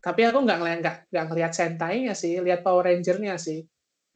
tapi 0.00 0.24
aku 0.24 0.40
nggak 0.40 0.58
ngeliat 0.60 0.78
nggak 0.80 0.96
nggak 1.12 1.26
ngeliat 1.28 1.52
Sentai-nya 1.52 2.14
sih, 2.16 2.40
lihat 2.40 2.64
Power 2.64 2.88
Ranger-nya 2.88 3.36
sih. 3.36 3.60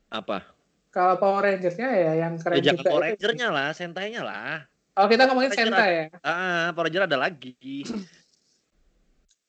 Apa? 0.09 0.41
Kalau 0.89 1.20
Power 1.20 1.45
Ranger-nya 1.45 1.89
ya 1.93 2.12
yang 2.24 2.41
keren 2.41 2.57
Ya 2.57 2.72
juga 2.72 2.89
Power. 2.89 3.05
Ranger-nya 3.05 3.49
lah, 3.53 3.68
Sentai-nya 3.76 4.24
lah. 4.24 4.64
Oh 4.97 5.05
kita 5.05 5.28
ngomongin 5.28 5.53
Power 5.53 5.61
Ranger 5.61 5.76
Sentai 5.76 5.91
ya. 5.93 6.07
Ah, 6.24 6.72
Power 6.72 6.89
Ranger 6.89 7.05
ada 7.05 7.18
lagi. 7.20 7.55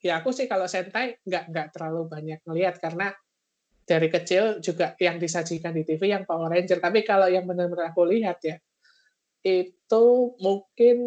Ya 0.06 0.22
aku 0.22 0.30
sih 0.30 0.46
kalau 0.46 0.70
Sentai 0.70 1.18
nggak 1.26 1.50
nggak 1.50 1.68
terlalu 1.74 2.06
banyak 2.06 2.38
ngelihat 2.46 2.78
karena 2.78 3.10
dari 3.86 4.10
kecil 4.10 4.60
juga 4.60 4.98
yang 4.98 5.22
disajikan 5.22 5.72
di 5.72 5.86
TV 5.86 6.10
yang 6.10 6.26
Power 6.26 6.50
Ranger. 6.50 6.82
Tapi 6.82 7.06
kalau 7.06 7.30
yang 7.30 7.46
benar-benar 7.46 7.94
aku 7.94 8.02
lihat 8.10 8.42
ya, 8.42 8.58
itu 9.46 10.06
mungkin 10.42 10.98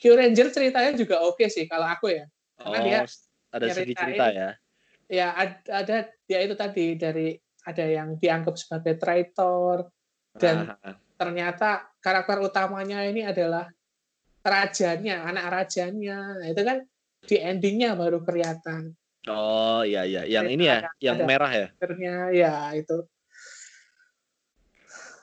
Q 0.00 0.02
Ranger 0.16 0.48
ceritanya 0.50 0.92
juga 0.96 1.22
oke 1.22 1.46
sih 1.46 1.68
kalau 1.68 1.86
aku 1.86 2.10
ya. 2.10 2.24
Karena 2.56 2.78
oh, 2.80 2.84
dia 2.88 2.98
ada 3.52 3.66
segi 3.68 3.94
cerita 3.94 4.26
ya. 4.32 4.48
Ya 5.12 5.28
ad- 5.36 5.68
ada 5.68 6.08
dia 6.24 6.38
itu 6.40 6.56
tadi 6.56 6.96
dari 6.96 7.36
ada 7.68 7.84
yang 7.84 8.16
dianggap 8.16 8.56
sebagai 8.56 8.96
traitor 8.96 9.92
dan 10.40 10.72
Ah, 10.80 10.96
ternyata 11.20 11.92
karakter 12.00 12.42
utamanya 12.42 13.04
ini 13.06 13.22
adalah 13.22 13.68
rajanya, 14.42 15.28
anak 15.28 15.46
rajanya. 15.52 16.40
Nah, 16.40 16.48
itu 16.50 16.62
kan 16.66 16.78
di 17.22 17.36
endingnya 17.38 17.94
baru 17.94 18.24
kelihatan. 18.26 18.90
Oh 19.30 19.86
iya 19.86 20.02
iya, 20.02 20.26
yang 20.26 20.50
Cerita 20.50 20.54
ini 20.58 20.64
ya, 20.66 20.78
ada- 20.82 20.94
yang 20.98 21.16
ada. 21.22 21.26
merah 21.30 21.52
ya. 21.54 21.68
Akhirnya 21.78 22.14
ya 22.34 22.52
itu. 22.74 22.96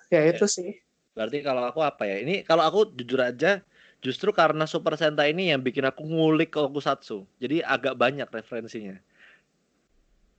Ya 0.07 0.21
itu 0.23 0.45
sih. 0.47 0.79
Berarti 1.11 1.43
kalau 1.43 1.67
aku 1.67 1.83
apa 1.83 2.07
ya? 2.07 2.23
Ini 2.23 2.47
kalau 2.47 2.63
aku 2.63 2.95
jujur 2.95 3.19
aja, 3.19 3.59
justru 3.99 4.31
karena 4.31 4.63
Super 4.63 4.95
Sentai 4.95 5.35
ini 5.35 5.51
yang 5.51 5.59
bikin 5.59 5.83
aku 5.83 6.07
ngulik 6.07 6.55
Tokusatsu. 6.55 7.27
Jadi 7.43 7.59
agak 7.59 7.99
banyak 7.99 8.25
referensinya. 8.31 8.95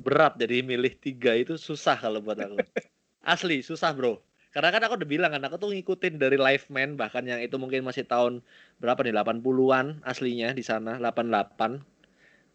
Berat 0.01 0.41
jadi 0.41 0.65
milih 0.65 0.97
tiga 0.97 1.37
itu 1.37 1.61
susah 1.61 2.01
kalau 2.01 2.25
buat 2.25 2.41
aku. 2.41 2.57
Asli 3.21 3.61
susah 3.61 3.93
bro. 3.93 4.25
Karena 4.51 4.73
kan 4.73 4.83
aku 4.89 4.97
udah 4.99 5.07
bilang 5.07 5.31
kan 5.37 5.45
aku 5.45 5.61
tuh 5.61 5.71
ngikutin 5.71 6.17
dari 6.17 6.41
Live 6.41 6.73
Man 6.73 6.97
bahkan 6.97 7.23
yang 7.23 7.39
itu 7.45 7.55
mungkin 7.61 7.85
masih 7.85 8.09
tahun 8.09 8.41
berapa 8.81 8.99
nih 9.05 9.15
80-an 9.15 10.01
aslinya 10.03 10.57
di 10.57 10.65
sana 10.65 10.99
88 10.99 11.79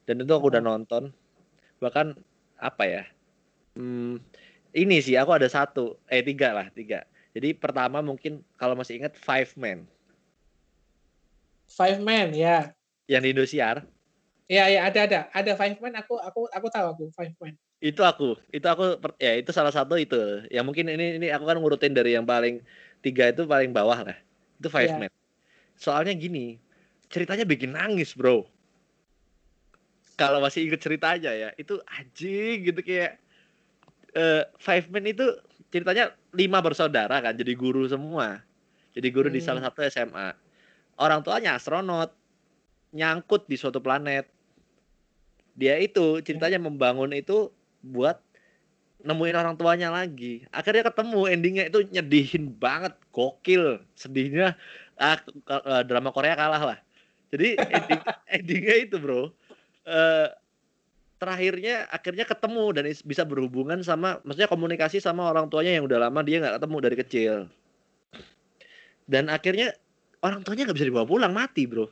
dan 0.05 0.21
itu 0.21 0.31
aku 0.31 0.53
udah 0.53 0.63
nonton. 0.63 1.11
Bahkan 1.81 2.15
apa 2.55 2.83
ya 2.87 3.03
hmm, 3.75 4.23
ini 4.71 4.97
sih 5.03 5.19
aku 5.19 5.35
ada 5.35 5.49
satu. 5.49 5.99
Eh 6.07 6.23
tiga 6.23 6.55
lah 6.55 6.67
tiga. 6.71 7.03
Jadi 7.35 7.51
pertama 7.51 7.99
mungkin 7.99 8.39
kalau 8.55 8.73
masih 8.79 9.01
ingat 9.01 9.19
Five 9.19 9.59
Man 9.59 9.83
Five 11.67 11.99
Man 11.99 12.31
ya. 12.31 12.71
yang 13.11 13.21
di 13.21 13.35
Indosiar. 13.35 13.83
Ya 14.47 14.69
ya 14.71 14.87
ada 14.87 14.99
ada. 15.03 15.19
Ada 15.35 15.51
Five 15.59 15.81
Man 15.83 15.99
aku 15.99 16.15
aku 16.21 16.47
aku 16.47 16.67
tahu 16.71 16.85
aku 16.95 17.03
Five 17.13 17.35
Man. 17.41 17.57
itu 17.83 18.01
aku. 18.01 18.39
Itu 18.49 18.65
aku 18.65 18.97
ya 19.19 19.35
itu 19.35 19.51
salah 19.51 19.73
satu 19.75 19.99
itu. 19.99 20.47
Ya 20.47 20.63
mungkin 20.63 20.87
ini 20.87 21.19
ini 21.19 21.27
aku 21.29 21.43
kan 21.43 21.59
ngurutin 21.59 21.91
dari 21.91 22.15
yang 22.15 22.23
paling 22.23 22.63
tiga 23.03 23.29
itu 23.29 23.43
paling 23.43 23.75
bawah 23.75 23.99
lah. 23.99 24.17
Itu 24.57 24.71
Five 24.71 24.95
Iya. 24.95 24.99
Man 25.05 25.13
soalnya 25.75 26.15
gini 26.15 26.57
ceritanya 27.11 27.43
bikin 27.43 27.75
nangis 27.75 28.15
bro 28.15 28.47
kalau 30.15 30.39
masih 30.39 30.67
inget 30.67 30.79
ceritanya 30.79 31.31
ya 31.35 31.49
itu 31.59 31.79
anjing 31.91 32.63
gitu 32.71 32.79
kayak 32.81 33.19
eh 34.15 34.43
Five 34.59 34.87
Man 34.91 35.05
itu 35.11 35.27
ceritanya 35.69 36.15
lima 36.31 36.63
bersaudara 36.63 37.19
kan 37.19 37.35
jadi 37.35 37.51
guru 37.55 37.83
semua. 37.87 38.39
Jadi 38.95 39.07
guru 39.11 39.27
di 39.27 39.43
Hmm. 39.43 39.47
salah 39.51 39.61
satu 39.67 39.83
SMA 39.91 40.31
orang 40.95 41.19
tuanya 41.19 41.59
astronot 41.59 42.15
nyangkut 42.95 43.43
di 43.51 43.59
suatu 43.59 43.83
planet. 43.83 44.31
Dia 45.55 45.79
itu 45.79 46.19
ceritanya 46.23 46.59
membangun 46.59 47.11
itu 47.15 47.51
buat 47.83 48.19
nemuin 49.03 49.35
orang 49.35 49.55
tuanya 49.59 49.91
lagi. 49.91 50.47
Akhirnya 50.51 50.87
ketemu 50.87 51.21
endingnya 51.27 51.63
itu 51.67 51.83
nyedihin 51.91 52.55
banget 52.55 52.95
gokil. 53.11 53.83
Sedihnya 53.99 54.55
ah, 54.95 55.19
eh, 55.19 55.83
drama 55.83 56.11
Korea 56.15 56.35
kalah 56.39 56.63
lah. 56.63 56.79
Jadi 57.35 57.59
ending, 57.75 58.01
endingnya 58.31 58.75
itu 58.87 58.95
bro 58.95 59.31
eh, 59.85 60.27
terakhirnya 61.15 61.87
akhirnya 61.87 62.25
ketemu 62.27 62.65
dan 62.75 62.85
is- 62.85 63.05
bisa 63.05 63.23
berhubungan 63.23 63.79
sama 63.81 64.19
maksudnya 64.21 64.51
komunikasi 64.51 64.99
sama 64.99 65.31
orang 65.31 65.47
tuanya 65.47 65.79
yang 65.79 65.87
udah 65.87 66.09
lama 66.09 66.19
dia 66.21 66.43
nggak 66.43 66.59
ketemu 66.59 66.77
dari 66.83 66.95
kecil 66.99 67.33
dan 69.05 69.29
akhirnya 69.29 69.71
orang 70.19 70.43
tuanya 70.43 70.67
nggak 70.67 70.77
bisa 70.77 70.89
dibawa 70.89 71.05
pulang 71.07 71.31
mati 71.31 71.65
bro 71.65 71.87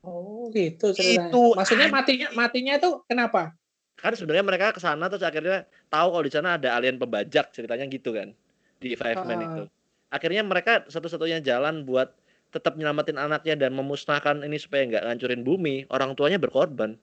Oh 0.00 0.48
gitu 0.56 0.96
ceritanya. 0.96 1.28
Itu 1.28 1.52
Maksudnya 1.52 1.92
matinya 1.92 2.28
matinya 2.32 2.72
itu 2.76 3.04
kenapa? 3.04 3.52
kan 4.00 4.16
sebenarnya 4.16 4.48
mereka 4.48 4.72
ke 4.72 4.80
sana 4.80 5.12
terus 5.12 5.20
akhirnya 5.20 5.68
tahu 5.92 6.08
kalau 6.16 6.24
di 6.24 6.32
sana 6.32 6.56
ada 6.56 6.72
alien 6.72 6.96
pembajak 6.96 7.52
ceritanya 7.52 7.84
gitu 7.84 8.16
kan 8.16 8.32
di 8.80 8.96
Five 8.96 9.20
Ah. 9.20 9.36
itu 9.36 9.62
akhirnya 10.08 10.40
mereka 10.40 10.88
satu-satunya 10.88 11.44
jalan 11.44 11.84
buat 11.84 12.08
tetap 12.50 12.74
nyelamatin 12.74 13.16
anaknya 13.16 13.54
dan 13.56 13.72
memusnahkan 13.74 14.42
ini 14.42 14.58
supaya 14.58 14.86
nggak 14.86 15.06
ngancurin 15.06 15.42
bumi 15.46 15.86
orang 15.90 16.14
tuanya 16.18 16.36
berkorban 16.38 16.98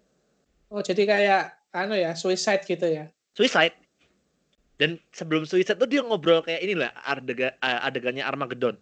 Oh 0.68 0.84
jadi 0.84 1.04
kayak 1.08 1.42
anu 1.72 1.96
ya 1.96 2.12
suicide 2.12 2.68
gitu 2.68 2.84
ya. 2.84 3.08
suicide 3.36 3.72
dan 4.78 5.00
sebelum 5.16 5.48
suicide 5.48 5.80
tuh 5.80 5.90
dia 5.90 6.04
ngobrol 6.06 6.44
kayak 6.46 6.62
inilah 6.62 6.92
adega, 7.02 7.56
eh, 7.56 7.80
adegannya 7.88 8.22
Armageddon 8.22 8.76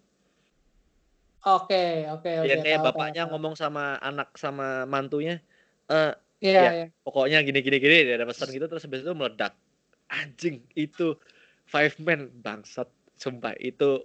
Oke 1.46 2.10
oke 2.10 2.26
oke. 2.42 2.54
kayak 2.58 2.82
tahu, 2.82 2.86
bapaknya 2.90 3.22
tahu, 3.24 3.38
ngomong 3.38 3.54
sama 3.54 4.02
anak 4.02 4.34
sama 4.34 4.82
mantunya 4.84 5.38
eh 5.86 6.12
Iya 6.36 6.52
ya. 6.52 6.70
iya. 6.76 6.86
pokoknya 7.00 7.40
gini 7.48 7.64
gini 7.64 7.78
gini 7.80 7.96
dia 8.04 8.20
ada 8.20 8.28
pesan 8.28 8.52
gitu 8.52 8.68
terus 8.68 8.84
habis 8.84 9.00
itu 9.00 9.12
meledak 9.16 9.56
anjing 10.12 10.60
itu 10.76 11.16
five 11.64 11.96
man 12.04 12.28
bangsat 12.44 12.90
sumpah 13.16 13.56
itu 13.56 14.04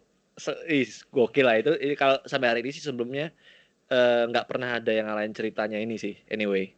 is, 0.67 1.05
gokil 1.09 1.45
lah 1.45 1.59
itu 1.59 1.71
ini 1.77 1.93
kalau 1.93 2.17
sampai 2.25 2.47
hari 2.53 2.59
ini 2.65 2.71
sih 2.73 2.83
sebelumnya 2.83 3.29
eh, 3.91 4.23
nggak 4.29 4.47
pernah 4.49 4.79
ada 4.79 4.91
yang 4.91 5.05
ngalahin 5.09 5.35
ceritanya 5.35 5.77
ini 5.77 5.95
sih 5.99 6.15
anyway 6.31 6.71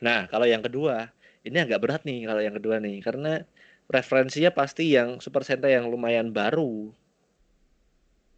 nah 0.00 0.28
kalau 0.28 0.44
yang 0.44 0.60
kedua 0.64 1.08
ini 1.44 1.56
agak 1.60 1.80
berat 1.80 2.02
nih 2.08 2.24
kalau 2.28 2.40
yang 2.40 2.54
kedua 2.56 2.76
nih 2.80 3.00
karena 3.04 3.44
referensinya 3.88 4.50
pasti 4.52 4.92
yang 4.96 5.20
Super 5.20 5.44
Sentai 5.44 5.76
yang 5.76 5.88
lumayan 5.92 6.32
baru 6.32 6.92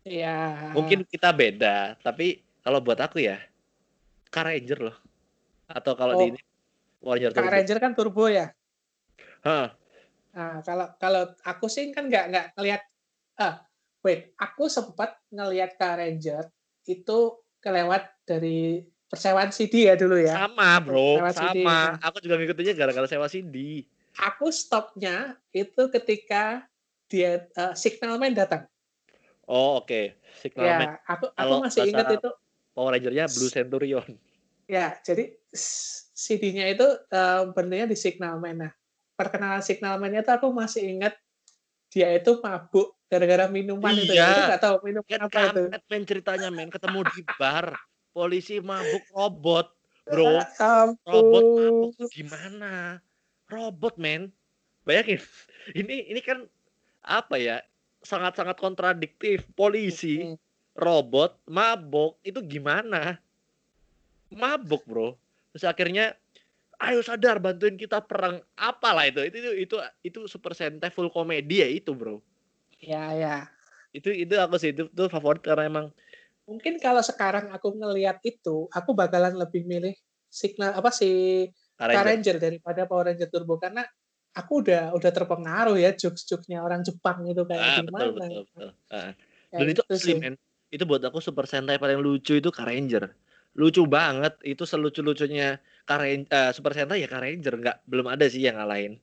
Iya. 0.07 0.71
mungkin 0.71 1.03
kita 1.03 1.35
beda 1.35 1.99
tapi 2.03 2.39
kalau 2.63 2.79
buat 2.79 2.99
aku 2.99 3.19
ya 3.23 3.43
Car 4.31 4.47
Ranger 4.47 4.91
loh 4.91 4.97
atau 5.67 5.93
kalau 5.99 6.15
di 6.15 6.27
Oh. 6.27 6.31
ini 6.35 6.41
Warrior 7.03 7.31
Turbo. 7.35 7.51
Ranger 7.51 7.79
kan 7.79 7.93
turbo 7.95 8.25
ya. 8.27 8.51
Hah, 9.47 9.71
Nah, 10.37 10.61
kalau 10.61 10.87
kalau 11.01 11.23
aku 11.49 11.65
sih 11.65 11.89
kan 11.97 12.13
nggak 12.13 12.25
nggak 12.29 12.47
ngelihat 12.61 12.83
ah 13.37 13.62
wait 14.01 14.32
aku 14.41 14.68
sempat 14.68 15.16
ngelihat 15.32 15.76
Kak 15.76 16.01
Ranger 16.01 16.49
itu 16.87 17.18
kelewat 17.61 18.09
dari 18.24 18.87
persewaan 19.07 19.51
CD 19.55 19.91
ya 19.91 19.95
dulu 19.95 20.18
ya. 20.18 20.34
sama 20.47 20.82
bro 20.82 21.22
CD, 21.30 21.62
sama 21.62 21.97
nah. 21.97 22.11
aku 22.11 22.18
juga 22.22 22.34
ngikutinnya 22.39 22.74
gara-gara 22.74 23.07
sewa 23.07 23.30
CD 23.30 23.87
Aku 24.16 24.49
stopnya 24.49 25.37
itu 25.53 25.93
ketika 25.93 26.64
dia 27.05 27.45
eh, 27.53 27.74
Signalman 27.76 28.32
datang. 28.32 28.64
oh 29.45 29.84
oke 29.84 30.16
Signal 30.41 30.64
Man. 30.80 30.89
Ya, 30.89 30.89
aku 31.05 31.26
aku 31.32 31.37
Kalau 31.37 31.57
masih 31.61 31.82
ingat 31.93 32.07
itu. 32.16 32.30
Power 32.76 32.93
Ranger-nya 32.93 33.24
Blue 33.32 33.49
Centurion 33.49 34.05
Ya, 34.66 34.99
jadi 35.01 35.30
CD-nya 36.16 36.66
itu 36.74 36.87
eh, 37.12 37.43
bentuknya 37.55 37.87
di 37.87 37.95
Signalman. 37.95 38.66
Nah, 38.66 38.72
perkenalan 39.14 39.62
Signalman-nya 39.62 40.26
itu 40.26 40.32
aku 40.34 40.51
masih 40.51 40.82
ingat 40.99 41.14
dia 41.97 42.12
itu 42.12 42.36
mabuk 42.44 42.92
gara-gara 43.09 43.49
minuman 43.49 43.97
itu. 43.97 44.12
Iya. 44.12 44.20
ya. 44.20 44.28
Itu 44.28 44.42
nggak 44.53 44.61
tahu 44.61 44.76
minuman 44.84 45.09
kan 45.09 45.20
apa 45.24 45.38
itu. 45.49 45.62
men 45.88 46.03
ceritanya 46.05 46.49
men. 46.53 46.68
Ketemu 46.68 47.01
di 47.09 47.20
bar 47.40 47.72
polisi 48.12 48.61
mabuk 48.61 49.05
robot 49.16 49.72
bro. 50.05 50.36
Robot 51.09 51.44
mabuk. 51.57 52.12
Gimana? 52.12 53.01
Robot 53.49 53.97
men. 53.97 54.28
Bayangin 54.84 55.24
ini 55.80 56.05
ini 56.12 56.20
kan 56.20 56.44
apa 57.01 57.40
ya? 57.40 57.64
Sangat-sangat 58.05 58.61
kontradiktif. 58.61 59.49
Polisi 59.57 60.36
robot 60.76 61.40
mabuk. 61.49 62.20
Itu 62.20 62.44
gimana? 62.44 63.16
Mabuk 64.28 64.84
bro. 64.84 65.16
Terus 65.57 65.64
akhirnya 65.64 66.12
ayo 66.77 67.01
sadar 67.01 67.41
bantuin 67.41 67.77
kita 67.81 68.05
perang 68.05 68.41
apalah 68.57 69.09
itu 69.09 69.20
itu 69.24 69.37
itu 69.39 69.51
itu, 69.64 69.77
itu 70.05 70.20
super 70.29 70.53
sentai 70.53 70.93
full 70.93 71.09
komedi 71.09 71.64
ya 71.64 71.68
itu 71.68 71.93
bro 71.97 72.20
Ya, 72.77 73.09
ya. 73.16 73.37
itu 73.97 74.12
itu 74.12 74.37
aku 74.37 74.61
sih 74.61 74.77
itu, 74.77 74.85
itu 74.93 75.03
favorit 75.09 75.41
karena 75.41 75.64
emang 75.68 75.87
Mungkin 76.47 76.79
kalau 76.79 77.03
sekarang 77.03 77.51
aku 77.51 77.74
ngelihat 77.74 78.22
itu, 78.22 78.70
aku 78.70 78.95
bakalan 78.95 79.35
lebih 79.35 79.66
milih 79.66 79.95
Signal 80.31 80.79
apa 80.79 80.95
sih 80.95 81.49
Car 81.74 81.91
Car 81.91 82.05
Ranger. 82.07 82.37
Ranger 82.37 82.37
daripada 82.39 82.81
Power 82.87 83.11
Ranger 83.11 83.29
Turbo 83.33 83.59
karena 83.59 83.83
aku 84.31 84.62
udah 84.62 84.93
udah 84.95 85.11
terpengaruh 85.11 85.74
ya 85.81 85.91
jokes-jokesnya 85.97 86.61
orang 86.62 86.85
Jepang 86.87 87.24
itu 87.27 87.43
kayak 87.49 87.62
Ah, 87.66 87.81
gimana. 87.83 88.05
betul 88.05 88.11
betul 88.14 88.41
betul. 88.47 88.68
Heeh. 88.93 89.11
Kayak 89.51 89.59
Dan 89.59 89.66
itu 89.66 89.83
gitu 89.83 89.95
asli 89.97 90.12
sih. 90.12 90.16
men. 90.20 90.35
Itu 90.70 90.85
buat 90.85 91.03
aku 91.03 91.18
Super 91.18 91.47
Sentai 91.51 91.79
paling 91.81 91.99
lucu 91.99 92.39
itu 92.39 92.51
Car 92.53 92.68
Ranger. 92.68 93.05
Lucu 93.57 93.83
banget. 93.89 94.35
Itu 94.45 94.62
selucu-lucunya 94.68 95.59
Car 95.87 96.03
Ran- 96.03 96.26
eh, 96.28 96.51
Super 96.51 96.72
Sentai 96.74 97.03
ya 97.03 97.09
Car 97.09 97.22
Ranger. 97.22 97.55
Nggak, 97.57 97.76
belum 97.87 98.07
ada 98.11 98.26
sih 98.26 98.43
yang 98.43 98.59
ngalahin. 98.59 98.99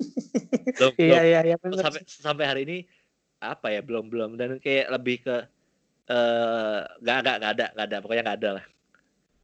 Belum, 0.80 0.92
Iya 0.96 1.20
belum. 1.20 1.28
iya 1.28 1.40
iya 1.44 1.56
bener 1.60 1.76
Sampai 1.84 2.00
sampai 2.08 2.44
hari 2.48 2.60
ini 2.64 2.78
apa 3.40 3.68
ya 3.68 3.84
belum 3.84 4.08
belum 4.08 4.30
dan 4.40 4.56
kayak 4.56 4.88
lebih 4.88 5.16
ke 5.24 5.36
eh 6.08 6.80
nggak 7.04 7.16
nggak 7.20 7.36
nggak 7.40 7.52
ada 7.56 7.66
nggak 7.76 7.86
ada 7.88 7.96
pokoknya 8.00 8.22
nggak 8.24 8.38
ada 8.40 8.50
lah. 8.56 8.64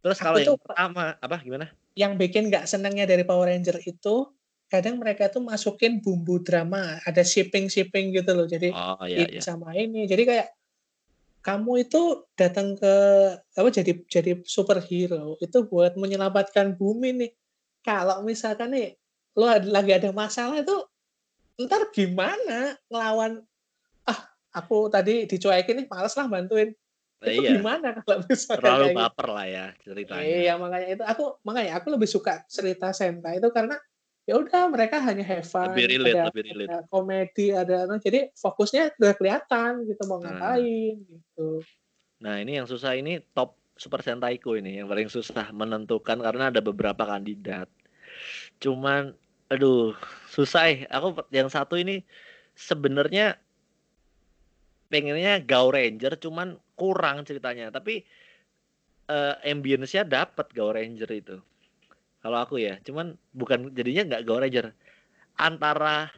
Terus 0.00 0.18
kalau 0.18 0.38
yang 0.40 0.56
pertama 0.56 1.04
apa 1.20 1.36
gimana? 1.44 1.66
yang 1.96 2.16
bikin 2.16 2.48
nggak 2.52 2.64
senengnya 2.68 3.04
dari 3.08 3.24
Power 3.24 3.48
Ranger 3.48 3.80
itu 3.84 4.32
kadang 4.68 4.96
mereka 5.00 5.28
tuh 5.28 5.40
masukin 5.44 6.00
bumbu 6.00 6.40
drama, 6.44 7.00
ada 7.04 7.20
shipping 7.24 7.68
shipping 7.68 8.12
gitu 8.16 8.32
loh. 8.32 8.48
Jadi 8.48 8.72
Oh 8.72 9.00
iya 9.04 9.28
ini 9.28 9.36
iya. 9.36 9.42
sama 9.44 9.72
ini. 9.76 10.08
Jadi 10.08 10.22
kayak 10.24 10.55
kamu 11.46 11.86
itu 11.86 12.26
datang 12.34 12.74
ke 12.74 12.94
apa 13.54 13.68
jadi 13.70 13.94
jadi 14.10 14.42
superhero 14.42 15.38
itu 15.38 15.62
buat 15.62 15.94
menyelamatkan 15.94 16.74
bumi 16.74 17.14
nih. 17.14 17.30
Kalau 17.86 18.26
misalkan 18.26 18.74
nih 18.74 18.98
lo 19.38 19.46
lagi 19.70 19.94
ada 19.94 20.10
masalah 20.10 20.58
itu 20.58 20.74
ntar 21.62 21.86
gimana 21.94 22.74
ngelawan 22.90 23.46
ah 24.10 24.20
aku 24.50 24.90
tadi 24.90 25.30
dicuekin 25.30 25.78
nih 25.78 25.86
males 25.86 26.18
lah 26.18 26.26
bantuin. 26.26 26.74
Nah, 27.22 27.26
itu 27.30 27.40
iya. 27.46 27.50
gimana 27.62 27.94
kalau 28.02 28.18
misalkan 28.26 28.66
Terlalu 28.66 28.86
gitu? 28.90 28.98
baper 28.98 29.28
lah 29.30 29.46
ya 29.46 29.66
ceritanya. 29.86 30.26
Iya 30.26 30.54
makanya 30.58 30.88
itu 30.98 31.04
aku 31.06 31.24
makanya 31.46 31.70
aku 31.78 31.86
lebih 31.94 32.10
suka 32.10 32.42
cerita 32.50 32.90
Sentai 32.90 33.38
itu 33.38 33.48
karena 33.54 33.78
ya 34.26 34.34
udah 34.42 34.66
mereka 34.68 34.98
hanya 34.98 35.22
have 35.22 35.46
fun, 35.46 35.70
Lebih 35.70 35.86
relate, 35.96 36.18
ada, 36.18 36.24
lebih 36.34 36.44
relate. 36.50 36.68
ada 36.68 36.78
komedi, 36.90 37.46
ada 37.54 37.74
anu, 37.86 37.96
jadi 38.02 38.34
fokusnya 38.34 38.98
udah 38.98 39.14
kelihatan 39.14 39.86
gitu 39.86 40.02
mau 40.10 40.18
Nah. 40.18 40.34
ngapain 40.34 40.98
gitu. 40.98 41.62
Nah 42.18 42.42
ini 42.42 42.58
yang 42.58 42.66
susah 42.66 42.98
ini 42.98 43.22
top 43.32 43.54
Super 43.76 44.00
Sentaiku 44.00 44.56
ini 44.56 44.80
yang 44.80 44.88
paling 44.88 45.06
susah 45.06 45.52
menentukan 45.52 46.16
karena 46.18 46.48
ada 46.48 46.64
beberapa 46.64 47.04
kandidat. 47.04 47.68
Cuman, 48.56 49.12
aduh 49.52 49.92
susah 50.32 50.72
eh. 50.72 50.78
Aku 50.88 51.12
yang 51.28 51.52
satu 51.52 51.76
ini 51.76 52.00
sebenarnya 52.56 53.36
pengennya 54.88 55.44
Gao 55.44 55.68
Ranger 55.68 56.16
cuman 56.16 56.56
kurang 56.72 57.28
ceritanya. 57.28 57.68
Tapi 57.68 58.00
eh, 59.06 59.34
ambience-nya 59.52 60.08
dapat 60.08 60.48
Gao 60.56 60.72
Ranger 60.72 61.10
itu. 61.12 61.36
Kalau 62.26 62.42
aku 62.42 62.58
ya, 62.58 62.82
cuman 62.82 63.14
bukan 63.30 63.70
jadinya 63.70 64.02
nggak 64.02 64.26
Gao 64.26 64.42
Ranger. 64.42 64.74
Antara 65.38 66.10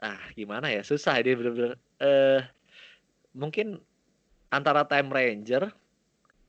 ah 0.00 0.24
gimana 0.32 0.72
ya 0.72 0.80
susah 0.80 1.20
ini 1.20 1.36
bener-bener. 1.36 1.76
Eh 2.00 2.40
mungkin 3.36 3.76
antara 4.48 4.88
Time 4.88 5.12
Ranger 5.12 5.68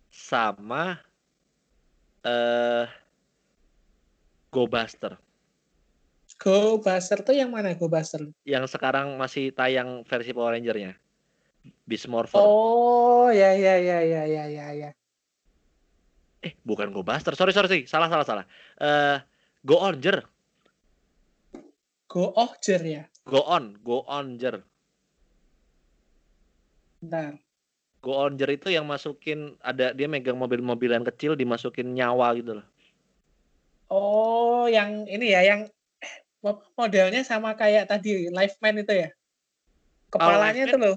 sama 0.08 0.96
eh 2.24 2.88
Go 4.48 4.64
Buster 4.64 5.20
Go 6.40 6.80
Buster 6.80 7.20
tuh 7.20 7.36
yang 7.36 7.52
mana 7.52 7.76
Go 7.76 7.92
Buster? 7.92 8.32
yang 8.48 8.64
sekarang 8.64 9.20
masih 9.20 9.52
tayang 9.52 10.08
versi 10.08 10.32
Power 10.32 10.56
Ranger-nya. 10.56 10.96
Beast 11.84 12.08
Morpher. 12.08 12.40
Oh 12.40 13.28
ya 13.28 13.60
ya 13.60 13.76
ya 13.76 14.00
ya 14.08 14.24
ya 14.24 14.44
ya 14.48 14.68
ya. 14.72 14.90
Eh, 16.44 16.54
bukan 16.68 16.92
Go 16.92 17.02
Buster. 17.08 17.32
Sorry, 17.40 17.56
sorry, 17.56 17.72
sorry. 17.72 17.84
Salah, 17.88 18.12
salah, 18.12 18.28
salah. 18.28 18.46
Eh 18.78 19.18
Go 19.64 19.80
Onger. 19.80 20.28
Go 22.12 22.36
Oger 22.36 22.82
ya. 22.84 23.04
Go 23.24 23.42
on, 23.48 23.80
Go 23.80 24.04
Onger. 24.06 24.60
Bentar. 27.00 27.40
Go 28.04 28.20
Onger 28.20 28.50
itu 28.52 28.68
yang 28.68 28.84
masukin 28.84 29.56
ada 29.64 29.96
dia 29.96 30.12
megang 30.12 30.36
mobil-mobilan 30.36 31.08
kecil 31.08 31.40
dimasukin 31.40 31.96
nyawa 31.96 32.36
gitu 32.36 32.60
loh. 32.60 32.68
Oh 33.88 34.68
yang 34.68 35.08
ini 35.08 35.32
ya 35.32 35.48
yang 35.48 35.72
eh, 36.04 36.16
modelnya 36.76 37.24
sama 37.24 37.56
kayak 37.56 37.88
tadi 37.88 38.28
Lifeman 38.28 38.84
itu 38.84 39.08
ya. 39.08 39.10
Kepalanya 40.12 40.68
tuh 40.68 40.80
loh. 40.80 40.96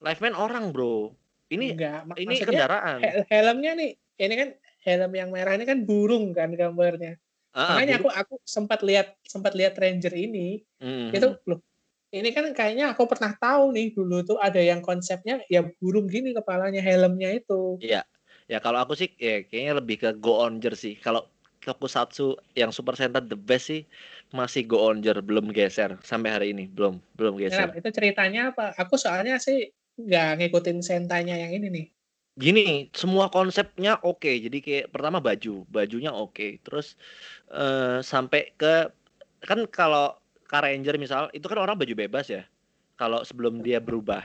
Lifeman 0.00 0.32
orang, 0.32 0.72
Bro. 0.72 1.12
Ini 1.52 1.76
enggak 1.76 2.00
ini 2.16 2.26
maksudnya 2.26 2.48
kendaraan. 2.64 2.98
hel- 3.04 3.26
helmnya 3.30 3.72
nih 3.78 3.90
ini 4.18 4.34
kan 4.34 4.48
helm 4.86 5.12
yang 5.20 5.30
merah 5.34 5.52
ini 5.58 5.64
kan 5.68 5.78
burung 5.88 6.32
kan 6.38 6.50
gambarnya 6.54 7.18
Ah, 7.52 7.80
makanya 7.80 7.94
burung. 7.98 8.06
aku 8.06 8.08
aku 8.20 8.34
sempat 8.46 8.80
lihat 8.88 9.06
sempat 9.26 9.52
lihat 9.58 9.74
ranger 9.82 10.14
ini 10.16 10.62
Mm, 10.80 11.16
itu 11.16 11.26
loh 11.48 11.60
ini 12.14 12.30
kan 12.36 12.46
kayaknya 12.58 12.94
aku 12.94 13.04
pernah 13.10 13.32
tahu 13.38 13.74
nih 13.76 13.86
dulu 13.96 14.16
tuh 14.28 14.38
ada 14.42 14.60
yang 14.62 14.80
konsepnya 14.84 15.42
ya 15.52 15.62
burung 15.80 16.06
gini 16.10 16.32
kepalanya 16.38 16.80
helmnya 16.82 17.30
itu 17.38 17.82
Iya. 17.84 18.00
Ya 18.52 18.58
kalau 18.64 18.78
aku 18.84 18.94
sih 19.00 19.08
ya 19.18 19.42
kayaknya 19.48 19.72
lebih 19.82 19.96
ke 20.02 20.08
Go 20.22 20.32
Onger 20.46 20.72
sih. 20.78 20.94
Kalau 21.04 21.26
Tokusatsu 21.66 22.38
yang 22.54 22.70
Super 22.70 22.94
Sentai 22.94 23.26
the 23.26 23.34
best 23.48 23.66
sih 23.72 23.82
masih 24.30 24.62
Go 24.70 24.78
Onger 24.86 25.16
belum 25.28 25.50
geser 25.50 25.98
sampai 26.10 26.30
hari 26.34 26.46
ini 26.54 26.64
belum 26.70 27.02
belum 27.18 27.34
geser. 27.42 27.68
Itu 27.74 27.88
ceritanya 27.90 28.54
apa 28.54 28.64
aku 28.78 28.94
soalnya 28.98 29.34
sih 29.42 29.58
nggak 29.98 30.28
ngikutin 30.38 30.78
sentanya 30.84 31.34
yang 31.42 31.52
ini 31.56 31.66
nih 31.72 31.86
Gini, 32.36 32.92
semua 32.92 33.32
konsepnya 33.32 33.96
oke. 34.04 34.28
Jadi 34.28 34.60
kayak 34.60 34.92
pertama 34.92 35.24
baju, 35.24 35.64
bajunya 35.72 36.12
oke. 36.12 36.60
Terus 36.60 36.92
eh, 37.48 38.04
sampai 38.04 38.52
ke 38.60 38.92
kan 39.40 39.64
kalau 39.72 40.20
Car 40.44 40.68
Ranger 40.68 41.00
misal 41.00 41.32
itu 41.32 41.48
kan 41.48 41.56
orang 41.56 41.80
baju 41.80 41.96
bebas 41.96 42.28
ya. 42.28 42.44
Kalau 43.00 43.24
sebelum 43.24 43.64
dia 43.64 43.80
berubah, 43.80 44.20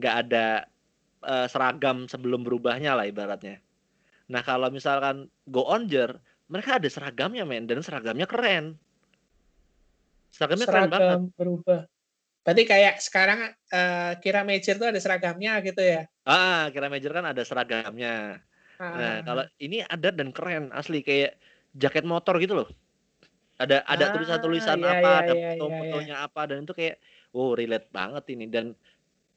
nggak 0.00 0.14
ada 0.26 0.64
eh, 1.28 1.46
seragam 1.52 2.08
sebelum 2.08 2.40
berubahnya 2.40 2.96
lah 2.96 3.04
ibaratnya. 3.04 3.60
Nah 4.32 4.40
kalau 4.40 4.72
misalkan 4.72 5.28
Go 5.52 5.68
Onger, 5.68 6.16
mereka 6.48 6.80
ada 6.80 6.88
seragamnya 6.88 7.44
men 7.44 7.68
dan 7.68 7.84
seragamnya 7.84 8.24
keren. 8.24 8.80
Seragamnya 10.32 10.64
keren 10.64 10.88
banget. 10.88 11.00
seragam 11.04 11.24
berubah 11.36 11.84
berarti 12.44 12.62
kayak 12.72 12.94
sekarang 13.06 13.40
eh, 13.74 14.12
kira 14.22 14.40
major 14.48 14.74
tuh 14.80 14.88
ada 14.92 15.00
seragamnya 15.02 15.52
gitu 15.66 15.82
ya 15.82 16.02
Ah, 16.26 16.70
kira 16.70 16.86
Major 16.92 17.10
kan 17.18 17.26
ada 17.34 17.42
seragamnya. 17.42 18.10
Ah. 18.78 18.98
Nah, 18.98 19.22
kalau 19.26 19.42
ini 19.58 19.82
ada 19.94 20.08
dan 20.14 20.30
keren 20.36 20.70
asli 20.70 21.02
kayak 21.02 21.38
jaket 21.74 22.04
motor 22.06 22.34
gitu 22.42 22.54
loh. 22.62 22.68
Ada 23.62 23.84
ada 23.86 24.06
Ah, 24.06 24.14
tulisan-tulisan 24.14 24.80
iya, 24.80 24.92
apa, 24.92 25.08
iya, 25.08 25.18
ada 25.22 25.34
iya, 25.34 25.50
iya, 25.60 25.78
foto-fotonya 25.82 26.14
apa 26.26 26.40
dan 26.50 26.58
itu 26.66 26.74
kayak 26.80 26.96
wow 27.36 27.54
relate 27.58 27.88
banget 27.94 28.24
ini 28.34 28.44
dan 28.54 28.66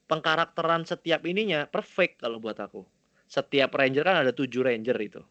pengkarakteran 0.10 0.84
setiap 0.88 1.22
ininya 1.28 1.68
perfect 1.70 2.22
kalau 2.24 2.38
buat 2.43 2.58
aku. 2.60 2.82
Setiap 3.30 3.72
ranger 3.80 4.03
kan 4.08 4.18
ada 4.28 4.34
tujuh 4.36 4.62
ranger 4.66 4.97
itu. 5.01 5.22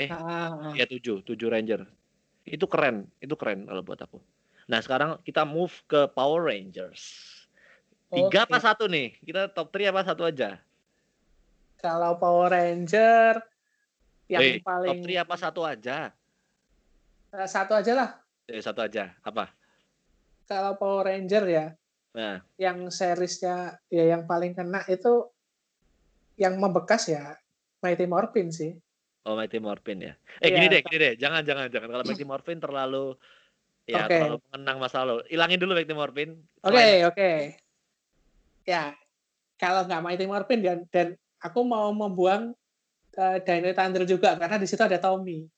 Eh, 0.00 0.12
Ah, 0.14 0.16
ah, 0.28 0.58
ah. 0.62 0.78
ya 0.78 0.84
tujuh, 0.90 1.22
tujuh 1.28 1.48
ranger. 1.52 1.80
Itu 2.46 2.66
keren, 2.72 3.12
itu 3.24 3.34
keren 3.40 3.66
kalau 3.68 3.82
buat 3.86 4.00
aku. 4.06 4.18
Nah, 4.68 4.84
sekarang 4.84 5.16
kita 5.24 5.48
move 5.48 5.72
ke 5.88 6.04
Power 6.12 6.44
Rangers. 6.44 7.24
Tiga 8.08 8.44
Oke. 8.44 8.52
apa 8.52 8.58
satu 8.60 8.84
nih? 8.84 9.16
Kita 9.20 9.48
top 9.48 9.72
3 9.72 9.88
apa 9.88 10.04
satu 10.04 10.28
aja? 10.28 10.60
Kalau 11.80 12.20
Power 12.20 12.52
Ranger 12.52 13.40
yang 14.28 14.42
Eh, 14.44 14.60
top 14.60 14.68
paling 14.68 15.00
3 15.00 15.24
apa 15.24 15.36
satu 15.36 15.60
aja? 15.64 16.12
Eh, 17.32 17.48
satu 17.48 17.72
aja 17.72 17.92
lah. 17.92 18.10
Eh, 18.44 18.60
satu 18.60 18.80
aja. 18.80 19.16
Apa? 19.20 19.48
Kalau 20.44 20.76
Power 20.76 21.08
Ranger 21.08 21.44
ya, 21.48 21.66
Nah, 22.08 22.40
yang 22.56 22.88
seriesnya 22.88 23.78
ya 23.86 24.04
yang 24.08 24.24
paling 24.24 24.50
kena 24.50 24.80
itu 24.88 25.28
yang 26.34 26.56
membekas 26.56 27.06
ya 27.06 27.36
Mighty 27.78 28.08
Morphin 28.08 28.48
sih. 28.50 28.74
oh 29.22 29.36
Mighty 29.36 29.60
Morphin 29.60 30.00
ya. 30.02 30.12
Eh 30.40 30.48
Iya. 30.48 30.56
gini 30.56 30.66
deh, 30.66 30.80
gini 30.82 30.98
deh. 30.98 31.14
Jangan 31.20 31.44
jangan 31.44 31.68
jangan 31.68 31.88
kalau 31.92 32.04
Mighty 32.08 32.24
Morphin 32.24 32.58
terlalu 32.58 33.12
ya 33.88 34.04
Oke. 34.04 34.20
terlalu 34.20 34.36
mengenang 34.52 34.76
masa 34.76 35.00
lalu. 35.00 35.24
Ilangin 35.32 35.56
dulu 35.56 35.72
Mighty 35.72 35.94
Morphin. 35.96 36.30
Oke, 36.60 36.76
Selain- 36.76 37.08
oke. 37.08 37.30
Ya, 38.68 38.92
kalau 39.56 39.88
nggak 39.88 40.04
Mighty 40.04 40.28
Morphin 40.28 40.60
dan 40.60 40.78
dan 40.92 41.16
aku 41.40 41.64
mau 41.64 41.88
membuang 41.96 42.52
eh, 43.16 43.38
Dino 43.40 43.72
Thunder 43.72 44.04
juga 44.04 44.36
karena 44.36 44.60
di 44.60 44.68
situ 44.68 44.84
ada 44.84 45.00
Tommy. 45.00 45.48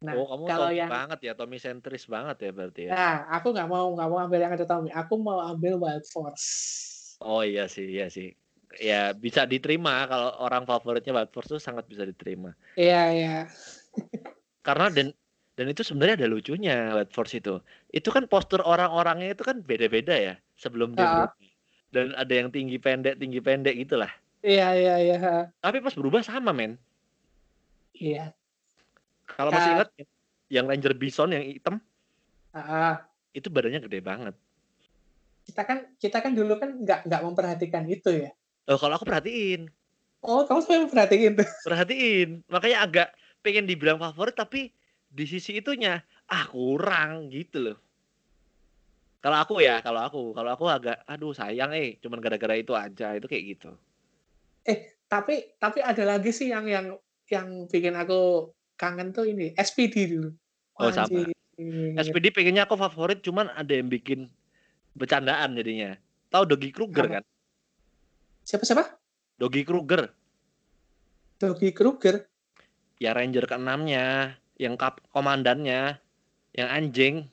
Nah, 0.00 0.16
oh, 0.16 0.28
kamu 0.28 0.44
kalau 0.48 0.68
Tommy 0.68 0.80
yang 0.80 0.90
banget 0.92 1.18
ya, 1.24 1.32
Tommy 1.32 1.56
sentris 1.56 2.04
banget 2.04 2.36
ya 2.44 2.50
berarti 2.52 2.80
ya. 2.88 2.92
Nah, 2.92 3.16
aku 3.40 3.56
nggak 3.56 3.68
mau 3.68 3.88
nggak 3.96 4.08
mau 4.08 4.18
ambil 4.20 4.40
yang 4.40 4.52
ada 4.52 4.68
Tommy. 4.68 4.92
Aku 4.92 5.16
mau 5.16 5.40
ambil 5.40 5.80
Wild 5.80 6.04
Force. 6.12 6.48
Oh 7.24 7.40
iya 7.40 7.68
sih, 7.68 7.88
iya 7.88 8.12
sih. 8.12 8.32
Ya 8.80 9.10
bisa 9.16 9.44
diterima 9.48 10.06
kalau 10.06 10.30
orang 10.40 10.64
favoritnya 10.68 11.16
Wild 11.16 11.32
Force 11.32 11.52
tuh 11.52 11.60
sangat 11.60 11.88
bisa 11.88 12.04
diterima. 12.04 12.52
Iya, 12.76 13.02
iya. 13.12 13.36
Karena 14.60 14.88
dan 14.96 15.08
dan 15.60 15.68
itu 15.68 15.84
sebenarnya 15.84 16.24
ada 16.24 16.28
lucunya 16.32 17.04
Force 17.12 17.36
itu. 17.36 17.60
Itu 17.92 18.08
kan 18.08 18.24
postur 18.24 18.64
orang-orangnya 18.64 19.36
itu 19.36 19.44
kan 19.44 19.60
beda-beda 19.60 20.16
ya 20.16 20.34
sebelum 20.56 20.96
dia 20.96 21.04
berubah. 21.04 21.36
Dan 21.92 22.16
ada 22.16 22.32
yang 22.32 22.48
tinggi 22.48 22.80
pendek, 22.80 23.20
tinggi 23.20 23.44
pendek 23.44 23.76
gitulah. 23.76 24.08
Iya, 24.40 24.72
iya, 24.72 24.94
iya. 25.04 25.18
Tapi 25.60 25.84
pas 25.84 25.92
berubah 25.92 26.24
sama 26.24 26.56
men. 26.56 26.80
Iya. 27.92 28.32
Kalau 29.28 29.52
masih 29.52 29.76
ingat 29.76 29.88
yang 30.48 30.64
Ranger 30.64 30.96
Bison 30.96 31.28
yang 31.28 31.44
hitam, 31.44 31.76
Ah, 32.56 33.04
itu 33.36 33.52
badannya 33.52 33.84
gede 33.84 34.00
banget. 34.00 34.34
Kita 35.44 35.62
kan 35.68 35.92
kita 36.00 36.24
kan 36.24 36.32
dulu 36.32 36.56
kan 36.56 36.72
nggak 36.72 37.04
nggak 37.04 37.20
memperhatikan 37.20 37.84
itu 37.84 38.26
ya. 38.26 38.32
Oh, 38.64 38.80
kalau 38.80 38.96
aku 38.96 39.04
perhatiin. 39.04 39.68
Oh, 40.24 40.48
kamu 40.48 40.64
sampai 40.64 40.80
memperhatiin 40.88 41.32
tuh. 41.36 41.48
Perhatiin. 41.68 42.28
Makanya 42.48 42.78
agak 42.80 43.08
pengen 43.44 43.68
dibilang 43.68 44.00
favorit 44.00 44.34
tapi 44.34 44.72
di 45.10 45.24
sisi 45.26 45.58
itunya 45.58 45.98
ah 46.30 46.46
kurang 46.46 47.28
gitu 47.34 47.58
loh. 47.58 47.78
Kalau 49.20 49.36
aku 49.36 49.60
ya, 49.60 49.84
kalau 49.84 50.00
aku, 50.00 50.22
kalau 50.32 50.56
aku 50.56 50.64
agak 50.70 51.04
aduh 51.04 51.36
sayang 51.36 51.76
eh 51.76 52.00
cuman 52.00 52.24
gara-gara 52.24 52.56
itu 52.56 52.72
aja, 52.72 53.12
itu 53.12 53.28
kayak 53.28 53.44
gitu. 53.52 53.70
Eh, 54.64 54.96
tapi 55.10 55.58
tapi 55.60 55.84
ada 55.84 56.06
lagi 56.08 56.32
sih 56.32 56.48
yang 56.48 56.64
yang 56.64 56.86
yang 57.28 57.68
bikin 57.68 57.92
aku 58.00 58.48
kangen 58.80 59.12
tuh 59.12 59.28
ini 59.28 59.52
SPD 59.60 60.08
dulu. 60.08 60.30
Oh, 60.80 60.88
sama. 60.88 61.28
SPD 62.00 62.32
pengennya 62.32 62.64
aku 62.64 62.80
favorit 62.80 63.20
cuman 63.20 63.52
ada 63.52 63.76
yang 63.76 63.92
bikin 63.92 64.32
bercandaan 64.96 65.52
jadinya. 65.52 66.00
Tahu 66.32 66.48
Doggy 66.48 66.72
Kruger 66.72 67.04
Apa? 67.04 67.14
kan? 67.20 67.24
Siapa 68.48 68.64
siapa? 68.64 68.84
Doggy 69.36 69.68
Kruger. 69.68 70.08
Doggy 71.36 71.76
Kruger. 71.76 72.24
Ya 73.00 73.12
Ranger 73.12 73.44
keenamnya, 73.48 74.36
yang 74.60 74.76
kap 74.76 75.00
komandannya, 75.16 75.96
yang 76.52 76.68
anjing. 76.68 77.24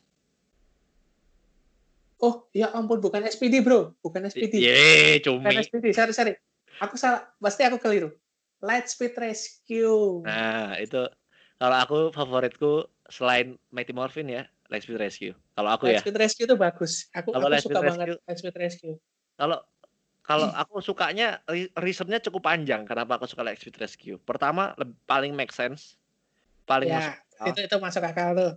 Oh, 2.17 2.47
ya 2.49 2.71
ampun 2.73 2.97
bukan 2.97 3.28
SPD, 3.28 3.59
Bro. 3.61 3.93
Bukan 3.99 4.25
SPD. 4.25 4.57
Ye, 4.57 5.19
Bukan 5.21 5.43
cumi. 5.51 5.59
SPD. 5.59 5.86
Sorry, 5.93 6.13
sorry. 6.15 6.34
Aku 6.80 6.95
salah. 6.95 7.28
Pasti 7.38 7.67
aku 7.67 7.78
keliru. 7.78 8.09
Lightspeed 8.63 9.13
Rescue. 9.13 10.25
Nah, 10.25 10.80
itu 10.82 11.05
kalau 11.61 11.78
aku 11.78 11.97
favoritku 12.09 12.89
selain 13.05 13.53
Mighty 13.69 13.93
Morphin 13.93 14.34
ya, 14.34 14.49
Lightspeed 14.73 14.97
Rescue. 14.97 15.36
Kalau 15.53 15.69
aku 15.69 15.91
ya. 15.93 16.01
Lightspeed 16.01 16.17
Rescue 16.17 16.45
itu 16.49 16.57
bagus. 16.57 17.05
Aku, 17.13 17.30
Kalau 17.36 17.45
aku 17.45 17.61
suka 17.61 17.80
Rescue- 17.86 17.89
banget 17.93 18.07
Lightspeed 18.25 18.57
Rescue. 18.57 18.95
Kalau 19.38 19.57
kalau 20.25 20.49
aku 20.51 20.82
sukanya 20.82 21.39
ri- 21.45 21.69
reasonnya 21.78 22.17
cukup 22.19 22.49
panjang 22.49 22.82
kenapa 22.84 23.21
aku 23.21 23.30
suka 23.30 23.45
Lightspeed 23.45 23.78
Rescue. 23.78 24.17
Pertama, 24.17 24.73
paling 25.05 25.38
make 25.38 25.53
sense. 25.53 26.01
Paling 26.68 26.91
masuk 26.91 27.13
Ya, 27.15 27.15
akal. 27.15 27.47
itu 27.49 27.59
itu 27.63 27.76
masuk 27.80 28.03
akal 28.03 28.30
tuh. 28.36 28.51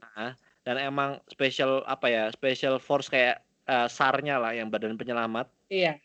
dan 0.60 0.76
emang 0.76 1.22
special 1.30 1.86
apa 1.86 2.10
ya? 2.10 2.24
Special 2.28 2.76
force 2.76 3.06
kayak 3.06 3.40
eh, 3.64 3.86
SAR-nya 3.86 4.36
lah 4.36 4.52
yang 4.52 4.68
badan 4.68 4.98
penyelamat. 4.98 5.46
Iya. 5.70 5.96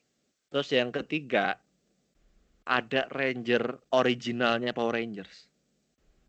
Terus 0.53 0.69
yang 0.71 0.93
ketiga 0.93 1.57
ada 2.63 3.09
Ranger 3.11 3.81
originalnya 3.91 4.71
Power 4.71 4.95
Rangers. 4.95 5.49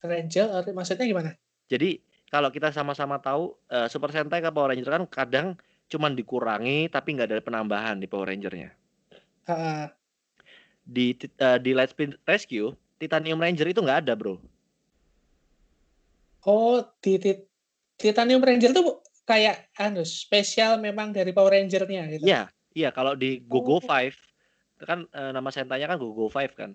Ranger, 0.02 0.64
maksudnya 0.72 1.06
gimana? 1.06 1.30
Jadi 1.66 1.98
kalau 2.26 2.50
kita 2.50 2.72
sama-sama 2.72 3.20
tahu 3.20 3.54
eh, 3.68 3.86
Super 3.86 4.10
Sentai 4.10 4.40
ke 4.40 4.50
Power 4.50 4.72
Ranger 4.72 4.90
kan 4.90 5.04
kadang 5.06 5.46
cuman 5.86 6.18
dikurangi 6.18 6.90
tapi 6.90 7.14
nggak 7.14 7.30
ada 7.30 7.38
penambahan 7.44 8.00
di 8.00 8.08
Power 8.10 8.26
Rangernya. 8.26 8.72
Heeh. 9.46 9.84
Di 10.82 11.14
eh, 11.14 11.58
di 11.62 11.70
Lightspeed 11.74 12.22
Rescue 12.24 12.74
Titanium 12.96 13.38
Ranger 13.38 13.68
itu 13.70 13.80
nggak 13.84 14.08
ada 14.08 14.16
bro. 14.16 14.40
Oh, 16.46 16.80
di, 17.02 17.18
Tit- 17.18 17.50
Titanium 17.98 18.40
Ranger 18.40 18.70
tuh 18.70 19.02
kayak 19.26 19.74
anu 19.76 20.06
spesial 20.06 20.78
memang 20.78 21.10
dari 21.10 21.34
Power 21.34 21.50
Ranger-nya 21.50 22.06
gitu. 22.14 22.24
Iya, 22.24 22.46
iya 22.72 22.88
kalau 22.94 23.18
di 23.18 23.42
Oh. 23.50 23.58
GoGo 23.58 23.82
5 23.82 24.14
kan 24.76 25.08
eh, 25.10 25.30
nama 25.34 25.50
sentainya 25.50 25.90
kan 25.90 25.98
GoGo 25.98 26.30
5 26.30 26.54
kan. 26.54 26.70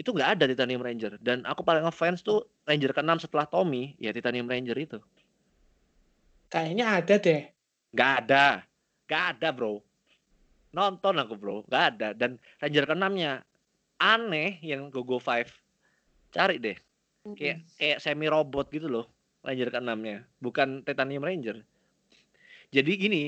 Itu 0.00 0.10
nggak 0.10 0.40
ada 0.40 0.44
Titanium 0.50 0.82
Ranger 0.82 1.20
dan 1.22 1.46
aku 1.46 1.62
paling 1.62 1.86
ngefans 1.86 2.26
tuh 2.26 2.42
Ranger 2.66 2.90
ke-6 2.90 3.28
setelah 3.28 3.46
Tommy 3.46 3.94
ya 4.02 4.10
Titanium 4.10 4.50
Ranger 4.50 4.74
itu. 4.74 4.98
Kayaknya 6.50 6.86
ada 7.00 7.14
deh. 7.16 7.42
Nggak 7.92 8.12
ada. 8.24 8.46
Nggak 9.06 9.24
ada, 9.36 9.48
Bro. 9.52 9.74
Nonton 10.72 11.14
aku, 11.20 11.34
Bro. 11.36 11.56
Nggak 11.68 11.84
ada 11.96 12.08
dan 12.16 12.40
Ranger 12.58 12.84
ke-6-nya 12.88 13.44
aneh 14.00 14.58
yang 14.64 14.88
GoGo 14.90 15.20
5. 15.20 15.46
Cari 16.32 16.56
deh. 16.58 16.76
Kayak 17.38 17.64
kayak 17.78 17.98
semi 18.02 18.26
robot 18.26 18.68
gitu 18.74 18.90
loh. 18.90 19.06
Ranger 19.42 19.74
ke-6-nya, 19.74 20.22
bukan 20.38 20.86
Titanium 20.86 21.26
Ranger. 21.26 21.66
Jadi 22.70 22.92
gini, 22.94 23.22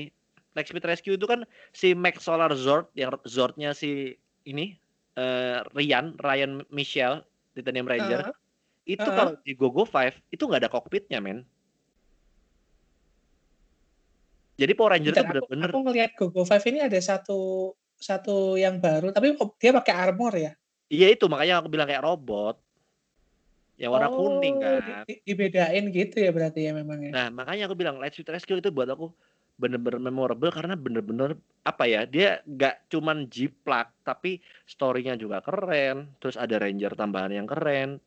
Lightspeed 0.55 0.87
Rescue 0.87 1.19
itu 1.19 1.27
kan 1.27 1.43
si 1.75 1.91
Max 1.91 2.23
Solar 2.23 2.55
Zord 2.55 2.87
yang 2.95 3.11
Zordnya 3.27 3.75
si 3.75 4.15
ini 4.47 4.79
eh, 5.19 5.59
Ryan 5.75 6.15
Ryan 6.15 6.63
Michelle 6.71 7.27
Titanium 7.51 7.91
Ranger 7.91 8.31
Heeh. 8.31 8.35
itu 8.87 9.03
Heeh. 9.03 9.17
kalau 9.19 9.33
di 9.43 9.51
GoGo 9.51 9.83
5 9.83 10.15
itu 10.31 10.43
nggak 10.47 10.61
ada 10.63 10.71
kokpitnya 10.71 11.19
men 11.19 11.43
jadi 14.55 14.71
Power 14.71 14.95
Ranger 14.95 15.11
itu 15.11 15.19
Bentar, 15.19 15.27
aku, 15.27 15.31
bener-bener 15.35 15.69
aku 15.75 15.79
ngelihat 15.83 16.11
GoGo 16.15 16.41
5 16.47 16.71
ini 16.71 16.79
ada 16.79 16.99
satu 17.03 17.39
satu 17.95 18.59
yang 18.59 18.83
baru, 18.83 19.15
tapi 19.15 19.39
dia 19.55 19.71
pakai 19.71 19.95
armor 19.95 20.35
ya. 20.35 20.51
iya 20.91 21.11
itu 21.11 21.27
makanya 21.31 21.63
aku 21.63 21.67
bilang 21.71 21.87
kayak 21.87 22.03
robot 22.03 22.59
yang 23.75 23.91
warna 23.91 24.07
kuning 24.07 24.55
Oh, 24.55 24.61
kan 24.63 25.03
di- 25.05 25.19
di- 25.19 25.21
dibedain 25.27 25.85
gitu 25.91 26.15
ya 26.23 26.31
berarti 26.31 26.59
ya 26.67 26.71
memang 26.71 26.99
ya. 27.03 27.11
nah 27.11 27.27
makanya 27.29 27.67
aku 27.67 27.75
bilang 27.75 27.99
Lightspeed 27.99 28.31
Rescue 28.31 28.59
itu 28.59 28.71
buat 28.71 28.87
aku 28.87 29.11
bener-bener 29.55 30.03
memorable 30.03 30.51
karena 30.51 30.75
bener-bener 30.75 31.39
apa 31.63 31.87
ya 31.87 32.03
dia 32.03 32.43
nggak 32.43 32.91
cuman 32.91 33.31
jiplak 33.31 33.91
tapi 34.03 34.43
storynya 34.67 35.15
juga 35.15 35.39
keren 35.39 36.11
terus 36.19 36.35
ada 36.35 36.59
ranger 36.59 36.91
tambahan 36.91 37.31
yang 37.31 37.47
keren 37.47 38.03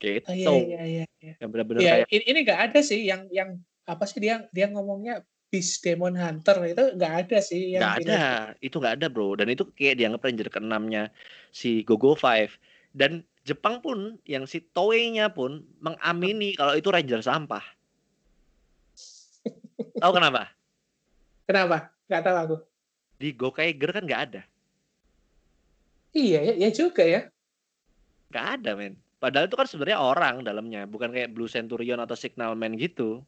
gitu 0.00 0.24
Oh, 0.48 0.56
iya 0.56 0.80
iya 0.80 0.82
iya. 0.84 1.06
iya. 1.20 1.34
yang 1.36 1.48
bener-bener 1.52 1.80
Iya, 1.84 1.92
kayak 2.00 2.08
ini 2.16 2.24
ini 2.24 2.38
nggak 2.48 2.60
ada 2.72 2.80
sih 2.80 3.00
yang 3.04 3.28
yang 3.28 3.60
apa 3.84 4.04
sih 4.08 4.24
dia 4.24 4.48
dia 4.56 4.72
ngomongnya 4.72 5.20
Beast 5.52 5.82
Demon 5.84 6.16
Hunter 6.16 6.56
itu 6.64 6.96
nggak 6.96 7.14
ada 7.28 7.38
sih 7.44 7.76
yang 7.76 7.80
nggak 7.84 7.96
ada 8.08 8.20
itu 8.64 8.76
nggak 8.80 8.94
ada 9.02 9.06
bro 9.12 9.36
dan 9.36 9.52
itu 9.52 9.68
kayak 9.76 10.00
dianggap 10.00 10.24
ranger 10.24 10.48
keenamnya 10.48 11.12
si 11.52 11.84
Gogo 11.84 12.16
Five 12.16 12.56
dan 12.96 13.20
Jepang 13.50 13.82
pun 13.82 13.98
yang 14.22 14.46
si 14.46 14.62
Toei-nya 14.62 15.26
pun 15.26 15.58
mengamini 15.82 16.54
kalau 16.54 16.78
itu 16.78 16.86
ranger 16.86 17.18
sampah 17.18 17.62
tahu 20.02 20.12
kenapa 20.14 20.54
Kenapa? 21.44 21.90
Nggak 22.06 22.22
tahu 22.22 22.36
aku. 22.38 22.56
di 23.18 23.34
Gokaiger 23.34 23.90
kan 23.90 24.06
nggak 24.06 24.22
ada 24.30 24.42
Iya 26.10 26.42
ya, 26.42 26.54
ya 26.58 26.70
juga 26.70 27.02
ya. 27.02 27.20
nggak 28.30 28.46
ada 28.56 28.70
men 28.74 28.94
padahal 29.18 29.46
itu 29.46 29.54
kan 29.54 29.66
sebenarnya 29.66 29.98
orang 29.98 30.40
dalamnya 30.40 30.86
bukan 30.86 31.10
kayak 31.10 31.30
Blue 31.30 31.46
Centurion 31.46 31.98
atau 31.98 32.14
Signalman 32.14 32.74
gitu 32.74 33.26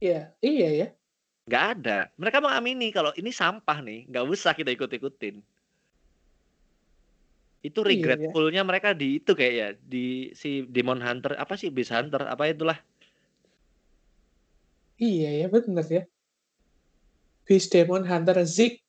Iya, 0.00 0.32
iya 0.40 0.68
ya. 0.74 0.88
nggak 1.44 1.64
ada 1.76 2.08
mereka 2.16 2.40
mengamini 2.40 2.88
kalau 2.88 3.12
ini 3.14 3.28
sampah 3.28 3.80
nih 3.80 4.08
nggak 4.08 4.24
usah 4.24 4.52
kita 4.52 4.72
ikut-ikutin 4.72 5.44
itu 7.64 7.80
Iya, 7.80 7.88
ya. 7.88 7.92
regretfulnya 7.96 8.62
mereka 8.62 8.92
di 8.92 9.24
itu 9.24 9.32
kayak 9.32 9.54
ya 9.56 9.68
di 9.80 10.30
si 10.36 10.68
Demon 10.68 11.00
Hunter 11.00 11.32
apa 11.40 11.56
sih 11.56 11.72
Beast 11.72 11.90
Hunter 11.96 12.28
apa 12.28 12.44
itulah 12.52 12.76
Iya 15.00 15.30
ya, 15.42 15.46
benar 15.50 15.86
ya. 15.90 16.06
Beast 17.48 17.72
Demon 17.74 18.06
Hunter 18.06 18.38
Zik 18.46 18.84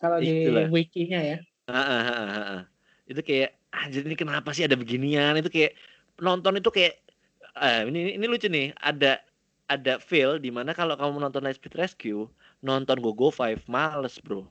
kalau 0.00 0.18
di 0.18 0.50
wikinya 0.68 1.20
ya. 1.22 1.38
Ah, 1.70 1.78
ah, 1.78 2.02
ah, 2.10 2.28
ah, 2.28 2.62
itu 3.08 3.20
kayak 3.24 3.56
anjir 3.72 4.04
ini 4.04 4.16
kenapa 4.18 4.52
sih 4.52 4.64
ada 4.68 4.76
beginian 4.76 5.38
itu 5.40 5.48
kayak 5.48 5.72
penonton 6.18 6.60
itu 6.60 6.68
kayak 6.68 7.00
eh, 7.56 7.88
ini 7.88 8.18
ini 8.20 8.24
lucu 8.28 8.48
nih 8.50 8.76
ada 8.76 9.22
ada 9.70 9.96
feel 9.96 10.36
di 10.36 10.52
mana 10.52 10.76
kalau 10.76 10.92
kamu 10.98 11.24
nonton 11.24 11.40
Lightspeed 11.44 11.72
Rescue 11.78 12.28
nonton 12.60 13.00
Gogo 13.00 13.32
Five 13.32 13.64
males 13.64 14.20
bro 14.20 14.44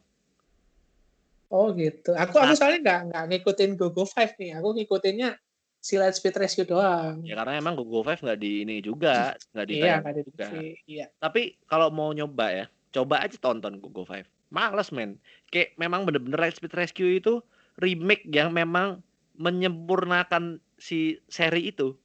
Oh 1.54 1.70
gitu. 1.72 2.18
Aku 2.18 2.36
aku 2.36 2.49
Nah. 2.49 2.58
soalnya 2.58 2.80
nggak 2.82 2.99
nggak 3.08 3.24
ngikutin 3.30 3.72
GoGo 3.78 4.04
5 4.04 4.34
nih. 4.36 4.58
Aku 4.58 4.74
ngikutinnya 4.74 5.38
si 5.78 5.99
Lightspeed 5.99 6.34
Rescue 6.34 6.64
doang. 6.64 7.20
ya 7.22 7.36
karena 7.36 7.60
emang 7.60 7.76
Gogo 7.76 8.01
Five 8.01 8.24
nggak 8.24 8.39
di 8.39 8.64
ini 8.64 8.80
juga 8.80 9.36
nggak 9.51 9.66
di 9.68 9.74
Iya, 9.78 9.95
di 9.99 10.22
juga. 10.24 10.45
Iya. 10.88 11.06
tapi 11.20 11.60
kalau 11.68 11.91
mau 11.91 12.08
nyoba 12.10 12.47
ya 12.49 12.66
coba 12.89 13.20
aja 13.20 13.36
tonton 13.36 13.78
Gogo 13.78 14.08
Five 14.08 14.24
males 14.47 14.89
men 14.89 15.20
kayak 15.51 15.76
memang 15.76 16.08
bener-bener 16.08 16.39
Lightspeed 16.39 16.72
Rescue 16.72 17.20
itu 17.20 17.43
remake 17.76 18.32
yang 18.32 18.56
memang 18.56 19.04
menyempurnakan 19.36 20.64
si 20.80 21.20
seri 21.28 21.68
itu 21.68 21.99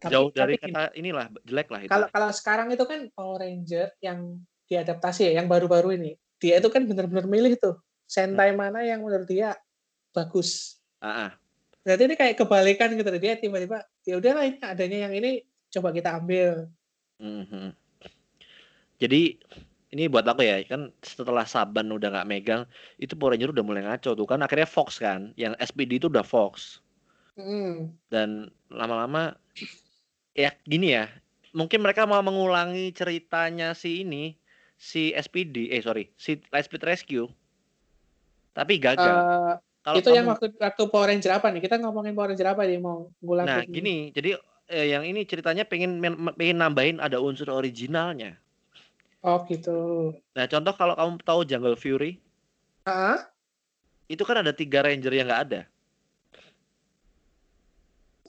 Tapi- 0.00 0.10
jauh 0.10 0.32
dari 0.32 0.56
tapi 0.56 0.74
kata 0.74 0.82
inilah 0.96 1.26
jelek 1.44 1.68
lah 1.68 1.80
itu 1.84 1.90
kalau 1.92 2.06
kalau 2.10 2.30
sekarang 2.32 2.66
itu 2.72 2.82
kan 2.82 3.06
Power 3.12 3.38
Ranger 3.38 3.94
yang 4.00 4.42
diadaptasi 4.66 5.28
ya, 5.28 5.38
yang 5.38 5.46
baru-baru 5.46 5.94
ini. 5.94 6.18
Dia 6.40 6.58
itu 6.58 6.68
kan 6.72 6.88
benar-benar 6.88 7.28
milih 7.28 7.54
tuh 7.60 7.76
Sentai 8.10 8.50
mana 8.50 8.82
yang 8.82 9.06
menurut 9.06 9.28
dia 9.30 9.54
bagus. 10.10 10.82
Ah, 10.98 11.30
ah. 11.30 11.30
Berarti 11.86 12.10
ini 12.10 12.14
kayak 12.18 12.42
kebalikan 12.42 12.90
gitu. 12.98 13.06
Dia 13.22 13.38
tiba-tiba 13.38 13.86
ya 14.02 14.18
udahlah 14.18 14.50
ini 14.50 14.58
adanya 14.58 14.98
yang 15.06 15.14
ini 15.14 15.46
coba 15.70 15.94
kita 15.94 16.18
ambil. 16.18 16.66
Mhm. 17.22 17.70
Jadi 18.98 19.38
ini 19.94 20.10
buat 20.10 20.26
aku 20.26 20.42
ya 20.42 20.58
kan 20.66 20.90
setelah 21.06 21.46
Saban 21.46 21.86
udah 21.86 22.10
nggak 22.10 22.26
megang 22.26 22.62
itu 22.98 23.14
Power 23.14 23.38
Ranger 23.38 23.54
udah 23.54 23.64
mulai 23.64 23.82
ngaco 23.86 24.18
tuh 24.18 24.26
kan 24.26 24.42
akhirnya 24.42 24.66
Fox 24.66 24.98
kan 24.98 25.34
yang 25.34 25.54
SPD 25.58 26.02
itu 26.02 26.10
udah 26.10 26.26
Fox 26.26 26.82
Hmm. 27.38 27.94
dan 28.12 28.52
lama-lama 28.68 29.32
ya 30.36 30.52
gini 30.68 30.92
ya 30.92 31.08
mungkin 31.50 31.82
mereka 31.82 32.06
mau 32.06 32.22
mengulangi 32.22 32.94
ceritanya 32.94 33.74
si 33.74 34.06
ini, 34.06 34.38
si 34.80 35.12
SPD, 35.12 35.68
eh 35.68 35.84
sorry, 35.84 36.08
si 36.16 36.40
Lightspeed 36.48 36.80
Rescue. 36.80 37.28
Tapi 38.56 38.80
gagal. 38.80 39.04
Eh, 39.20 39.52
Kalau 39.80 39.96
itu 40.00 40.08
yang 40.12 40.24
kamu- 40.28 40.32
waktu 40.36 40.46
waktu 40.56 40.82
Power 40.88 41.08
Ranger 41.08 41.32
apa 41.36 41.46
nih? 41.52 41.60
Kita 41.60 41.76
ngomongin 41.80 42.16
Power 42.16 42.32
Ranger 42.32 42.48
apa 42.52 42.64
nih 42.64 42.80
mau 42.80 43.12
ngulangin? 43.20 43.48
Nah, 43.48 43.60
gini, 43.64 43.96
jadi 44.12 44.40
eh, 44.68 44.86
yang 44.92 45.04
ini 45.04 45.24
ceritanya 45.24 45.64
pengen 45.68 46.00
pengen 46.36 46.56
nambahin 46.56 46.96
ada 47.00 47.20
unsur 47.20 47.52
originalnya. 47.52 48.40
Oh 49.20 49.44
gitu. 49.44 50.12
Nah, 50.32 50.48
contoh 50.48 50.72
kalau 50.72 50.96
kamu 50.96 51.20
tahu 51.20 51.40
Jungle 51.44 51.76
Fury, 51.76 52.16
Ah, 52.88 53.28
itu 54.08 54.24
kan 54.24 54.40
ada 54.40 54.56
tiga 54.56 54.80
ranger 54.80 55.12
yang 55.12 55.28
nggak 55.28 55.44
ada. 55.48 55.60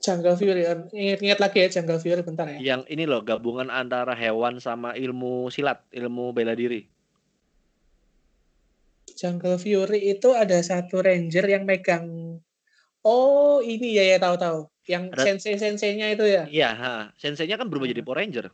Jungle 0.02 0.34
Fury. 0.34 0.66
Ingat-ingat 0.92 1.40
lagi 1.40 1.58
ya 1.62 1.68
Jungle 1.72 2.02
Fury 2.02 2.22
bentar 2.22 2.50
ya. 2.50 2.58
Yang 2.58 2.82
ini 2.90 3.06
loh 3.06 3.22
gabungan 3.22 3.70
antara 3.70 4.12
hewan 4.12 4.58
sama 4.58 4.98
ilmu 4.98 5.48
silat, 5.48 5.86
ilmu 5.94 6.34
bela 6.34 6.58
diri. 6.58 6.90
Jungle 9.14 9.58
Fury 9.58 10.18
itu 10.18 10.34
ada 10.34 10.58
satu 10.60 11.00
ranger 11.00 11.46
yang 11.46 11.64
megang 11.64 12.38
Oh, 13.02 13.66
ini 13.66 13.98
ya 13.98 14.06
ya 14.06 14.18
tahu-tahu. 14.22 14.70
Yang 14.86 15.04
Ada- 15.18 15.24
sensei-senseinya 15.26 16.14
itu 16.14 16.22
ya. 16.22 16.46
Iya, 16.46 16.70
ha. 16.72 16.94
senseinya 17.18 17.58
kan 17.58 17.66
berubah 17.66 17.90
jadi 17.90 18.02
Hmm. 18.02 18.10
Power 18.10 18.18
Ranger. 18.22 18.46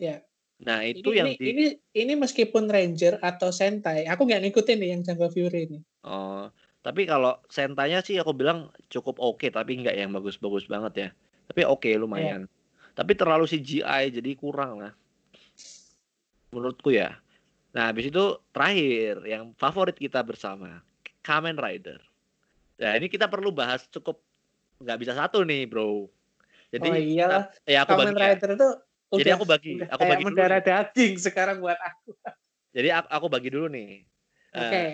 Iya. 0.00 0.24
Nah, 0.60 0.80
itu 0.80 1.12
ini, 1.12 1.16
yang 1.16 1.28
ini, 1.28 1.36
di 1.36 1.44
ini 1.52 1.64
ini 1.92 2.12
meskipun 2.16 2.68
ranger 2.68 3.20
atau 3.20 3.52
sentai, 3.52 4.08
aku 4.08 4.24
nggak 4.24 4.48
ngikutin 4.48 4.76
nih 4.80 4.88
yang 4.96 5.00
Jungle 5.04 5.28
Fury 5.28 5.68
ini. 5.68 5.78
Oh, 6.04 6.48
tapi 6.80 7.04
kalau 7.04 7.36
sentanya 7.52 8.00
sih 8.00 8.16
aku 8.16 8.32
bilang 8.32 8.72
cukup 8.88 9.20
oke, 9.20 9.52
tapi 9.52 9.84
nggak 9.84 9.96
yang 10.00 10.16
bagus-bagus 10.16 10.64
banget 10.64 10.92
ya. 10.96 11.08
Tapi 11.52 11.60
oke 11.68 11.90
lumayan. 12.00 12.48
Tapi 12.96 13.12
terlalu 13.12 13.44
CGI 13.44 14.08
jadi 14.08 14.30
kurang 14.32 14.80
lah. 14.80 14.92
Menurutku 16.56 16.90
ya. 16.90 17.20
Nah, 17.70 17.92
habis 17.92 18.10
itu 18.10 18.24
terakhir 18.50 19.22
yang 19.28 19.54
favorit 19.54 19.94
kita 19.94 20.24
bersama, 20.26 20.82
Kamen 21.22 21.54
Rider. 21.54 22.00
Nah, 22.80 22.92
ini 22.96 23.06
kita 23.06 23.28
perlu 23.30 23.52
bahas 23.54 23.86
cukup 23.92 24.18
nggak 24.80 24.98
bisa 25.04 25.12
satu 25.14 25.44
nih, 25.44 25.68
bro. 25.68 26.08
Jadi 26.72 26.88
oh 26.88 26.96
iyalah, 26.96 27.44
ya 27.68 27.84
aku 27.84 27.92
Kamen 27.94 28.10
bagi 28.10 28.16
ya. 28.16 28.28
Rider 28.34 28.50
itu 28.56 28.68
Jadi 29.10 29.30
aku 29.36 29.44
bagi, 29.44 29.72
udah 29.76 29.88
aku 29.92 30.04
bagi 30.08 30.24
dulu. 30.24 30.38
daging 30.64 31.12
sekarang 31.20 31.56
buat 31.60 31.78
aku. 31.78 32.10
Jadi 32.70 32.88
aku, 32.94 33.08
aku 33.10 33.26
bagi 33.28 33.48
dulu 33.52 33.66
nih. 33.68 33.90
Oke. 34.54 34.78
Eh, 34.78 34.90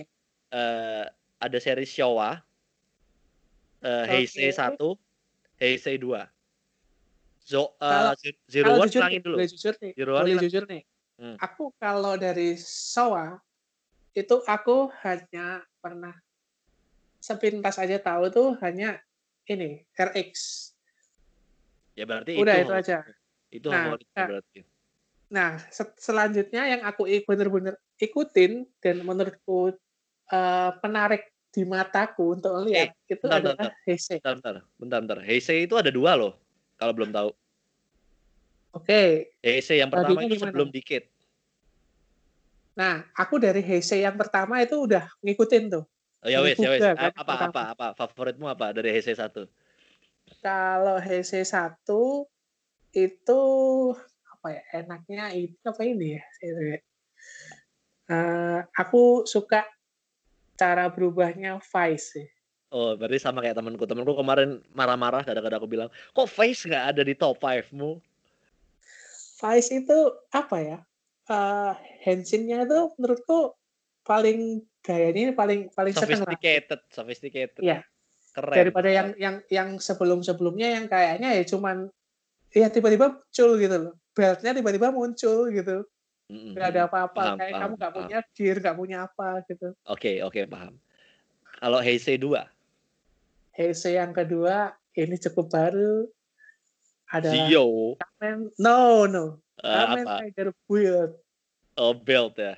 eh, 0.56 1.04
ada 1.36 1.58
seri 1.60 1.84
Showa, 1.84 2.40
eh, 3.82 4.04
Heisei 4.08 4.48
Oke. 4.48 4.56
1, 4.56 4.88
Heisei 5.60 5.96
2. 6.00 6.24
Zo, 7.46 7.78
eh, 7.78 7.86
Kalau- 7.86 8.16
Ze- 8.18 8.40
Zero 8.50 8.66
Kalau 8.66 8.82
One 8.82 8.90
jujur, 8.90 9.02
nih, 9.06 9.20
dulu. 9.22 9.34
boleh 9.38 9.48
jujur 9.48 9.74
nih, 9.78 9.92
Zero 9.94 10.12
One 10.16 10.34
jujur 10.42 10.64
nih. 10.66 10.82
Hmm. 11.16 11.36
Aku 11.40 11.64
kalau 11.78 12.14
dari 12.18 12.58
Sawa 12.60 13.40
itu 14.12 14.36
aku 14.44 14.90
hanya 15.00 15.46
pernah 15.80 16.12
sepintas 17.16 17.76
aja 17.78 17.96
tahu 17.96 18.28
tuh 18.28 18.48
hanya 18.60 19.00
ini 19.46 19.80
RX. 19.94 20.32
Ya 21.96 22.04
berarti 22.04 22.36
Udah 22.36 22.54
itu 22.60 22.68
favorit- 22.68 22.84
aja. 22.84 22.98
Itu 23.48 23.68
Nah, 23.72 23.82
favorit 23.88 24.08
nah. 24.12 24.26
berarti. 24.28 24.60
Nah, 25.26 25.50
se- 25.70 25.96
selanjutnya 25.98 26.62
yang 26.68 26.82
aku 26.84 27.08
bener-bener 27.24 27.74
ikutin 27.96 28.68
dan 28.78 29.00
menurutku 29.02 29.74
eh, 30.32 30.70
menarik 30.82 31.22
di 31.56 31.64
mataku 31.64 32.36
untuk 32.36 32.52
melihat 32.60 32.92
itu 33.08 33.24
bentar, 33.24 33.40
adalah 33.40 33.56
bentar. 33.56 33.72
Heisei. 33.88 34.16
Bentar, 34.20 34.34
bentar, 34.36 34.54
bentar, 34.76 34.98
bentar. 35.00 35.18
Heisei 35.24 35.58
itu 35.64 35.74
ada 35.80 35.88
dua 35.88 36.12
loh, 36.18 36.36
kalau 36.76 36.92
belum 36.92 37.10
tahu. 37.16 37.30
Oke. 38.76 39.32
Heisei 39.40 39.80
yang 39.80 39.88
pertama 39.88 40.20
Tadinya 40.20 40.28
itu 40.28 40.36
gimana? 40.36 40.52
sebelum 40.52 40.68
Decade. 40.68 41.06
Nah, 42.76 43.08
aku 43.16 43.40
dari 43.40 43.64
Heisei 43.64 44.04
yang 44.04 44.20
pertama 44.20 44.60
itu 44.60 44.76
udah 44.84 45.08
ngikutin 45.24 45.64
tuh. 45.72 45.84
Oh, 46.20 46.28
ya 46.28 46.44
wes, 46.44 46.60
ya 46.60 46.68
wes. 46.68 46.84
Kan, 46.84 46.96
Apa, 46.98 47.22
apa, 47.24 47.32
pertama. 47.48 47.62
apa, 47.72 47.86
favoritmu 47.96 48.46
apa 48.52 48.76
dari 48.76 48.92
Heisei 48.92 49.16
1? 49.16 49.48
Kalau 50.44 51.00
Heisei 51.00 51.40
1 51.40 51.72
itu 52.92 53.40
apa 54.28 54.46
ya 54.52 54.62
enaknya 54.84 55.32
itu 55.32 55.64
apa 55.64 55.82
ini 55.88 56.20
ya? 56.20 56.22
Ya. 56.44 56.78
Eh, 58.06 58.60
aku 58.76 59.24
suka 59.24 59.64
cara 60.58 60.88
berubahnya 60.90 61.60
Vice 61.60 62.06
sih. 62.16 62.26
Oh, 62.74 62.98
berarti 62.98 63.22
sama 63.22 63.44
kayak 63.44 63.56
temanku. 63.56 63.86
Temanku 63.86 64.18
kemarin 64.18 64.58
marah-marah 64.74 65.22
kadang-kadang 65.22 65.60
aku 65.62 65.70
bilang, 65.70 65.88
kok 66.10 66.26
Face 66.26 66.66
nggak 66.66 66.84
ada 66.96 67.02
di 67.06 67.14
top 67.14 67.38
5-mu? 67.38 68.02
Vice 69.38 69.70
itu 69.70 69.98
apa 70.34 70.56
ya? 70.58 70.78
Eh 71.30 71.72
Henshin-nya 72.02 72.66
itu 72.66 72.90
menurutku 72.98 73.54
paling 74.02 74.66
gayanya 74.82 75.30
ini 75.30 75.32
paling 75.34 75.70
paling 75.70 75.94
seneng. 75.94 76.26
Sophisticated, 76.26 76.80
sophisticated. 76.90 77.62
Iya. 77.62 77.86
Keren. 78.36 78.52
daripada 78.52 78.92
yang 78.92 79.08
yang 79.16 79.40
yang 79.48 79.68
sebelum-sebelumnya 79.80 80.76
yang 80.76 80.84
kayaknya 80.92 81.40
ya 81.40 81.44
cuman 81.48 81.88
ya 82.52 82.68
tiba-tiba 82.68 83.16
muncul 83.16 83.50
gitu 83.56 83.76
loh. 83.80 83.94
Beltnya 84.12 84.52
tiba-tiba 84.52 84.92
muncul 84.92 85.48
gitu. 85.48 85.88
Nggak 86.26 86.68
ada 86.74 86.80
apa-apa 86.90 87.14
Paham, 87.14 87.36
kayak 87.38 87.52
paham, 87.54 87.62
kamu 87.62 87.74
nggak 87.78 87.94
punya 87.94 88.18
gear 88.34 88.56
nggak 88.58 88.76
punya 88.76 88.96
apa 89.06 89.28
gitu 89.46 89.68
Oke, 89.86 90.12
oke, 90.26 90.40
paham. 90.50 90.74
Kalau 91.56 91.78
Heisei 91.80 92.18
2, 92.18 92.42
Heisei 93.54 93.96
yang 93.96 94.12
kedua 94.12 94.74
ini 94.92 95.16
cukup 95.16 95.48
baru 95.54 96.10
ada 97.06 97.30
Zio, 97.30 97.94
Kamen 97.96 98.50
no 98.58 99.06
no 99.06 99.38
eh, 99.62 99.70
Kamen 99.70 100.04
apa? 100.04 100.26
Rider 100.26 100.50
Build 100.66 101.12
Oh, 101.76 101.92
Belt 101.92 102.40
ya. 102.40 102.56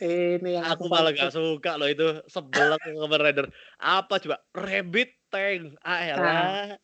ini 0.00 0.56
yang 0.56 0.64
Aku 0.64 0.86
aku 0.86 0.94
malah 0.94 1.12
gak 1.12 1.34
suka 1.34 1.74
loh 1.76 1.90
itu 1.90 2.22
sebel 2.30 2.72
aku 2.72 2.88
Kamen 3.04 3.20
Rider. 3.20 3.46
Apa 3.76 4.16
coba? 4.22 4.40
Rabbit 4.56 5.12
Tank. 5.28 5.76
Ah, 5.84 6.00
elah. 6.06 6.80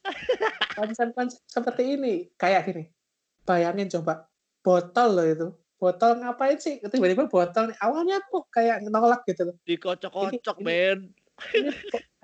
konsep-konsep 0.77 1.41
seperti 1.49 1.97
ini 1.97 2.29
kayak 2.37 2.69
gini 2.69 2.85
bayangin 3.49 3.89
coba 3.89 4.29
botol 4.61 5.09
loh 5.17 5.27
itu 5.27 5.49
botol 5.77 6.21
ngapain 6.21 6.57
sih? 6.57 6.81
Tiba-tiba 6.81 7.29
botol 7.29 7.73
awalnya 7.79 8.21
kok 8.25 8.49
kayak 8.49 8.85
nolak 8.89 9.23
gitu 9.29 9.53
loh. 9.53 9.57
Dikocok-kocok, 9.65 10.57
men. 10.61 11.13
ini, 11.53 11.71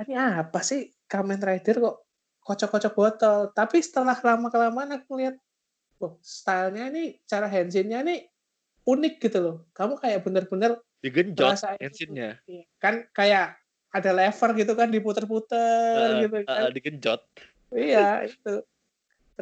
ini 0.03 0.15
apa 0.17 0.61
sih? 0.65 0.89
Kamen 1.05 1.41
Rider 1.41 1.77
kok 1.79 1.97
kocok-kocok 2.43 2.93
botol. 2.97 3.39
Tapi 3.53 3.85
setelah 3.85 4.17
lama 4.17 4.49
kelamaan 4.49 4.97
aku 4.97 5.21
lihat 5.21 5.37
oh 6.01 6.17
stylenya 6.19 6.91
ini 6.91 7.21
cara 7.29 7.47
Henshin-nya 7.47 8.03
ini 8.03 8.25
unik 8.83 9.15
gitu 9.21 9.39
loh. 9.39 9.57
Kamu 9.77 10.01
kayak 10.01 10.25
bener-bener 10.25 10.81
Digenjot 11.03 11.59
ensinnya. 11.83 12.39
iya, 12.47 12.63
kan 12.79 13.03
kayak 13.11 13.59
ada 13.91 14.11
lever 14.15 14.51
gitu 14.55 14.73
kan 14.79 14.89
diputer-puter 14.89 16.09
Eh, 16.09 16.21
gitu 16.25 16.37
kan. 16.47 16.61
eh, 16.67 16.71
digenjot. 16.73 17.21
iya 17.75 18.23
itu 18.25 18.63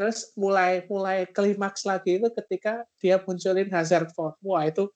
terus 0.00 0.32
mulai 0.32 0.88
mulai 0.88 1.28
klimaks 1.28 1.84
lagi 1.84 2.16
itu 2.16 2.32
ketika 2.32 2.88
dia 2.96 3.20
munculin 3.20 3.68
hazard 3.68 4.08
form. 4.16 4.32
Wah 4.40 4.64
itu 4.64 4.88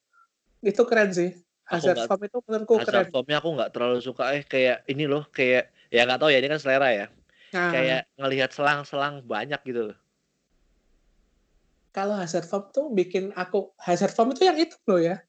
itu 0.65 0.81
keren 0.89 1.13
sih. 1.13 1.37
Hazard 1.69 2.01
nggak- 2.01 2.09
form 2.09 2.23
itu 2.25 2.39
menurutku 2.49 2.75
keren. 2.81 2.89
Hazard 2.89 3.09
formnya 3.13 3.37
aku 3.45 3.49
nggak 3.53 3.71
terlalu 3.77 4.01
suka. 4.01 4.33
Eh 4.33 4.49
kayak 4.49 4.89
ini 4.89 5.05
loh 5.05 5.29
kayak 5.29 5.69
ya 5.93 6.09
nggak 6.09 6.25
tahu 6.25 6.33
ya 6.33 6.41
ini 6.41 6.49
kan 6.49 6.57
selera 6.57 6.89
ya. 6.89 7.07
Nah. 7.53 7.69
Kayak 7.69 8.01
ngelihat 8.17 8.51
selang-selang 8.57 9.21
banyak 9.29 9.61
gitu 9.69 9.93
loh. 9.93 9.99
Kalau 11.93 12.17
hazard 12.17 12.49
form 12.49 12.73
tuh 12.73 12.89
bikin 12.89 13.31
aku 13.37 13.77
hazard 13.77 14.17
form 14.17 14.33
itu 14.33 14.49
yang 14.49 14.57
itu 14.57 14.75
loh 14.89 15.05
ya. 15.05 15.21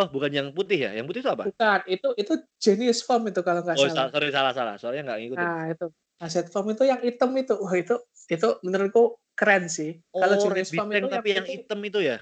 Oh 0.00 0.08
bukan 0.08 0.32
yang 0.32 0.48
putih 0.56 0.80
ya? 0.88 0.96
Yang 0.96 1.06
putih 1.12 1.20
itu 1.20 1.30
apa? 1.30 1.44
Bukan 1.44 1.80
itu 1.92 2.08
itu 2.16 2.32
genius 2.56 3.04
form 3.04 3.28
itu 3.28 3.44
kalau 3.44 3.60
nggak 3.60 3.76
oh 3.76 3.84
salah. 3.84 4.08
salah, 4.08 4.10
sorry 4.16 4.28
salah 4.32 4.52
salah. 4.56 4.74
Soalnya 4.80 5.12
nggak 5.12 5.18
ngikutin. 5.20 5.44
Nah 5.44 5.64
itu. 5.68 5.86
Hazard 6.20 6.48
form 6.52 6.66
itu 6.74 6.84
yang 6.84 7.00
hitam 7.00 7.30
itu. 7.38 7.54
Wah 7.56 7.74
itu 7.78 7.94
itu 8.30 8.48
menurutku 8.62 9.18
keren 9.34 9.66
sih. 9.66 9.98
Kalau 10.14 10.36
oh 10.38 10.46
rabbit 10.52 10.70
form 10.70 10.88
tank 10.94 11.02
itu 11.02 11.10
tapi 11.10 11.28
yang 11.34 11.46
hitam 11.48 11.80
itu 11.82 11.98
ya? 11.98 12.18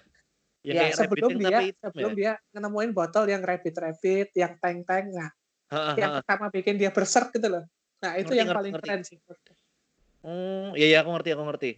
Ya 0.65 0.91
rabbit 0.91 0.97
sebelum 0.97 1.31
dia 1.37 1.49
tapi 1.49 1.65
hitam 1.71 1.91
sebelum 1.93 2.13
ya? 2.13 2.17
dia 2.17 2.33
nemuin 2.57 2.91
botol 2.97 3.25
yang 3.29 3.43
rapid 3.45 3.75
rapid 3.77 4.29
yang 4.35 4.53
tank 4.59 4.85
tank 4.89 5.07
nah 5.13 5.31
Ha, 5.69 5.93
ha, 5.93 5.95
yang 6.01 6.11
pertama 6.25 6.49
bikin 6.49 6.81
dia 6.81 6.89
berserk 6.89 7.29
gitu 7.37 7.45
loh. 7.53 7.65
Nah 8.01 8.17
itu 8.17 8.33
Ngerti, 8.33 8.41
yang 8.41 8.49
ngerti, 8.49 8.57
paling 8.57 8.73
ngerti. 8.73 8.89
keren 8.89 9.03
sih 9.05 9.17
Oh, 10.25 10.73
iya 10.75 10.87
iya 10.97 10.99
aku 11.05 11.13
ngerti 11.13 11.31
aku 11.37 11.45
ngerti. 11.45 11.71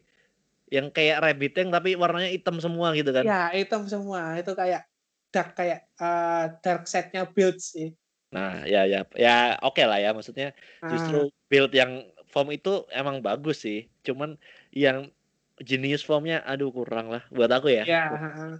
Yang 0.70 0.86
kayak 0.94 1.16
rabbit 1.26 1.52
tank 1.58 1.68
tapi 1.74 1.98
warnanya 1.98 2.30
hitam 2.30 2.56
semua 2.62 2.94
gitu 2.94 3.10
kan. 3.10 3.26
ya 3.26 3.50
hitam 3.50 3.82
semua. 3.90 4.38
Itu 4.38 4.54
kayak 4.54 4.86
dark 5.34 5.58
kayak 5.58 5.90
eh, 5.98 6.44
dark 6.62 6.86
side-nya 6.86 7.26
build 7.26 7.58
sih. 7.58 7.90
Nah, 8.30 8.62
ya 8.62 8.86
ya 8.86 9.02
ya 9.18 9.58
oke 9.58 9.82
lah 9.82 9.98
ya. 9.98 10.14
Maksudnya 10.14 10.54
justru 10.86 11.28
build 11.50 11.74
yang 11.74 12.06
form 12.30 12.54
itu 12.54 12.86
emang 12.94 13.18
bagus 13.20 13.66
sih. 13.66 13.90
Cuman 14.06 14.38
yang 14.70 15.10
genius 15.60 16.00
formnya 16.06 16.40
aduh 16.46 16.72
kurang 16.72 17.12
lah 17.12 17.22
buat 17.28 17.50
aku 17.52 17.68
ya. 17.68 17.84
ya 17.84 18.06
heeh. 18.16 18.52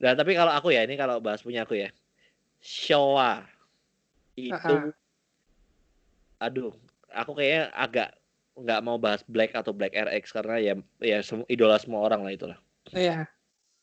Nah, 0.00 0.12
tapi 0.16 0.32
kalau 0.34 0.50
aku 0.54 0.72
ya 0.72 0.82
ini 0.86 0.94
kalau 0.96 1.18
bahas 1.20 1.42
punya 1.44 1.66
aku 1.66 1.76
ya. 1.78 1.90
Showa 2.64 3.44
itu 4.34 4.56
Ha-ha. 4.56 4.90
aduh, 6.42 6.74
aku 7.12 7.36
kayaknya 7.38 7.70
agak 7.76 8.08
nggak 8.54 8.80
mau 8.82 8.96
bahas 8.98 9.22
Black 9.26 9.54
atau 9.54 9.74
Black 9.74 9.94
RX 9.94 10.30
karena 10.30 10.56
ya 10.62 10.74
ya 11.02 11.18
semu- 11.22 11.46
idola 11.50 11.76
semua 11.78 12.02
orang 12.06 12.22
lah 12.22 12.32
itulah. 12.32 12.58
Iya. 12.94 13.26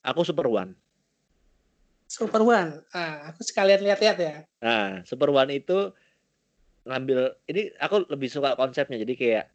Aku 0.02 0.26
Super 0.26 0.50
One. 0.50 0.74
Super 2.10 2.44
One. 2.44 2.84
Ah, 2.92 3.32
aku 3.32 3.46
sekalian 3.46 3.80
lihat-lihat 3.86 4.18
ya. 4.20 4.36
Nah, 4.60 5.06
Super 5.08 5.32
One 5.32 5.52
itu 5.56 5.94
ngambil 6.86 7.38
ini 7.48 7.70
aku 7.78 8.06
lebih 8.10 8.30
suka 8.32 8.58
konsepnya. 8.58 8.98
Jadi 9.02 9.14
kayak 9.16 9.46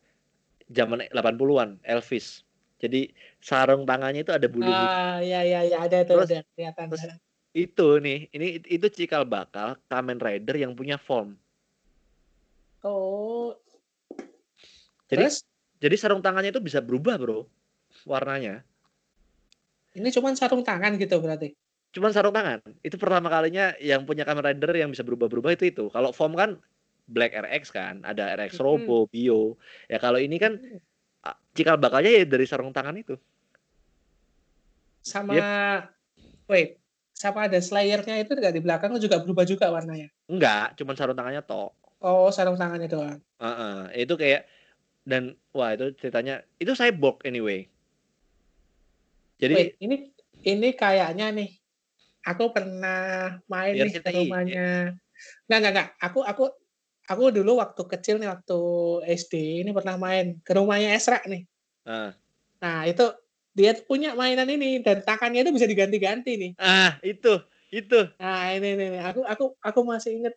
zaman 0.71 1.07
80-an 1.11 1.79
Elvis. 1.83 2.43
Jadi 2.77 3.09
sarung 3.41 3.89
tangannya 3.89 4.21
itu 4.21 4.33
ada 4.37 4.47
bulu. 4.51 4.69
Ah, 4.69 5.19
ya 5.25 5.41
ya 5.43 5.65
ya 5.65 5.87
ada 5.87 6.05
itu 6.05 6.13
Terus- 6.13 6.31
ada 6.31 6.45
kelihatan. 6.53 6.87
terus 6.93 7.03
Itu 7.57 7.97
nih, 8.05 8.29
ini 8.37 8.61
itu 8.69 8.85
cikal 8.93 9.25
bakal 9.25 9.81
Kamen 9.89 10.21
Rider 10.21 10.61
yang 10.61 10.77
punya 10.77 11.01
form. 11.01 11.41
Oh. 12.85 13.57
Jadi 15.09 15.25
Terus 15.25 15.41
jadi 15.81 15.97
sarung 15.97 16.21
tangannya 16.21 16.53
itu 16.53 16.61
bisa 16.61 16.85
berubah, 16.85 17.17
Bro. 17.17 17.49
Warnanya. 18.05 18.61
ini 19.97 20.13
cuma 20.13 20.29
sarung 20.37 20.61
tangan 20.61 21.01
gitu 21.01 21.17
berarti. 21.17 21.57
Cuman 21.97 22.13
sarung 22.13 22.37
tangan. 22.37 22.61
Itu 22.85 23.01
pertama 23.01 23.33
kalinya 23.33 23.73
yang 23.81 24.05
punya 24.05 24.29
Kamen 24.29 24.45
Rider 24.53 24.77
yang 24.77 24.93
bisa 24.93 25.01
berubah-berubah 25.01 25.57
itu 25.57 25.73
itu. 25.73 25.89
Kalau 25.89 26.13
form 26.13 26.37
kan 26.37 26.61
Black 27.07 27.39
RX 27.39 27.71
kan, 27.71 28.03
ada 28.03 28.35
RX. 28.35 28.59
Robo, 28.59 29.07
Bio. 29.07 29.55
Ya 29.87 30.03
kalau 30.03 30.19
ini 30.19 30.43
kan 30.43 30.59
cikal 31.55 31.79
bakalnya 31.79 32.11
ya 32.11 32.27
dari 32.27 32.45
sarung 32.47 32.75
tangan 32.75 32.99
itu. 32.99 33.15
Sama 35.07 35.39
wait, 36.51 36.83
sama 37.15 37.47
ada 37.47 37.63
slayernya 37.63 38.19
itu 38.21 38.35
nggak 38.35 38.55
di 38.55 38.63
belakang 38.63 38.93
juga 38.99 39.23
berubah 39.23 39.47
juga 39.47 39.71
warnanya. 39.71 40.11
Enggak, 40.27 40.75
cuman 40.75 40.95
sarung 40.99 41.15
tangannya 41.15 41.43
tok. 41.47 41.73
Oh, 42.03 42.29
sarung 42.35 42.59
tangannya 42.59 42.91
doang. 42.91 43.19
Heeh, 43.39 44.05
itu 44.05 44.15
kayak 44.19 44.51
dan 45.07 45.39
wah 45.55 45.71
itu 45.73 45.95
ceritanya 46.03 46.43
itu 46.59 46.75
cyborg 46.75 47.23
anyway. 47.23 47.71
Jadi 49.39 49.55
Wait, 49.55 49.71
ini 49.79 50.11
ini 50.43 50.69
kayaknya 50.75 51.31
nih 51.31 51.51
aku 52.27 52.51
pernah 52.51 53.39
main 53.47 53.79
nih 53.79 53.95
ke 53.95 54.03
RCTI. 54.03 54.27
rumahnya. 54.27 54.99
Nggak, 55.47 55.59
nggak, 55.63 55.73
nggak. 55.73 55.89
Aku 56.03 56.21
aku 56.27 56.45
aku 57.07 57.31
dulu 57.31 57.59
waktu 57.59 57.83
kecil 57.87 58.19
nih 58.19 58.29
waktu 58.29 58.59
SD 59.07 59.35
ini 59.63 59.71
pernah 59.71 59.95
main 59.97 60.39
ke 60.43 60.53
rumahnya 60.53 60.93
Esra 60.93 61.23
nih. 61.25 61.43
ah, 61.85 62.11
Nah, 62.57 62.83
itu 62.85 63.05
dia 63.53 63.73
punya 63.79 64.13
mainan 64.13 64.49
ini 64.49 64.81
dan 64.85 65.01
tangannya 65.01 65.41
itu 65.41 65.53
bisa 65.53 65.65
diganti-ganti 65.65 66.33
nih. 66.37 66.53
ah 66.59 66.99
itu 67.01 67.41
itu 67.71 68.01
Nah, 68.19 68.53
ini 68.53 68.75
ini, 68.75 68.85
ini. 68.91 68.99
aku 69.01 69.23
aku 69.23 69.45
aku 69.59 69.81
masih 69.83 70.19
inget 70.19 70.35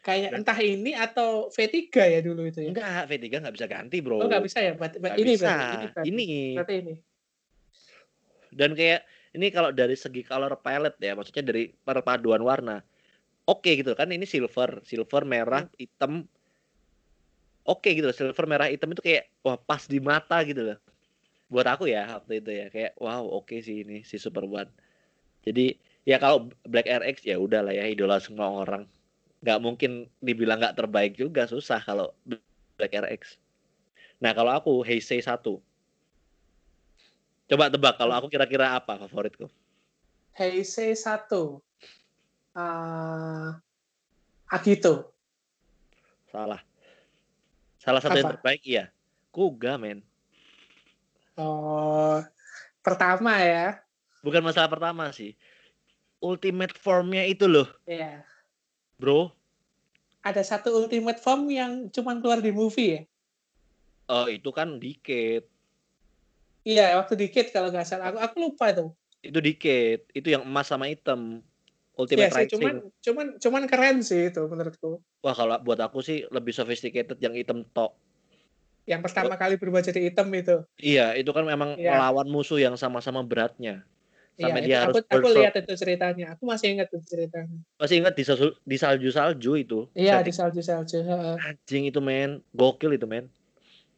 kayak 0.00 0.30
Dan- 0.30 0.46
entah 0.46 0.58
ini 0.58 0.94
atau 0.94 1.50
V3 1.50 1.74
ya 2.06 2.20
dulu 2.22 2.46
itu 2.46 2.62
ya. 2.62 2.70
enggak 2.70 3.10
V3 3.10 3.42
nggak 3.42 3.54
bisa 3.54 3.66
ganti 3.66 3.98
bro. 3.98 4.22
Oh, 4.22 4.30
nggak 4.30 4.44
bisa 4.46 4.58
ya? 4.62 4.72
Berarti, 4.74 4.96
Nggak 5.02 5.16
ini 5.16 5.26
bisa. 5.28 5.44
berarti 5.44 5.66
ini 5.66 5.86
berarti. 5.90 6.06
Ini 6.06 6.26
Berarti 6.54 6.74
ini. 6.78 6.94
dan 8.56 8.70
kayak 8.72 9.00
ini 9.36 9.46
kalau 9.52 9.68
dari 9.68 9.92
segi 9.92 10.24
color 10.24 10.56
palette 10.62 10.96
ya 10.96 11.12
maksudnya 11.12 11.44
dari 11.44 11.68
perpaduan 11.68 12.40
warna 12.40 12.80
oke 13.46 13.70
gitu 13.70 13.94
kan 13.94 14.10
ini 14.10 14.26
silver 14.26 14.82
silver 14.82 15.22
merah 15.24 15.64
hitam. 15.78 16.26
Oke 17.66 17.98
gitu 17.98 18.06
loh, 18.06 18.14
silver 18.14 18.46
merah 18.46 18.70
hitam 18.70 18.94
itu 18.94 19.02
kayak 19.02 19.26
wah 19.42 19.58
pas 19.58 19.82
di 19.90 19.98
mata 19.98 20.38
gitu 20.46 20.74
loh. 20.74 20.78
Buat 21.50 21.78
aku 21.78 21.90
ya 21.90 22.06
waktu 22.18 22.42
itu 22.42 22.50
ya 22.50 22.66
kayak 22.70 22.92
wow 22.98 23.22
oke 23.22 23.58
sih 23.62 23.82
ini 23.82 24.06
si 24.06 24.18
Super 24.18 24.46
One. 24.46 24.70
Jadi 25.46 25.74
ya 26.06 26.18
kalau 26.22 26.50
Black 26.66 26.86
RX 26.86 27.26
ya 27.26 27.38
udah 27.38 27.66
lah 27.66 27.74
ya 27.74 27.86
idola 27.86 28.22
semua 28.22 28.50
orang. 28.66 28.86
Nggak 29.42 29.58
mungkin 29.62 30.10
dibilang 30.22 30.62
nggak 30.62 30.78
terbaik 30.78 31.18
juga 31.18 31.46
susah 31.46 31.82
kalau 31.82 32.14
Black 32.76 32.92
RX 32.92 33.40
nah 34.20 34.32
kalau 34.32 34.52
aku 34.52 34.72
Heisei 34.84 35.20
1 35.20 35.60
coba 37.46 37.64
tebak 37.70 37.94
kalau 38.00 38.14
aku 38.16 38.26
kira-kira 38.26 38.74
apa 38.74 38.98
favoritku? 39.06 39.46
Heisei 40.34 40.92
1. 40.92 41.62
Ah, 42.56 43.60
Agito. 44.48 45.12
Salah. 46.32 46.64
Salah 47.76 48.00
satu 48.00 48.16
yang 48.16 48.32
Apa? 48.32 48.34
terbaik 48.40 48.62
iya. 48.64 48.88
Kuga, 49.28 49.76
men. 49.76 50.00
Oh, 51.36 52.24
pertama 52.80 53.36
ya. 53.44 53.84
Bukan 54.24 54.40
masalah 54.40 54.72
pertama 54.72 55.12
sih. 55.12 55.36
Ultimate 56.16 56.72
formnya 56.80 57.28
itu 57.28 57.44
loh, 57.44 57.68
Iya. 57.84 58.24
bro. 58.96 59.28
Ada 60.24 60.40
satu 60.40 60.72
ultimate 60.72 61.20
form 61.20 61.52
yang 61.52 61.92
cuma 61.92 62.16
keluar 62.16 62.40
di 62.40 62.50
movie 62.56 62.96
ya. 62.96 63.00
Oh, 64.08 64.24
itu 64.32 64.48
kan 64.48 64.80
dikit. 64.80 65.44
Iya, 66.64 66.96
waktu 66.98 67.20
dikit 67.20 67.52
kalau 67.52 67.68
nggak 67.68 67.84
salah. 67.84 68.10
Aku, 68.10 68.18
aku 68.18 68.36
lupa 68.48 68.72
itu. 68.72 68.88
Itu 69.20 69.38
dikit. 69.44 70.08
Itu 70.16 70.32
yang 70.32 70.42
emas 70.48 70.72
sama 70.72 70.88
hitam. 70.88 71.44
Ultimate 71.96 72.28
sih, 72.28 72.48
cuman 72.52 72.74
cuman 73.00 73.26
cuman 73.40 73.62
keren 73.64 74.04
sih 74.04 74.28
itu 74.28 74.44
menurutku. 74.44 75.00
Wah, 75.24 75.32
kalau 75.32 75.56
buat 75.64 75.80
aku 75.80 76.04
sih 76.04 76.28
lebih 76.28 76.52
sophisticated 76.52 77.16
yang 77.24 77.32
hitam 77.32 77.64
tok. 77.72 77.96
Yang 78.84 79.10
pertama 79.10 79.34
kali 79.34 79.56
berubah 79.56 79.80
jadi 79.80 79.98
hitam 80.12 80.28
itu. 80.36 80.62
Iya, 80.78 81.16
itu 81.18 81.32
kan 81.32 81.42
memang 81.42 81.74
Iya. 81.74 81.96
melawan 81.96 82.28
musuh 82.28 82.60
yang 82.60 82.76
sama-sama 82.76 83.24
beratnya. 83.24 83.82
Sampai 84.36 84.62
Iya, 84.62 84.68
dia 84.68 84.76
itu 84.76 84.82
harus 84.84 84.96
aku, 85.00 85.16
aku 85.16 85.28
lihat 85.40 85.54
itu 85.56 85.72
ceritanya. 85.74 86.26
Aku 86.36 86.44
masih 86.44 86.76
ingat 86.76 86.92
itu 86.92 87.00
ceritanya. 87.08 87.58
Masih 87.80 88.04
ingat 88.04 88.14
di, 88.14 88.22
salju- 88.28 88.56
di 88.62 88.76
salju-salju 88.76 89.52
itu. 89.56 89.78
Iya, 89.96 90.20
di 90.20 90.30
salju-salju. 90.30 91.00
Anjing 91.40 91.88
itu 91.88 91.98
men, 92.04 92.44
gokil 92.52 92.94
itu 93.00 93.08
men. 93.08 93.32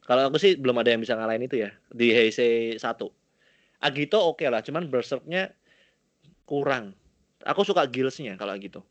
Kalau 0.07 0.31
aku 0.31 0.39
sih 0.39 0.55
belum 0.55 0.79
ada 0.79 0.89
yang 0.89 1.03
bisa 1.03 1.13
ngalahin 1.19 1.45
itu 1.45 1.59
ya 1.59 1.69
di 1.91 2.09
Heisei 2.15 2.79
1. 2.79 3.11
Agito 3.83 4.17
oke 4.17 4.47
lah, 4.47 4.63
cuman 4.63 4.87
Berserknya 4.87 5.51
kurang. 6.47 6.95
Aku 7.47 7.63
suka 7.63 7.87
Gills-nya 7.87 8.35
kalau 8.35 8.55
gitu. 8.59 8.83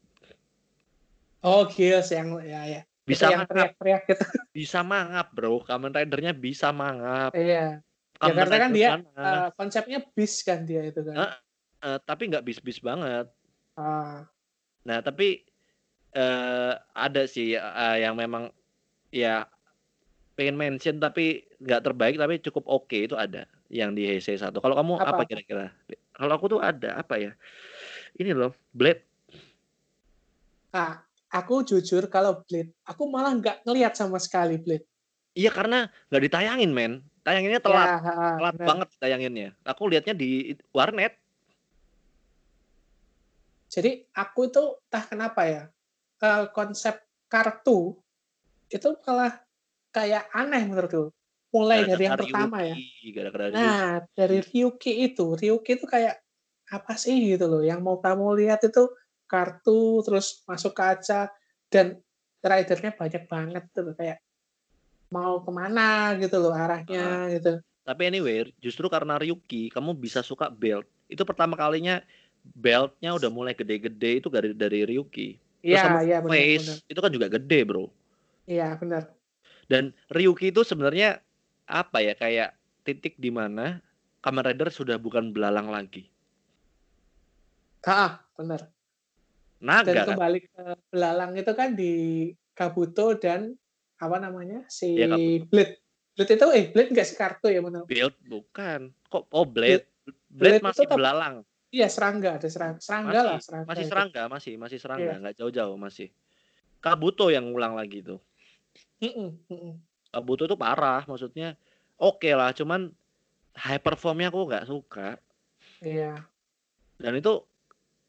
Oh, 1.44 1.68
Gears 1.70 2.10
yang 2.10 2.34
ya 2.42 2.66
ya. 2.66 2.80
Bisa 3.06 3.30
yang 3.30 3.46
mangap, 3.46 3.72
teriak-teriak 3.72 4.02
gitu. 4.10 4.24
bisa 4.58 4.80
mangap 4.82 5.26
bro. 5.32 5.62
Kamen 5.64 5.94
Rider-nya 5.94 6.32
bisa 6.34 6.74
mangap. 6.74 7.32
Iya. 7.32 7.80
Ya, 7.80 8.18
Kamen 8.18 8.36
karena 8.42 8.56
kan 8.58 8.70
dia 8.74 8.88
mana? 8.98 9.22
eh, 9.22 9.48
konsepnya 9.54 9.98
bis 10.12 10.42
kan 10.42 10.66
dia 10.66 10.82
itu 10.82 11.00
kan. 11.00 11.14
Ah. 11.16 11.32
Eh, 11.78 11.98
tapi 12.02 12.26
nggak 12.26 12.42
bis-bis 12.42 12.82
banget. 12.82 13.30
Ah, 13.78 14.26
Nah 14.82 14.98
tapi 14.98 15.46
eh 16.10 16.72
ada 16.96 17.22
sih 17.30 17.54
eh, 17.54 17.96
yang 18.02 18.18
memang 18.18 18.50
ya 19.14 19.46
pengen 20.34 20.58
mention 20.58 20.98
tapi 20.98 21.46
nggak 21.62 21.82
terbaik 21.86 22.18
tapi 22.18 22.42
cukup 22.42 22.66
oke 22.66 22.98
itu 22.98 23.14
ada 23.14 23.46
yang 23.70 23.94
di 23.94 24.10
Heisei 24.10 24.34
1. 24.34 24.58
Kalau 24.58 24.74
kamu 24.74 24.98
Apa? 24.98 25.22
apa 25.22 25.22
kira-kira? 25.28 25.70
Kalau 26.18 26.32
aku 26.34 26.58
tuh 26.58 26.60
ada 26.62 26.98
apa 26.98 27.14
ya? 27.20 27.32
Ini 28.18 28.34
loh, 28.34 28.50
Blade. 28.74 29.02
ah, 30.68 31.00
aku 31.30 31.64
jujur 31.64 32.10
kalau 32.10 32.42
Blade, 32.44 32.74
aku 32.84 33.06
malah 33.08 33.32
nggak 33.32 33.62
ngelihat 33.64 33.94
sama 33.94 34.18
sekali 34.18 34.58
Blade. 34.58 34.84
Iya 35.32 35.54
karena 35.54 35.86
nggak 36.10 36.22
ditayangin 36.26 36.72
men. 36.74 36.92
Tayanginnya 37.22 37.60
telat, 37.60 37.86
Ya, 37.86 37.96
ah, 38.00 38.34
telat 38.40 38.54
benar. 38.56 38.66
banget 38.66 38.88
tayanginnya. 38.98 39.48
Aku 39.62 39.86
lihatnya 39.86 40.14
di 40.16 40.56
warnet. 40.72 41.14
Jadi 43.68 44.08
aku 44.16 44.48
itu 44.48 44.62
entah 44.88 45.04
kenapa 45.04 45.40
ya 45.44 45.62
eh, 46.24 46.44
konsep 46.56 46.96
kartu 47.28 48.00
itu 48.72 48.88
malah 49.04 49.36
kayak 49.92 50.26
aneh 50.32 50.64
menurutku. 50.64 51.12
Mulai 51.48 51.84
dari 51.88 52.04
yang 52.04 52.16
Gara-gara 52.16 52.28
pertama 52.28 52.58
ya. 52.60 52.74
Ryuki, 52.76 53.06
Gara-gara 53.12 53.44
Ryuki. 53.48 53.56
Nah, 53.56 53.88
dari 54.12 54.38
Ryuki 54.44 54.92
itu, 55.08 55.26
Ryuki 55.32 55.70
itu 55.80 55.86
kayak 55.88 56.20
apa 56.72 56.94
sih 56.96 57.36
gitu 57.36 57.48
loh. 57.48 57.62
Yang 57.64 57.80
mau 57.84 57.96
kamu 58.00 58.44
lihat 58.44 58.64
itu 58.64 58.88
kartu 59.28 60.00
terus 60.04 60.40
masuk 60.48 60.72
kaca 60.72 61.28
dan 61.68 62.00
ridernya 62.40 62.94
banyak 62.96 63.24
banget 63.28 63.64
tuh 63.74 63.92
kayak 63.92 64.24
mau 65.12 65.40
ke 65.40 65.50
mana 65.52 66.16
gitu 66.20 66.36
loh 66.40 66.52
arahnya 66.52 67.32
gitu. 67.32 67.60
Tapi 67.84 68.02
anyway, 68.04 68.44
justru 68.60 68.84
karena 68.92 69.16
Ryuki, 69.16 69.72
kamu 69.72 69.96
bisa 69.96 70.20
suka 70.20 70.52
belt. 70.52 70.84
Itu 71.08 71.24
pertama 71.24 71.56
kalinya 71.56 72.04
beltnya 72.44 73.16
udah 73.16 73.32
mulai 73.32 73.56
gede-gede 73.56 74.20
itu 74.20 74.28
dari 74.28 74.52
dari 74.52 74.84
Ryuki. 74.84 75.40
Terus 75.64 75.80
sama 75.80 76.04
iya 76.04 76.20
benar, 76.20 76.32
Face 76.36 76.68
benar. 76.68 76.76
itu 76.92 77.00
kan 77.00 77.10
juga 77.12 77.26
gede, 77.32 77.60
bro. 77.64 77.88
Iya, 78.44 78.76
benar. 78.76 79.08
Dan 79.68 79.96
Ryuki 80.12 80.52
itu 80.52 80.60
sebenarnya 80.64 81.20
apa 81.68 82.00
ya 82.00 82.12
kayak 82.16 82.56
titik 82.84 83.16
di 83.20 83.28
mana 83.28 83.80
Kamen 84.20 84.44
Rider 84.44 84.68
sudah 84.68 84.96
bukan 85.00 85.32
belalang 85.32 85.72
lagi. 85.72 86.08
Ah, 87.86 88.22
benar. 88.34 88.66
Dan 89.58 89.66
Naga 89.86 90.02
kan? 90.06 90.06
kembali 90.14 90.38
ke 90.46 90.62
belalang 90.90 91.32
itu 91.34 91.52
kan 91.54 91.74
di 91.74 91.92
Kabuto 92.54 93.14
dan 93.18 93.54
apa 93.98 94.16
namanya? 94.22 94.62
si 94.70 94.94
Kabuto. 94.98 95.50
Blade. 95.50 95.74
Blade 96.14 96.32
itu 96.34 96.46
eh 96.54 96.64
Blade 96.74 96.90
nggak 96.94 97.06
sih 97.06 97.16
kartu 97.18 97.50
ya 97.50 97.62
benar. 97.62 97.86
Build 97.86 98.14
bukan. 98.22 98.90
Kok 99.10 99.30
oh 99.30 99.46
Blade. 99.46 99.86
Blade 100.06 100.18
Blade 100.30 100.58
itu 100.58 100.66
masih 100.66 100.84
tetap- 100.86 100.98
belalang. 100.98 101.36
Iya, 101.68 101.86
serangga, 101.92 102.40
ada 102.40 102.48
serangga. 102.48 102.80
Serangga 102.80 103.20
lah, 103.20 103.38
serangga. 103.44 103.68
Masih 103.68 103.84
itu. 103.84 103.90
serangga, 103.92 104.22
masih 104.32 104.52
masih 104.56 104.78
serangga, 104.80 105.12
Iya. 105.12 105.20
nggak 105.20 105.36
jauh-jauh 105.36 105.76
masih. 105.76 106.08
Kabuto 106.80 107.28
yang 107.28 107.44
ngulang 107.52 107.76
lagi 107.76 108.00
tuh. 108.00 108.16
Mm-mm, 109.04 109.36
mm-mm. 109.52 109.74
Kabuto 110.08 110.48
tuh 110.48 110.56
parah 110.56 111.04
maksudnya. 111.04 111.60
Oke 112.00 112.32
lah, 112.32 112.56
cuman 112.56 112.88
high 113.52 113.82
performnya 113.84 114.32
aku 114.32 114.48
nggak 114.48 114.64
suka. 114.64 115.20
Iya. 115.84 116.24
Dan 116.96 117.20
itu 117.20 117.44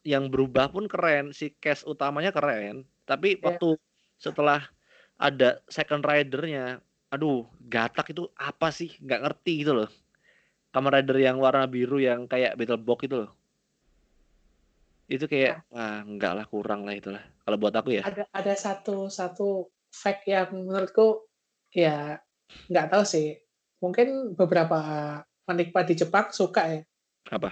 yang 0.10 0.34
berubah 0.34 0.74
pun 0.74 0.90
keren, 0.90 1.30
si 1.38 1.54
cast 1.62 1.86
utamanya 1.86 2.34
keren. 2.34 2.82
Tapi 3.06 3.38
Iya. 3.38 3.46
waktu 3.46 3.78
setelah 4.18 4.66
ada 5.22 5.62
second 5.70 6.02
ridernya, 6.02 6.82
aduh, 7.14 7.46
gatak 7.70 8.10
itu 8.10 8.26
apa 8.34 8.74
sih? 8.74 8.98
Nggak 8.98 9.22
ngerti 9.30 9.54
gitu 9.62 9.78
loh. 9.78 9.90
Kamen 10.70 10.94
Rider 10.94 11.18
yang 11.18 11.42
warna 11.42 11.66
biru 11.66 11.98
yang 11.98 12.30
kayak 12.30 12.54
Battle 12.54 12.78
Box 12.78 13.10
itu 13.10 13.16
loh. 13.26 13.32
Itu 15.10 15.26
kayak 15.26 15.66
wah 15.74 16.06
enggak 16.06 16.34
lah 16.38 16.46
kurang 16.46 16.86
lah 16.86 16.94
itulah. 16.94 17.24
Kalau 17.42 17.58
buat 17.58 17.74
aku 17.74 17.98
ya. 17.98 18.06
Ada 18.06 18.30
ada 18.30 18.54
satu 18.54 19.10
satu 19.10 19.66
fact 19.90 20.30
yang 20.30 20.54
menurutku 20.54 21.26
ya 21.74 22.22
nggak 22.70 22.94
tahu 22.94 23.04
sih. 23.06 23.42
Mungkin 23.82 24.38
beberapa 24.38 24.78
penikmat 25.50 25.90
di 25.90 25.96
Jepang 25.98 26.30
suka 26.30 26.70
ya. 26.70 26.82
Apa? 27.34 27.50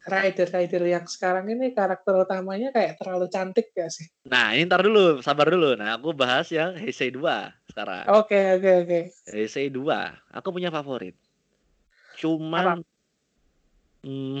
Rider-rider 0.00 0.80
yang 0.88 1.04
sekarang 1.04 1.44
ini 1.52 1.76
karakter 1.76 2.24
utamanya 2.24 2.72
kayak 2.72 2.96
terlalu 2.96 3.28
cantik 3.28 3.68
ya 3.76 3.92
sih. 3.92 4.08
Nah, 4.24 4.56
ini 4.56 4.64
ntar 4.64 4.80
dulu, 4.80 5.20
sabar 5.20 5.52
dulu. 5.52 5.76
Nah, 5.76 6.00
aku 6.00 6.16
bahas 6.16 6.48
yang 6.48 6.72
Heisei 6.72 7.12
2 7.12 7.20
sekarang. 7.68 8.08
Oke 8.08 8.56
oke 8.56 8.70
oke. 8.86 9.00
Heisei 9.28 9.68
2, 9.68 10.32
aku 10.32 10.48
punya 10.56 10.72
favorit. 10.72 11.12
Cuman 12.16 12.80
hmm, 14.00 14.40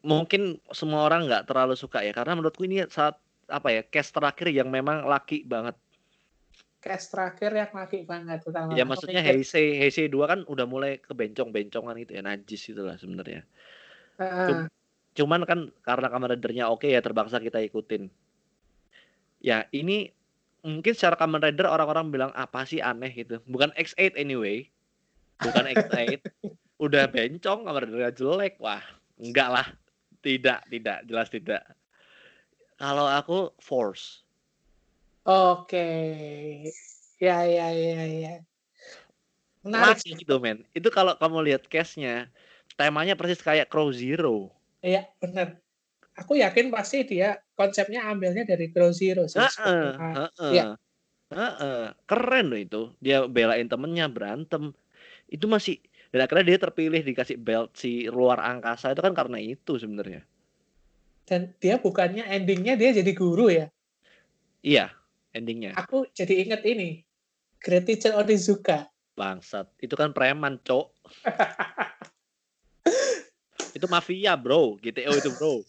mungkin 0.00 0.60
semua 0.72 1.04
orang 1.04 1.28
nggak 1.28 1.48
terlalu 1.48 1.76
suka 1.76 2.00
ya 2.00 2.12
karena 2.16 2.32
menurutku 2.36 2.64
ini 2.64 2.84
saat 2.88 3.20
apa 3.46 3.68
ya 3.70 3.82
cast 3.86 4.12
terakhir 4.16 4.50
yang 4.50 4.68
memang 4.68 5.06
laki 5.06 5.46
banget. 5.46 5.76
Cast 6.86 7.10
terakhir 7.10 7.50
yang 7.50 7.72
laki 7.74 8.06
banget 8.06 8.46
utama. 8.46 8.70
Ya 8.78 8.86
maksudnya 8.86 9.18
Heisei 9.18 9.74
Heisei 9.82 10.06
2 10.06 10.22
kan 10.30 10.40
udah 10.46 10.70
mulai 10.70 11.02
kebencong-bencongan 11.02 11.98
gitu 12.06 12.14
ya, 12.14 12.22
najis 12.22 12.62
itulah 12.70 12.94
sebenarnya. 12.94 13.42
Heeh. 14.22 14.70
Cuman 15.18 15.42
kan 15.42 15.74
karena 15.82 16.12
Rider-nya 16.12 16.70
oke 16.70 16.86
ya 16.86 17.02
terpaksa 17.02 17.42
kita 17.42 17.58
ikutin. 17.58 18.06
Ya, 19.42 19.66
ini 19.74 20.14
mungkin 20.66 20.92
secara 20.92 21.18
Kamen 21.18 21.42
Rider 21.42 21.66
orang-orang 21.66 22.12
bilang 22.12 22.32
apa 22.36 22.62
sih 22.68 22.78
aneh 22.82 23.10
gitu. 23.14 23.42
Bukan 23.48 23.72
X8 23.74 24.14
anyway. 24.14 24.68
Bukan 25.42 25.66
X8. 25.72 26.22
Udah 26.84 27.08
bencong 27.08 27.64
Kamen 27.64 27.82
Rider 27.96 28.12
jelek. 28.12 28.60
Wah, 28.62 28.82
enggak 29.18 29.48
lah. 29.50 29.66
Tidak, 30.20 30.66
tidak, 30.68 30.98
jelas 31.06 31.28
tidak. 31.30 31.62
Kalau 32.76 33.08
aku 33.08 33.54
Force. 33.62 34.25
Oke. 35.26 35.86
Ya 37.18 37.42
ya 37.42 37.68
ya 37.74 38.04
ya. 38.06 38.34
Menarik. 39.66 39.98
Laki 39.98 40.10
gitu 40.22 40.38
men. 40.38 40.62
Itu 40.70 40.88
kalau 40.94 41.18
kamu 41.18 41.50
lihat 41.50 41.66
case-nya, 41.66 42.30
temanya 42.78 43.18
persis 43.18 43.42
kayak 43.42 43.66
Crow 43.66 43.90
Zero. 43.90 44.54
Iya, 44.86 45.10
benar. 45.18 45.58
Aku 46.14 46.38
yakin 46.38 46.70
pasti 46.70 47.02
dia 47.02 47.42
konsepnya 47.58 48.06
ambilnya 48.06 48.46
dari 48.46 48.70
Grow 48.70 48.94
Zero 48.94 49.26
sih. 49.26 49.42
Heeh, 49.42 49.98
heeh. 49.98 50.54
Iya. 50.54 50.64
Heeh. 51.34 51.82
Keren 52.06 52.46
loh 52.46 52.60
itu. 52.62 52.82
Dia 53.02 53.26
belain 53.26 53.66
temennya 53.66 54.06
berantem. 54.06 54.70
Itu 55.26 55.50
masih 55.50 55.82
dan 56.14 56.22
akhirnya 56.22 56.54
dia 56.54 56.58
terpilih 56.62 57.02
dikasih 57.02 57.36
belt 57.36 57.74
si 57.74 58.06
luar 58.06 58.38
angkasa 58.38 58.94
itu 58.94 59.02
kan 59.02 59.10
karena 59.10 59.42
itu 59.42 59.74
sebenarnya. 59.74 60.22
Dan 61.26 61.50
dia 61.58 61.82
bukannya 61.82 62.22
endingnya 62.30 62.78
dia 62.78 62.94
jadi 62.94 63.10
guru 63.10 63.50
ya. 63.50 63.66
Iya, 64.62 64.94
endingnya. 65.36 65.76
Aku 65.76 66.08
jadi 66.16 66.48
inget 66.48 66.64
ini. 66.64 67.04
Great 67.60 67.84
Teacher 67.84 68.16
Onizuka. 68.16 68.88
Bangsat. 69.16 69.68
Itu 69.80 69.96
kan 69.96 70.12
preman, 70.12 70.60
Cok. 70.64 70.92
itu 73.76 73.86
mafia, 73.88 74.36
Bro. 74.36 74.80
GTO 74.80 75.12
itu, 75.16 75.30
Bro. 75.36 75.64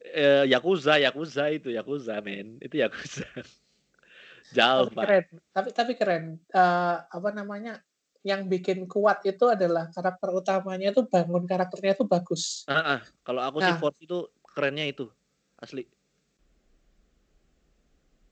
Eh, 0.00 0.44
Yakuza, 0.50 0.98
Yakuza 0.98 1.50
itu, 1.50 1.70
Yakuza, 1.70 2.18
men. 2.22 2.58
Itu 2.62 2.78
Yakuza. 2.78 3.26
Jauh, 4.56 4.90
Tapi 4.90 4.96
Pak. 4.98 5.04
keren. 5.06 5.24
Tapi 5.54 5.68
tapi 5.70 5.92
keren. 5.94 6.24
Eh, 6.50 6.96
apa 7.06 7.30
namanya? 7.30 7.78
Yang 8.20 8.52
bikin 8.52 8.78
kuat 8.84 9.24
itu 9.24 9.48
adalah 9.48 9.88
karakter 9.94 10.28
utamanya 10.34 10.92
itu 10.92 11.06
bangun 11.08 11.48
karakternya 11.48 11.96
itu 11.96 12.04
bagus. 12.04 12.68
Heeh. 12.68 13.00
Kalau 13.24 13.40
aku 13.40 13.64
sih 13.64 13.72
Nah. 13.72 13.80
Force 13.80 13.96
itu 14.02 14.28
kerennya 14.44 14.84
itu. 14.84 15.08
Asli. 15.56 15.88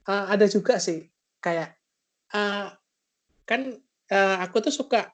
Eh, 0.09 0.25
ada 0.33 0.47
juga 0.49 0.81
sih 0.81 1.05
kayak 1.45 1.69
eh, 2.33 2.67
kan 3.45 3.61
eh, 4.09 4.37
aku 4.41 4.65
tuh 4.65 4.73
suka 4.73 5.13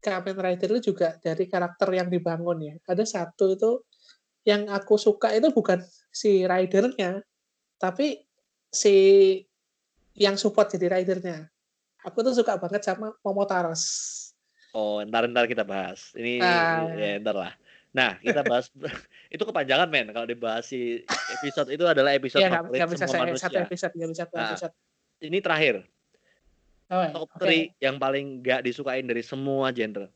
Kamen 0.00 0.34
Rider 0.40 0.80
itu 0.80 0.90
juga 0.90 1.20
dari 1.20 1.44
karakter 1.46 1.92
yang 1.92 2.08
dibangun 2.08 2.58
ya. 2.64 2.74
Ada 2.88 3.04
satu 3.04 3.52
itu 3.52 3.84
yang 4.48 4.66
aku 4.72 4.96
suka 4.96 5.28
itu 5.36 5.52
bukan 5.52 5.84
si 6.08 6.48
ridernya, 6.48 7.20
tapi 7.76 8.24
si 8.72 8.96
yang 10.16 10.40
support 10.40 10.72
jadi 10.72 10.88
ridernya. 10.88 11.46
Aku 12.08 12.24
tuh 12.24 12.32
suka 12.32 12.56
banget 12.56 12.80
sama 12.80 13.12
Momotaros. 13.20 13.84
Oh, 14.72 15.04
ntar 15.04 15.28
ntar 15.28 15.44
kita 15.44 15.68
bahas. 15.68 16.16
Ini 16.16 16.40
Ah. 16.40 16.88
ya 16.96 17.20
ntar 17.20 17.36
lah. 17.36 17.52
Nah, 17.90 18.14
kita 18.18 18.46
bahas 18.46 18.70
itu 19.34 19.42
kepanjangan 19.42 19.90
men 19.90 20.14
kalau 20.14 20.22
dibahas 20.22 20.62
si 20.62 21.02
episode 21.34 21.74
itu 21.74 21.82
adalah 21.82 22.14
episode 22.14 22.38
Ya 22.38 22.46
nggak 22.46 22.70
favorit 22.70 22.78
bisa 22.78 22.94
semua 22.96 23.10
saya 23.10 23.22
manusia. 23.26 23.42
satu 23.44 23.58
episode, 23.60 23.92
nggak 23.98 24.10
bisa 24.10 24.22
satu 24.22 24.34
Nah, 24.34 24.46
episode. 24.48 24.74
Ini 25.20 25.38
terakhir, 25.42 25.74
Oh, 26.90 27.02
ya, 27.02 27.10
top 27.14 27.30
oke. 27.30 27.46
3 27.46 27.70
yang 27.78 27.96
paling 27.98 28.26
nggak 28.40 28.60
disukain 28.62 29.06
dari 29.06 29.22
semua 29.22 29.70
genre. 29.70 30.06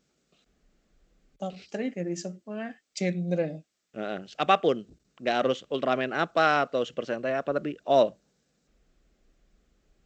Top 1.35 1.55
3 1.71 1.91
dari 1.93 2.15
semua 2.15 2.71
genre. 2.91 3.49
Heeh, 3.91 4.19
apa 4.35 4.55
pun, 4.55 4.83
nggak 5.15 5.35
harus 5.39 5.63
Ultraman 5.67 6.11
apa 6.11 6.67
atau 6.67 6.83
Super 6.83 7.03
Sentai 7.03 7.31
apa 7.31 7.51
tapi 7.51 7.75
all. 7.83 8.15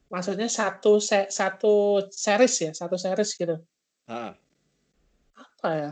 Maksudnya 0.10 0.50
satu 0.50 0.98
se- 0.98 1.30
satu 1.30 2.06
series 2.10 2.56
ya, 2.60 2.72
satu 2.74 2.98
series 2.98 3.30
gitu. 3.34 3.62
Heeh. 4.06 4.34
Apa 5.38 5.70
ya? 5.74 5.92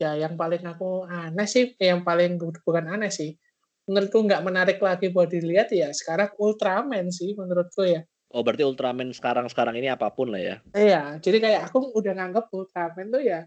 Ya, 0.00 0.16
yang 0.16 0.32
paling 0.40 0.64
aku 0.64 1.04
aneh 1.04 1.44
sih, 1.44 1.76
eh, 1.76 1.92
yang 1.92 2.00
paling 2.00 2.40
bu- 2.40 2.56
bukan 2.64 2.88
aneh 2.96 3.12
sih. 3.12 3.36
Menurutku 3.84 4.24
nggak 4.24 4.40
menarik 4.40 4.78
lagi 4.80 5.12
buat 5.12 5.28
dilihat 5.28 5.68
ya. 5.76 5.92
Sekarang 5.92 6.32
Ultraman 6.40 7.12
sih 7.12 7.36
menurutku 7.36 7.84
ya. 7.84 8.00
Oh, 8.32 8.40
berarti 8.40 8.64
Ultraman 8.64 9.12
sekarang-sekarang 9.12 9.76
ini 9.76 9.92
apa 9.92 10.08
pun 10.08 10.32
lah 10.32 10.40
ya. 10.40 10.56
Iya, 10.72 11.20
jadi 11.20 11.36
kayak 11.44 11.62
aku 11.68 11.92
udah 11.92 12.16
nganggep 12.16 12.48
Ultraman 12.48 13.12
tuh 13.12 13.20
ya, 13.20 13.44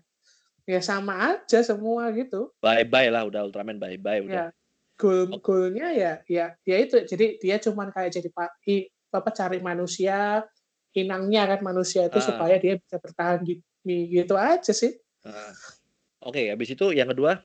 ya 0.70 0.80
sama 0.86 1.34
aja 1.34 1.66
semua 1.66 2.14
gitu. 2.14 2.54
Bye-bye 2.62 3.10
lah 3.10 3.26
udah 3.26 3.50
Ultraman 3.50 3.82
bye-bye 3.82 4.30
udah. 4.30 4.30
Ya, 4.30 4.46
goal 4.94 5.34
goalnya 5.42 5.90
ya, 5.90 6.14
ya, 6.30 6.54
ya 6.70 6.76
itu. 6.78 7.02
Jadi 7.02 7.42
dia 7.42 7.58
cuman 7.58 7.90
kayak 7.90 8.14
jadi 8.14 8.30
pak, 8.30 8.62
apa 9.10 9.30
cari 9.34 9.58
manusia, 9.58 10.46
inangnya 10.94 11.50
kan 11.50 11.66
manusia 11.66 12.06
itu 12.06 12.22
Ah. 12.22 12.26
supaya 12.30 12.62
dia 12.62 12.78
bisa 12.78 13.02
bertahan 13.02 13.42
di- 13.42 13.66
gitu 14.14 14.38
aja 14.38 14.70
sih. 14.70 14.94
Heeh. 15.26 15.82
Oke, 16.24 16.48
habis 16.48 16.72
itu 16.72 16.96
yang 16.96 17.12
kedua 17.12 17.44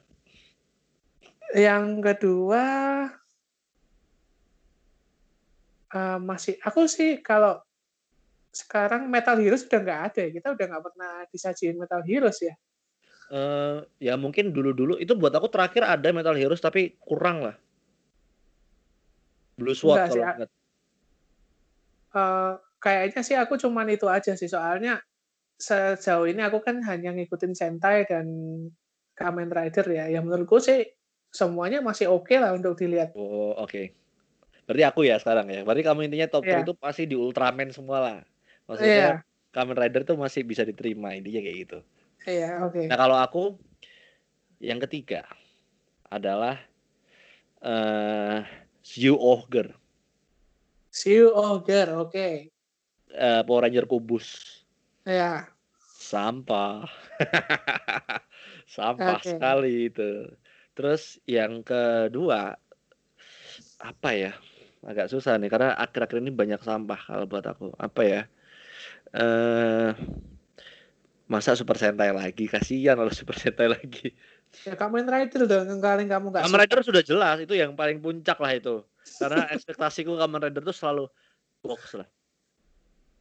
Yang 1.50 1.84
kedua 2.04 2.64
eh, 5.90 6.18
masih 6.20 6.60
aku 6.62 6.86
sih 6.86 7.18
kalau 7.24 7.58
sekarang 8.54 9.10
Metal 9.10 9.36
Heroes 9.36 9.66
udah 9.66 9.80
nggak 9.80 10.00
ada 10.12 10.20
ya. 10.28 10.30
Kita 10.34 10.48
udah 10.54 10.66
nggak 10.70 10.84
pernah 10.84 11.12
disajiin 11.30 11.76
Metal 11.78 12.02
Heroes 12.04 12.40
ya. 12.42 12.54
eh 13.28 13.78
ya 14.00 14.16
mungkin 14.16 14.56
dulu-dulu 14.56 14.96
itu 14.96 15.12
buat 15.12 15.28
aku 15.36 15.52
terakhir 15.52 15.84
ada 15.84 16.08
Metal 16.16 16.32
Heroes 16.32 16.64
tapi 16.64 16.96
kurang 16.96 17.44
lah. 17.44 17.56
Blue 19.60 19.76
Sword 19.76 20.08
kalau 20.08 20.24
ingat. 20.24 20.48
Eh, 22.08 22.52
kayaknya 22.80 23.20
sih 23.20 23.36
aku 23.36 23.60
cuman 23.60 23.90
itu 23.92 24.06
aja 24.08 24.32
sih 24.32 24.48
soalnya 24.48 25.02
sejauh 25.58 26.30
ini 26.30 26.40
aku 26.46 26.62
kan 26.62 26.78
hanya 26.86 27.10
ngikutin 27.12 27.52
Sentai 27.52 28.06
dan 28.06 28.26
Kamen 29.18 29.50
Rider 29.50 29.86
ya. 29.90 30.06
Yang 30.06 30.24
menurutku 30.30 30.62
sih 30.62 30.86
semuanya 31.28 31.82
masih 31.82 32.08
oke 32.08 32.32
lah 32.38 32.54
untuk 32.54 32.78
dilihat. 32.78 33.12
Oh, 33.18 33.58
oke. 33.58 33.92
Berarti 34.64 34.84
aku 34.86 35.00
ya 35.04 35.18
sekarang 35.18 35.50
ya. 35.50 35.66
Berarti 35.66 35.82
kamu 35.82 36.06
intinya 36.06 36.28
top 36.30 36.46
3 36.46 36.62
Iya. 36.62 36.64
itu 36.64 36.74
pasti 36.78 37.02
di 37.10 37.18
Ultraman 37.18 37.74
semua 37.74 37.98
lah. 37.98 38.18
Maksudnya 38.70 39.26
Kamen 39.50 39.74
Rider 39.74 40.02
tuh 40.06 40.16
masih 40.20 40.46
bisa 40.46 40.62
diterima 40.62 41.16
intinya 41.16 41.40
kayak 41.42 41.58
gitu. 41.66 41.78
iya, 42.28 42.62
oke. 42.62 42.84
Nah, 42.86 42.96
kalau 43.00 43.16
aku 43.16 43.42
yang 44.60 44.78
ketiga 44.78 45.24
adalah 46.06 46.60
eh 47.58 48.44
Zyu 48.84 49.16
Ogre, 49.18 49.74
Siu 50.88 51.30
Ogre, 51.32 51.92
oke. 51.96 52.28
eh, 53.08 53.40
Power 53.44 53.62
Ranger 53.66 53.84
Kubus. 53.88 54.60
Ya, 55.08 55.48
Sampah. 55.96 56.84
Sampah 58.76 59.18
Oke. 59.18 59.34
sekali 59.34 59.88
itu. 59.88 60.28
Terus 60.76 61.16
yang 61.24 61.64
kedua 61.64 62.54
apa 63.80 64.10
ya? 64.12 64.32
agak 64.86 65.10
susah 65.10 65.34
nih 65.42 65.50
karena 65.50 65.74
akhir-akhir 65.74 66.22
ini 66.22 66.30
banyak 66.30 66.62
sampah 66.62 67.00
kalau 67.02 67.26
buat 67.26 67.42
aku. 67.42 67.74
Apa 67.82 68.02
ya? 68.06 68.22
Eh 69.10 69.90
masa 71.26 71.58
Super 71.58 71.76
Sentai 71.76 72.14
lagi? 72.14 72.46
Kasihan 72.46 72.94
kalau 72.94 73.10
Super 73.10 73.34
Sentai 73.34 73.66
lagi. 73.76 74.14
Ya 74.64 74.78
Kamen 74.78 75.08
Rider 75.08 75.50
dong 75.50 75.66
yang 75.66 75.80
kalian 75.82 76.08
kamu 76.08 76.26
nggak 76.30 76.44
Kamen. 76.46 76.58
Rider 76.62 76.80
sudah 76.86 77.02
jelas 77.02 77.36
itu 77.42 77.58
yang 77.58 77.74
paling 77.74 77.98
puncak 77.98 78.38
lah 78.38 78.52
itu. 78.54 78.86
Karena 79.18 79.50
ekspektasiku 79.50 80.14
Kamen 80.14 80.46
Rider 80.46 80.62
tuh 80.62 80.76
selalu 80.76 81.04
box 81.66 81.98
lah. 81.98 82.06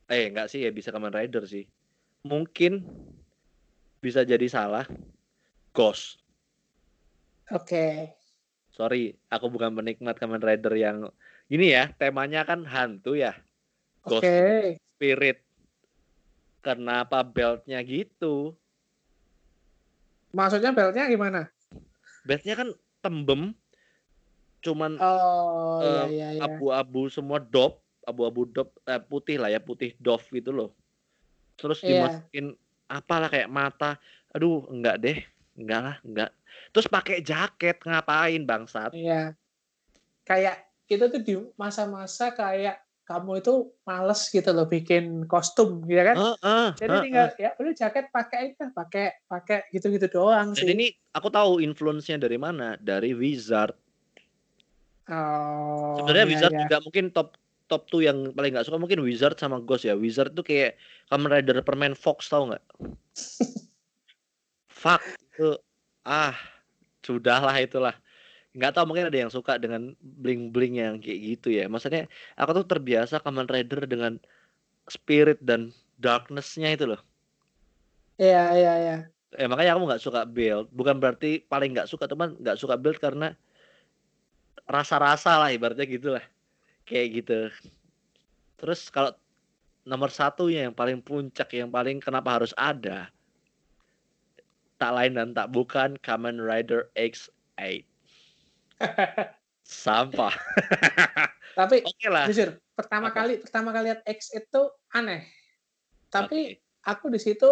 Eh 0.08 0.32
enggak 0.32 0.48
sih 0.48 0.64
ya 0.64 0.72
bisa 0.72 0.92
Kamen 0.96 1.12
Rider 1.12 1.44
sih. 1.44 1.68
Mungkin 2.24 2.84
bisa 4.00 4.24
jadi 4.24 4.48
salah. 4.48 4.88
Ghost. 5.76 6.24
Oke. 7.52 8.16
Sorry, 8.72 9.20
aku 9.28 9.52
bukan 9.52 9.76
penikmat 9.76 10.16
Kamen 10.16 10.40
Rider 10.40 10.74
yang 10.80 11.12
gini 11.52 11.76
ya. 11.76 11.92
Temanya 12.00 12.48
kan 12.48 12.64
hantu 12.64 13.20
ya. 13.20 13.36
Ghost 14.08 14.24
Oke. 14.24 14.80
spirit. 14.96 15.44
Kenapa 16.64 17.24
beltnya 17.24 17.80
gitu? 17.84 18.56
Maksudnya 20.36 20.76
beltnya 20.76 21.08
gimana? 21.08 21.52
Beltnya 22.28 22.56
kan 22.60 22.70
tembem. 23.04 23.56
Cuman 24.64 25.00
Oh, 25.00 25.80
Eh, 25.80 25.88
iya 25.88 26.06
iya 26.12 26.28
iya. 26.36 26.44
abu-abu 26.44 27.08
semua 27.08 27.40
dop, 27.40 27.87
abu-abu 28.08 28.48
dop 28.48 28.72
eh, 28.88 29.04
putih 29.04 29.36
lah 29.36 29.52
ya, 29.52 29.60
putih 29.60 29.92
dove 30.00 30.24
gitu 30.32 30.56
loh. 30.56 30.72
Terus 31.60 31.84
Iya. 31.84 32.08
dimasukin 32.08 32.56
apalah 32.88 33.28
kayak 33.28 33.52
mata. 33.52 34.00
Aduh, 34.32 34.64
enggak 34.72 34.96
deh. 35.04 35.20
Enggak 35.60 35.80
lah, 35.84 35.96
enggak. 36.08 36.30
Terus 36.72 36.88
pakai 36.88 37.18
jaket 37.20 37.78
ngapain 37.84 38.42
bangsat? 38.48 38.96
Iya. 38.96 39.36
Kayak 40.24 40.64
itu 40.88 41.04
tuh 41.12 41.22
di 41.22 41.36
masa-masa 41.60 42.32
kayak 42.32 42.80
kamu 43.08 43.40
itu 43.40 43.72
males 43.88 44.28
gitu 44.28 44.52
loh 44.52 44.68
bikin 44.68 45.28
kostum 45.28 45.84
gitu 45.88 46.04
kan. 46.04 46.16
Heeh, 46.16 46.68
Jadi 46.76 46.92
heeh. 46.92 47.04
tinggal 47.08 47.28
ya 47.40 47.50
udah 47.56 47.74
jaket 47.74 48.06
pakai 48.12 48.38
aja, 48.52 48.66
pakai 48.72 49.06
pakai 49.26 49.58
gitu-gitu 49.72 50.08
doang 50.12 50.52
sih. 50.54 50.76
ini 50.76 50.92
aku 51.16 51.32
tahu 51.32 51.64
influence-nya 51.64 52.20
dari 52.20 52.36
mana? 52.36 52.76
Dari 52.78 53.16
Wizard. 53.16 53.76
Oh, 55.08 56.04
Sebenarnya 56.04 56.26
iya 56.28 56.32
Wizard 56.36 56.54
iya. 56.54 56.62
juga 56.68 56.78
mungkin 56.84 57.06
top 57.16 57.40
top 57.68 57.88
tuh 57.92 58.04
yang 58.04 58.32
paling 58.32 58.56
nggak 58.56 58.68
suka 58.68 58.80
mungkin 58.80 59.04
Wizard 59.04 59.36
sama 59.38 59.60
Ghost 59.62 59.86
ya. 59.88 59.94
Wizard 59.94 60.34
tuh 60.34 60.44
kayak 60.44 60.80
Kamen 61.12 61.30
Rider 61.32 61.60
permen 61.64 61.94
Fox 61.94 62.32
tahu 62.32 62.52
nggak? 62.52 62.64
Fuck 64.82 65.04
itu 65.20 65.60
ah 66.08 66.36
sudahlah 67.04 67.56
itulah. 67.60 67.96
Nggak 68.56 68.72
tahu 68.74 68.86
mungkin 68.90 69.12
ada 69.12 69.18
yang 69.20 69.32
suka 69.32 69.60
dengan 69.62 69.94
bling-bling 70.02 70.82
yang 70.82 70.98
kayak 70.98 71.20
gitu 71.38 71.54
ya. 71.54 71.70
Maksudnya 71.70 72.10
aku 72.40 72.64
tuh 72.64 72.66
terbiasa 72.66 73.22
Kamen 73.22 73.46
Rider 73.46 73.86
dengan 73.86 74.18
spirit 74.88 75.44
dan 75.44 75.76
darkness-nya 76.00 76.74
itu 76.74 76.88
loh. 76.88 77.02
Iya 78.18 78.44
iya 78.58 78.74
iya. 78.82 78.98
Eh, 79.36 79.46
makanya 79.46 79.76
aku 79.76 79.84
nggak 79.86 80.04
suka 80.04 80.24
build. 80.24 80.72
Bukan 80.72 80.98
berarti 80.98 81.44
paling 81.46 81.76
nggak 81.76 81.92
suka, 81.92 82.08
teman 82.08 82.34
nggak 82.40 82.58
suka 82.58 82.80
build 82.80 82.98
karena 82.98 83.36
rasa-rasa 84.66 85.38
lah 85.38 85.50
ibaratnya 85.52 85.86
gitu 85.86 86.16
lah. 86.16 86.24
Kayak 86.88 87.08
gitu. 87.20 87.40
Terus 88.58 88.88
kalau 88.88 89.12
nomor 89.84 90.08
satunya 90.08 90.72
yang 90.72 90.76
paling 90.76 91.04
puncak, 91.04 91.52
yang 91.52 91.68
paling 91.68 92.00
kenapa 92.00 92.40
harus 92.40 92.56
ada, 92.56 93.12
tak 94.80 94.92
lain 94.96 95.14
dan 95.20 95.30
tak 95.36 95.52
bukan 95.52 96.00
Kamen 96.00 96.40
Rider 96.40 96.88
X8. 96.96 97.84
Sampah. 99.68 100.32
Tapi 101.60 101.84
Oke 101.84 102.08
lah. 102.08 102.30
jujur, 102.30 102.56
pertama 102.72 103.12
Apa? 103.12 103.18
kali 103.20 103.34
pertama 103.44 103.70
kali 103.76 103.92
lihat 103.92 104.02
X 104.08 104.32
itu 104.32 104.62
aneh. 104.96 105.28
Tapi 106.08 106.56
Oke. 106.56 106.88
aku 106.88 107.12
di 107.12 107.20
situ 107.20 107.50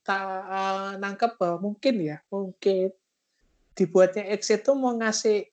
tak 0.00 0.22
eh, 0.48 0.90
nangkep 0.96 1.36
bahwa 1.36 1.70
mungkin 1.70 2.00
ya, 2.00 2.24
mungkin 2.32 2.88
dibuatnya 3.76 4.32
X 4.32 4.48
itu 4.54 4.72
mau 4.72 4.96
ngasih 4.96 5.44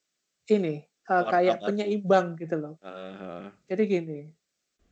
ini 0.50 0.89
Warna 1.10 1.32
kayak 1.34 1.56
baru. 1.58 1.66
penyeimbang 1.66 2.26
gitu 2.38 2.56
loh. 2.60 2.74
Eh, 2.84 3.46
Jadi 3.66 3.82
gini, 3.90 4.20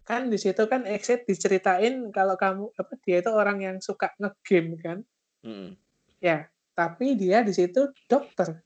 kan 0.02 0.26
di 0.26 0.38
situ 0.40 0.62
kan 0.66 0.82
X 0.88 1.14
diceritain 1.22 2.10
kalau 2.10 2.34
kamu 2.34 2.74
apa 2.74 2.92
dia 3.04 3.22
itu 3.22 3.30
orang 3.30 3.58
yang 3.62 3.76
suka 3.78 4.10
ngegame 4.18 4.74
kan, 4.82 4.98
mm. 5.46 5.78
ya. 6.18 6.50
Tapi 6.74 7.18
dia 7.18 7.42
di 7.42 7.50
situ 7.50 7.90
dokter, 8.06 8.62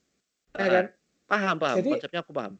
ya 0.53 0.67
kan. 0.69 0.85
paham 1.25 1.55
paham. 1.57 1.75
Jadi- 1.81 1.93
Konsepnya 1.97 2.21
aku 2.21 2.33
paham. 2.33 2.53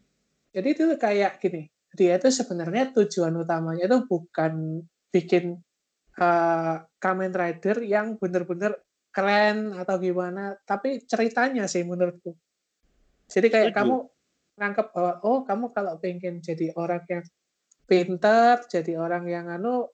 Jadi 0.53 0.67
itu 0.69 0.83
kayak 0.97 1.41
gini, 1.41 1.69
dia 1.97 2.17
itu 2.21 2.29
sebenarnya 2.29 2.93
tujuan 2.93 3.33
utamanya 3.37 3.85
itu 3.89 3.99
bukan 4.05 4.85
bikin 5.09 5.57
eh, 6.13 6.75
Kamen 7.01 7.33
Rider 7.33 7.81
yang 7.81 8.21
bener-bener 8.21 8.77
keren 9.13 9.77
atau 9.77 10.01
gimana, 10.01 10.57
tapi 10.65 11.05
ceritanya 11.05 11.69
sih 11.69 11.85
menurutku. 11.85 12.33
Jadi 13.29 13.47
kayak 13.49 13.73
Setuju. 13.73 13.77
kamu 13.81 13.95
nangkep 14.59 14.87
bahwa 14.93 15.13
oh 15.25 15.39
kamu 15.43 15.65
kalau 15.73 15.93
pengen 15.97 16.39
jadi 16.39 16.71
orang 16.77 17.03
yang 17.09 17.23
pinter, 17.89 18.63
jadi 18.69 18.95
orang 18.99 19.23
yang 19.27 19.45
anu, 19.51 19.89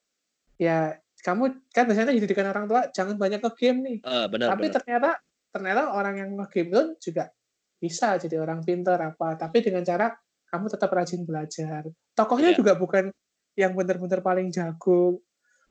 ya 0.60 0.94
kamu 1.20 1.68
kan 1.74 1.84
biasanya 1.90 2.16
didikan 2.16 2.48
orang 2.48 2.66
tua 2.70 2.88
jangan 2.96 3.16
banyak 3.20 3.42
ke 3.44 3.52
game 3.60 3.80
nih. 3.84 3.98
Eh, 4.04 4.26
benar 4.32 4.56
Tapi 4.56 4.66
benar. 4.70 4.76
ternyata 4.80 5.10
ternyata 5.50 5.82
orang 5.98 6.16
yang 6.22 6.30
nge-game 6.38 6.70
pun 6.70 6.88
juga 7.02 7.34
bisa 7.80 8.16
jadi 8.20 8.38
orang 8.40 8.62
pintar 8.64 9.00
apa, 9.02 9.36
tapi 9.40 9.64
dengan 9.66 9.82
cara 9.84 10.12
kamu 10.52 10.66
tetap 10.70 10.90
rajin 10.92 11.24
belajar. 11.26 11.88
Tokohnya 12.14 12.52
Iya. 12.54 12.58
juga 12.60 12.74
bukan 12.76 13.10
yang 13.58 13.74
benar-benar 13.76 14.22
paling 14.24 14.52
jago 14.54 15.20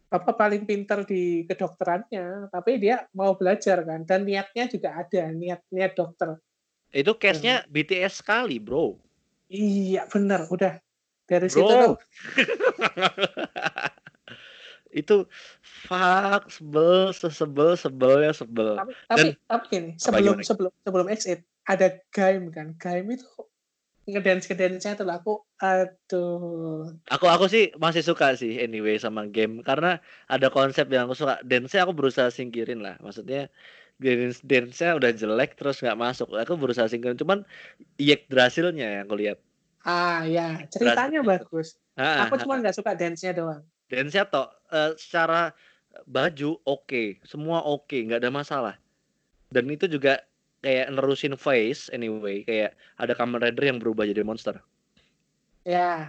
apa 0.09 0.33
paling 0.33 0.65
pintar 0.65 1.05
di 1.05 1.45
kedokterannya, 1.45 2.49
tapi 2.49 2.81
dia 2.81 3.05
mau 3.13 3.37
belajar 3.37 3.85
kan 3.85 4.09
dan 4.09 4.25
niatnya 4.25 4.65
juga 4.73 4.97
ada, 4.97 5.29
niat 5.37 5.61
niat 5.69 5.93
dokter. 5.93 6.33
Itu 6.93 7.17
case-nya 7.21 7.69
BTS 7.69 8.25
sekali, 8.25 8.57
bro. 8.57 8.97
Iya, 9.49 10.09
benar. 10.09 10.49
Udah 10.49 10.81
dari 11.29 11.49
situ 11.53 11.69
kan 11.69 11.81
Bro. 11.93 11.95
itu 14.89 15.29
fuck 15.61 16.49
sebel 16.49 17.13
sesebel 17.13 17.77
sebelnya 17.77 18.33
sebel. 18.33 18.81
tapi 18.81 18.93
tapi 19.05 19.27
tapi 19.45 19.65
gini, 19.69 19.91
sebelum 20.01 20.41
gimana? 20.41 20.49
sebelum 20.49 20.73
sebelum 20.81 21.07
exit 21.13 21.45
ada 21.69 22.01
game 22.09 22.49
kan. 22.49 22.73
Game 22.81 23.13
itu 23.13 23.29
ngedance 24.09 24.49
ngedance 24.49 24.89
itu 24.89 25.05
lah 25.05 25.21
aku 25.21 25.45
aduh 25.61 26.97
Aku 27.13 27.29
aku 27.29 27.45
sih 27.53 27.69
masih 27.77 28.01
suka 28.01 28.33
sih 28.41 28.57
anyway 28.57 28.97
sama 28.97 29.29
game 29.29 29.61
karena 29.61 30.01
ada 30.25 30.49
konsep 30.49 30.89
yang 30.89 31.05
aku 31.05 31.21
suka. 31.21 31.37
Dance 31.45 31.77
aku 31.77 31.93
berusaha 31.93 32.33
singkirin 32.33 32.81
lah. 32.81 32.97
Maksudnya 33.05 33.53
dance 33.99 34.39
dance-nya 34.47 34.95
udah 34.95 35.11
jelek 35.11 35.59
terus 35.59 35.83
nggak 35.83 35.99
masuk. 35.99 36.31
Aku 36.35 36.55
berusaha 36.55 36.87
singkirin 36.87 37.19
cuman 37.19 37.43
yek 37.99 38.31
hasilnya 38.31 39.03
yang 39.03 39.05
aku 39.07 39.17
lihat. 39.19 39.39
ah 39.87 40.27
ya 40.27 40.67
ceritanya 40.69 41.23
Berasa- 41.23 41.47
bagus 41.47 41.69
Ah, 41.99 42.27
aku 42.27 42.39
cuma 42.43 42.59
nggak 42.63 42.75
suka 42.75 42.95
dance-nya 42.95 43.35
doang 43.35 43.63
dance-nya 43.91 44.27
toh 44.27 44.47
eh, 44.71 44.93
secara 44.99 45.51
baju 46.07 46.61
oke, 46.63 47.19
semua 47.27 47.65
oke, 47.65 47.97
nggak 48.07 48.23
ada 48.23 48.31
masalah. 48.31 48.75
Dan 49.51 49.67
itu 49.73 49.89
juga 49.89 50.23
kayak 50.61 50.93
nerusin 50.93 51.35
face 51.35 51.89
anyway, 51.91 52.45
kayak 52.45 52.77
ada 53.01 53.17
Kamen 53.17 53.41
Rider 53.41 53.65
yang 53.65 53.79
berubah 53.83 54.05
jadi 54.07 54.23
monster. 54.23 54.61
ya 55.65 56.05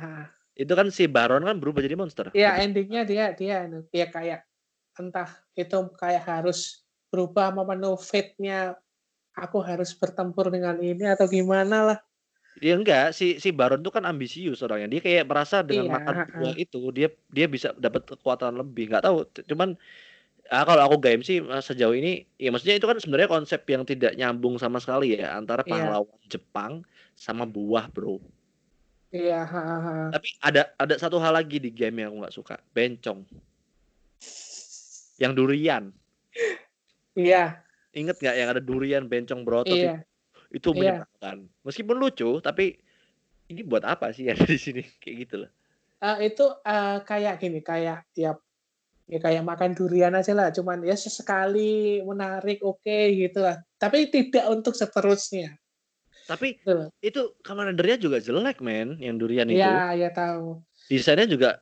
Itu 0.59 0.75
kan 0.75 0.91
si 0.91 1.07
Baron 1.07 1.47
kan 1.47 1.57
berubah 1.57 1.79
jadi 1.79 1.95
monster. 1.95 2.29
ya 2.35 2.59
endingnya 2.59 3.07
dia 3.07 3.31
dia 3.31 3.63
anu, 3.65 3.87
ya 3.95 4.11
kayak 4.11 4.43
entah 4.99 5.31
itu 5.55 5.79
kayak 5.95 6.27
harus 6.27 6.83
berubah 7.11 7.47
memenuhi 7.57 7.99
fate-nya 8.09 8.77
aku 9.37 9.57
harus 9.69 9.91
bertempur 9.97 10.47
dengan 10.53 10.77
ini 10.81 11.05
atau 11.15 11.25
gimana 11.29 11.77
lah 11.93 11.99
Dia 12.59 12.73
enggak, 12.75 13.15
si 13.15 13.25
si 13.43 13.49
Baron 13.55 13.79
tuh 13.85 13.93
kan 13.95 14.03
ambisius 14.11 14.59
orangnya. 14.65 14.87
Dia 14.91 15.01
kayak 15.05 15.25
merasa 15.31 15.57
dengan 15.63 15.87
Iya, 15.87 15.93
makan 15.95 16.15
buah 16.35 16.55
itu 16.63 16.79
dia 16.97 17.07
dia 17.31 17.45
bisa 17.47 17.71
dapat 17.85 18.03
kekuatan 18.09 18.53
lebih. 18.61 18.83
Nggak 18.91 19.03
tahu, 19.07 19.17
cuman 19.47 19.69
ah, 20.53 20.63
kalau 20.67 20.81
aku 20.87 20.97
game 21.05 21.21
sih 21.27 21.37
sejauh 21.67 21.95
ini 22.01 22.09
ya 22.43 22.49
maksudnya 22.53 22.77
itu 22.79 22.87
kan 22.91 22.97
sebenarnya 23.03 23.29
konsep 23.35 23.61
yang 23.73 23.83
tidak 23.91 24.13
nyambung 24.19 24.55
sama 24.63 24.77
sekali 24.83 25.17
ya 25.19 25.37
antara 25.39 25.63
Iya. 25.65 25.71
pahlawan 25.71 26.19
Jepang 26.33 26.73
sama 27.15 27.43
buah, 27.47 27.85
Bro. 27.93 28.19
iya 29.17 29.39
ha, 29.51 29.61
ha. 29.85 29.95
Tapi 30.13 30.29
ada 30.41 30.61
ada 30.83 30.95
satu 31.01 31.17
hal 31.23 31.33
lagi 31.37 31.57
di 31.61 31.69
game 31.73 32.01
yang 32.01 32.09
aku 32.13 32.17
nggak 32.25 32.35
suka, 32.37 32.55
bencong. 32.73 33.19
Yang 35.21 35.33
durian. 35.37 35.83
Iya 37.19 37.43
Ingat 37.99 38.15
nggak 38.21 38.35
yang 38.39 38.49
ada 38.53 38.61
durian 38.61 39.03
bencong 39.11 39.41
berotot 39.47 39.73
itu? 39.77 39.89
iya 39.89 39.93
itu 40.49 40.69
Iya. 40.73 40.77
menyenangkan. 40.77 41.37
Meskipun 41.65 41.95
lucu, 42.01 42.29
tapi 42.41 42.65
ini 43.51 43.61
buat 43.65 43.85
apa 43.85 44.09
sih 44.15 44.25
ada 44.33 44.45
di 44.45 44.57
sini 44.57 44.81
kayak 45.01 45.15
gitu 45.25 45.35
loh. 45.45 45.51
Eh, 45.99 46.31
itu 46.31 46.45
eh, 46.63 46.97
kayak 47.03 47.33
gini 47.43 47.59
kayak 47.59 48.07
ya 48.15 48.31
ya 49.09 49.17
kayak 49.19 49.43
makan 49.43 49.71
durian 49.73 50.13
aja 50.13 50.31
lah 50.37 50.47
cuman 50.53 50.85
ya 50.85 50.93
sesekali 50.93 51.99
menarik 52.05 52.61
oke 52.61 52.99
gitu 53.17 53.41
lah 53.41 53.57
tapi 53.81 54.05
tidak 54.13 54.45
untuk 54.53 54.77
seterusnya 54.77 55.57
Tapi 56.29 56.61
Betul. 56.61 56.93
itu 57.01 57.21
Kamen 57.41 57.73
Rider-nya 57.73 57.97
juga 57.97 58.17
jelek, 58.21 58.61
men, 58.61 59.01
yang 59.01 59.17
durian 59.17 59.49
itu. 59.49 59.65
Iya, 59.65 59.97
ya 59.97 60.09
tahu. 60.13 60.61
Desainnya 60.85 61.25
juga 61.25 61.57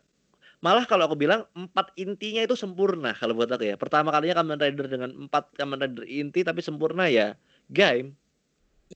malah 0.63 0.85
kalau 0.89 1.05
aku 1.05 1.15
bilang 1.15 1.45
empat 1.53 1.93
intinya 1.95 2.41
itu 2.43 2.57
sempurna 2.57 3.13
kalau 3.13 3.37
buat 3.37 3.49
aku 3.49 3.69
ya. 3.69 3.75
Pertama 3.77 4.09
kalinya 4.09 4.41
Kamen 4.41 4.57
Rider 4.57 4.87
dengan 4.89 5.09
empat 5.27 5.53
Kamen 5.57 5.77
Rider 5.77 6.05
inti 6.09 6.41
tapi 6.41 6.61
sempurna 6.65 7.05
ya 7.09 7.37
Game. 7.69 8.17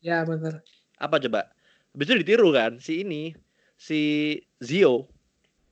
Ya 0.01 0.23
benar. 0.25 0.63
Apa 0.97 1.21
coba? 1.21 1.51
Habis 1.91 2.07
itu 2.07 2.15
ditiru 2.23 2.49
kan 2.55 2.79
si 2.81 3.03
ini 3.05 3.35
si 3.75 3.99
Zio. 4.63 5.09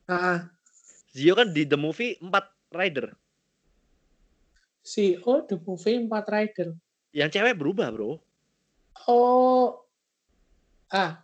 Ah, 0.09 0.49
Zio 1.13 1.33
kan 1.37 1.53
di 1.53 1.65
the 1.65 1.77
movie 1.77 2.17
empat 2.21 2.49
rider. 2.73 3.13
si 4.89 5.21
oh 5.21 5.45
the 5.45 5.57
movie 5.61 6.01
4 6.01 6.25
rider. 6.33 6.73
Yang 7.13 7.29
cewek 7.37 7.57
berubah, 7.57 7.93
Bro. 7.93 8.17
Oh. 9.05 9.85
Ah. 10.89 11.21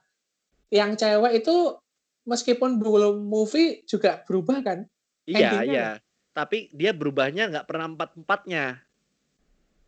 Yang 0.70 1.02
cewek 1.02 1.42
itu 1.42 1.78
meskipun 2.26 2.82
belum 2.82 3.26
movie 3.26 3.86
juga 3.86 4.22
berubah 4.26 4.62
kan? 4.66 4.80
Iya, 5.26 5.62
Endingnya 5.62 5.64
iya. 5.66 5.90
Tapi 6.36 6.70
dia 6.76 6.92
berubahnya 6.92 7.48
nggak 7.48 7.66
pernah 7.70 7.88
empat-empatnya. 7.88 8.82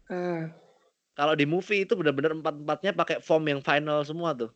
Ah. 0.07 0.49
Kalau 1.17 1.33
di 1.33 1.43
movie 1.49 1.83
itu 1.83 1.97
benar-benar 1.97 2.37
empat-empatnya 2.37 2.95
pakai 2.95 3.17
form 3.19 3.49
yang 3.51 3.59
final 3.59 4.05
semua 4.05 4.31
tuh. 4.37 4.53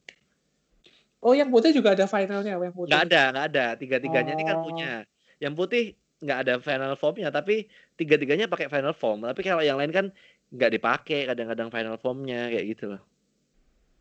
Oh, 1.21 1.37
yang 1.37 1.53
putih 1.53 1.69
juga 1.69 1.93
ada 1.93 2.09
finalnya, 2.09 2.57
yang 2.57 2.73
putih. 2.73 2.89
Nggak 2.89 3.03
ada, 3.11 3.21
nggak 3.29 3.45
ada. 3.53 3.65
Tiga-tiganya 3.77 4.33
ini 4.33 4.43
kan 4.45 4.57
Oh. 4.61 4.65
punya. 4.65 5.05
Yang 5.37 5.53
putih 5.57 5.83
nggak 6.21 6.39
ada 6.45 6.53
final 6.61 6.93
formnya, 6.97 7.29
tapi 7.33 7.65
tiga-tiganya 7.97 8.45
pakai 8.49 8.69
final 8.69 8.93
form. 8.93 9.25
Tapi 9.25 9.41
kalau 9.41 9.61
yang 9.61 9.77
lain 9.77 9.93
kan 9.93 10.05
nggak 10.53 10.71
dipakai 10.77 11.29
kadang-kadang 11.29 11.69
final 11.69 11.97
formnya 11.97 12.49
kayak 12.49 12.65
gitu 12.77 12.97
loh. 12.97 13.01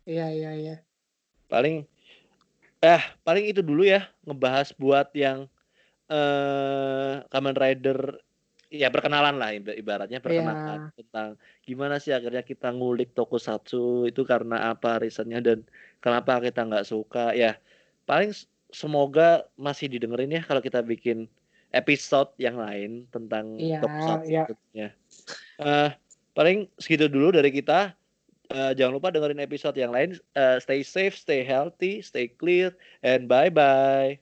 Iya, 0.05 0.33
iya, 0.33 0.51
iya. 0.57 0.75
Paling 1.45 1.85
eh 2.81 3.01
paling 3.21 3.45
itu 3.45 3.61
dulu 3.61 3.85
ya 3.85 4.09
ngebahas 4.25 4.73
buat 4.73 5.13
yang 5.13 5.45
eh 6.09 7.13
Kamen 7.29 7.55
Rider 7.55 8.17
ya 8.71 8.87
perkenalan 8.87 9.35
lah 9.35 9.51
iba- 9.51 9.75
ibaratnya 9.75 10.17
perkenalan 10.17 10.89
tentang 10.95 11.35
gimana 11.61 11.99
sih 11.99 12.11
akhirnya 12.11 12.41
kita 12.41 12.71
ngulik 12.71 13.11
tokusatsu 13.11 14.07
itu 14.07 14.23
karena 14.23 14.71
apa 14.71 14.97
reasonnya 14.97 15.43
dan 15.43 15.63
kenapa 15.99 16.39
kita 16.39 16.63
nggak 16.63 16.87
suka 16.87 17.35
ya 17.35 17.59
paling 18.07 18.31
semoga 18.71 19.43
masih 19.59 19.91
didengerin 19.91 20.39
ya 20.39 20.41
kalau 20.41 20.63
kita 20.63 20.79
bikin 20.79 21.27
episode 21.71 22.31
yang 22.35 22.59
lain 22.59 23.07
tentang 23.11 23.55
Iya, 23.55 23.79
tokusatsu 23.79 24.27
iya. 24.27 24.43
tentunya. 24.47 24.89
Eh, 25.59 25.89
paling 26.31 26.67
segitu 26.75 27.07
dulu 27.07 27.35
dari 27.35 27.51
kita 27.51 27.95
Eh, 28.51 28.71
jangan 28.75 28.93
lupa 28.99 29.15
dengerin 29.15 29.39
episode 29.39 29.79
yang 29.79 29.95
lain. 29.95 30.11
Eh, 30.35 30.57
stay 30.59 30.83
safe 30.83 31.15
stay 31.15 31.39
healthy 31.47 32.03
stay 32.03 32.27
clear 32.27 32.75
and 32.99 33.31
bye 33.31 33.47
bye 33.47 34.19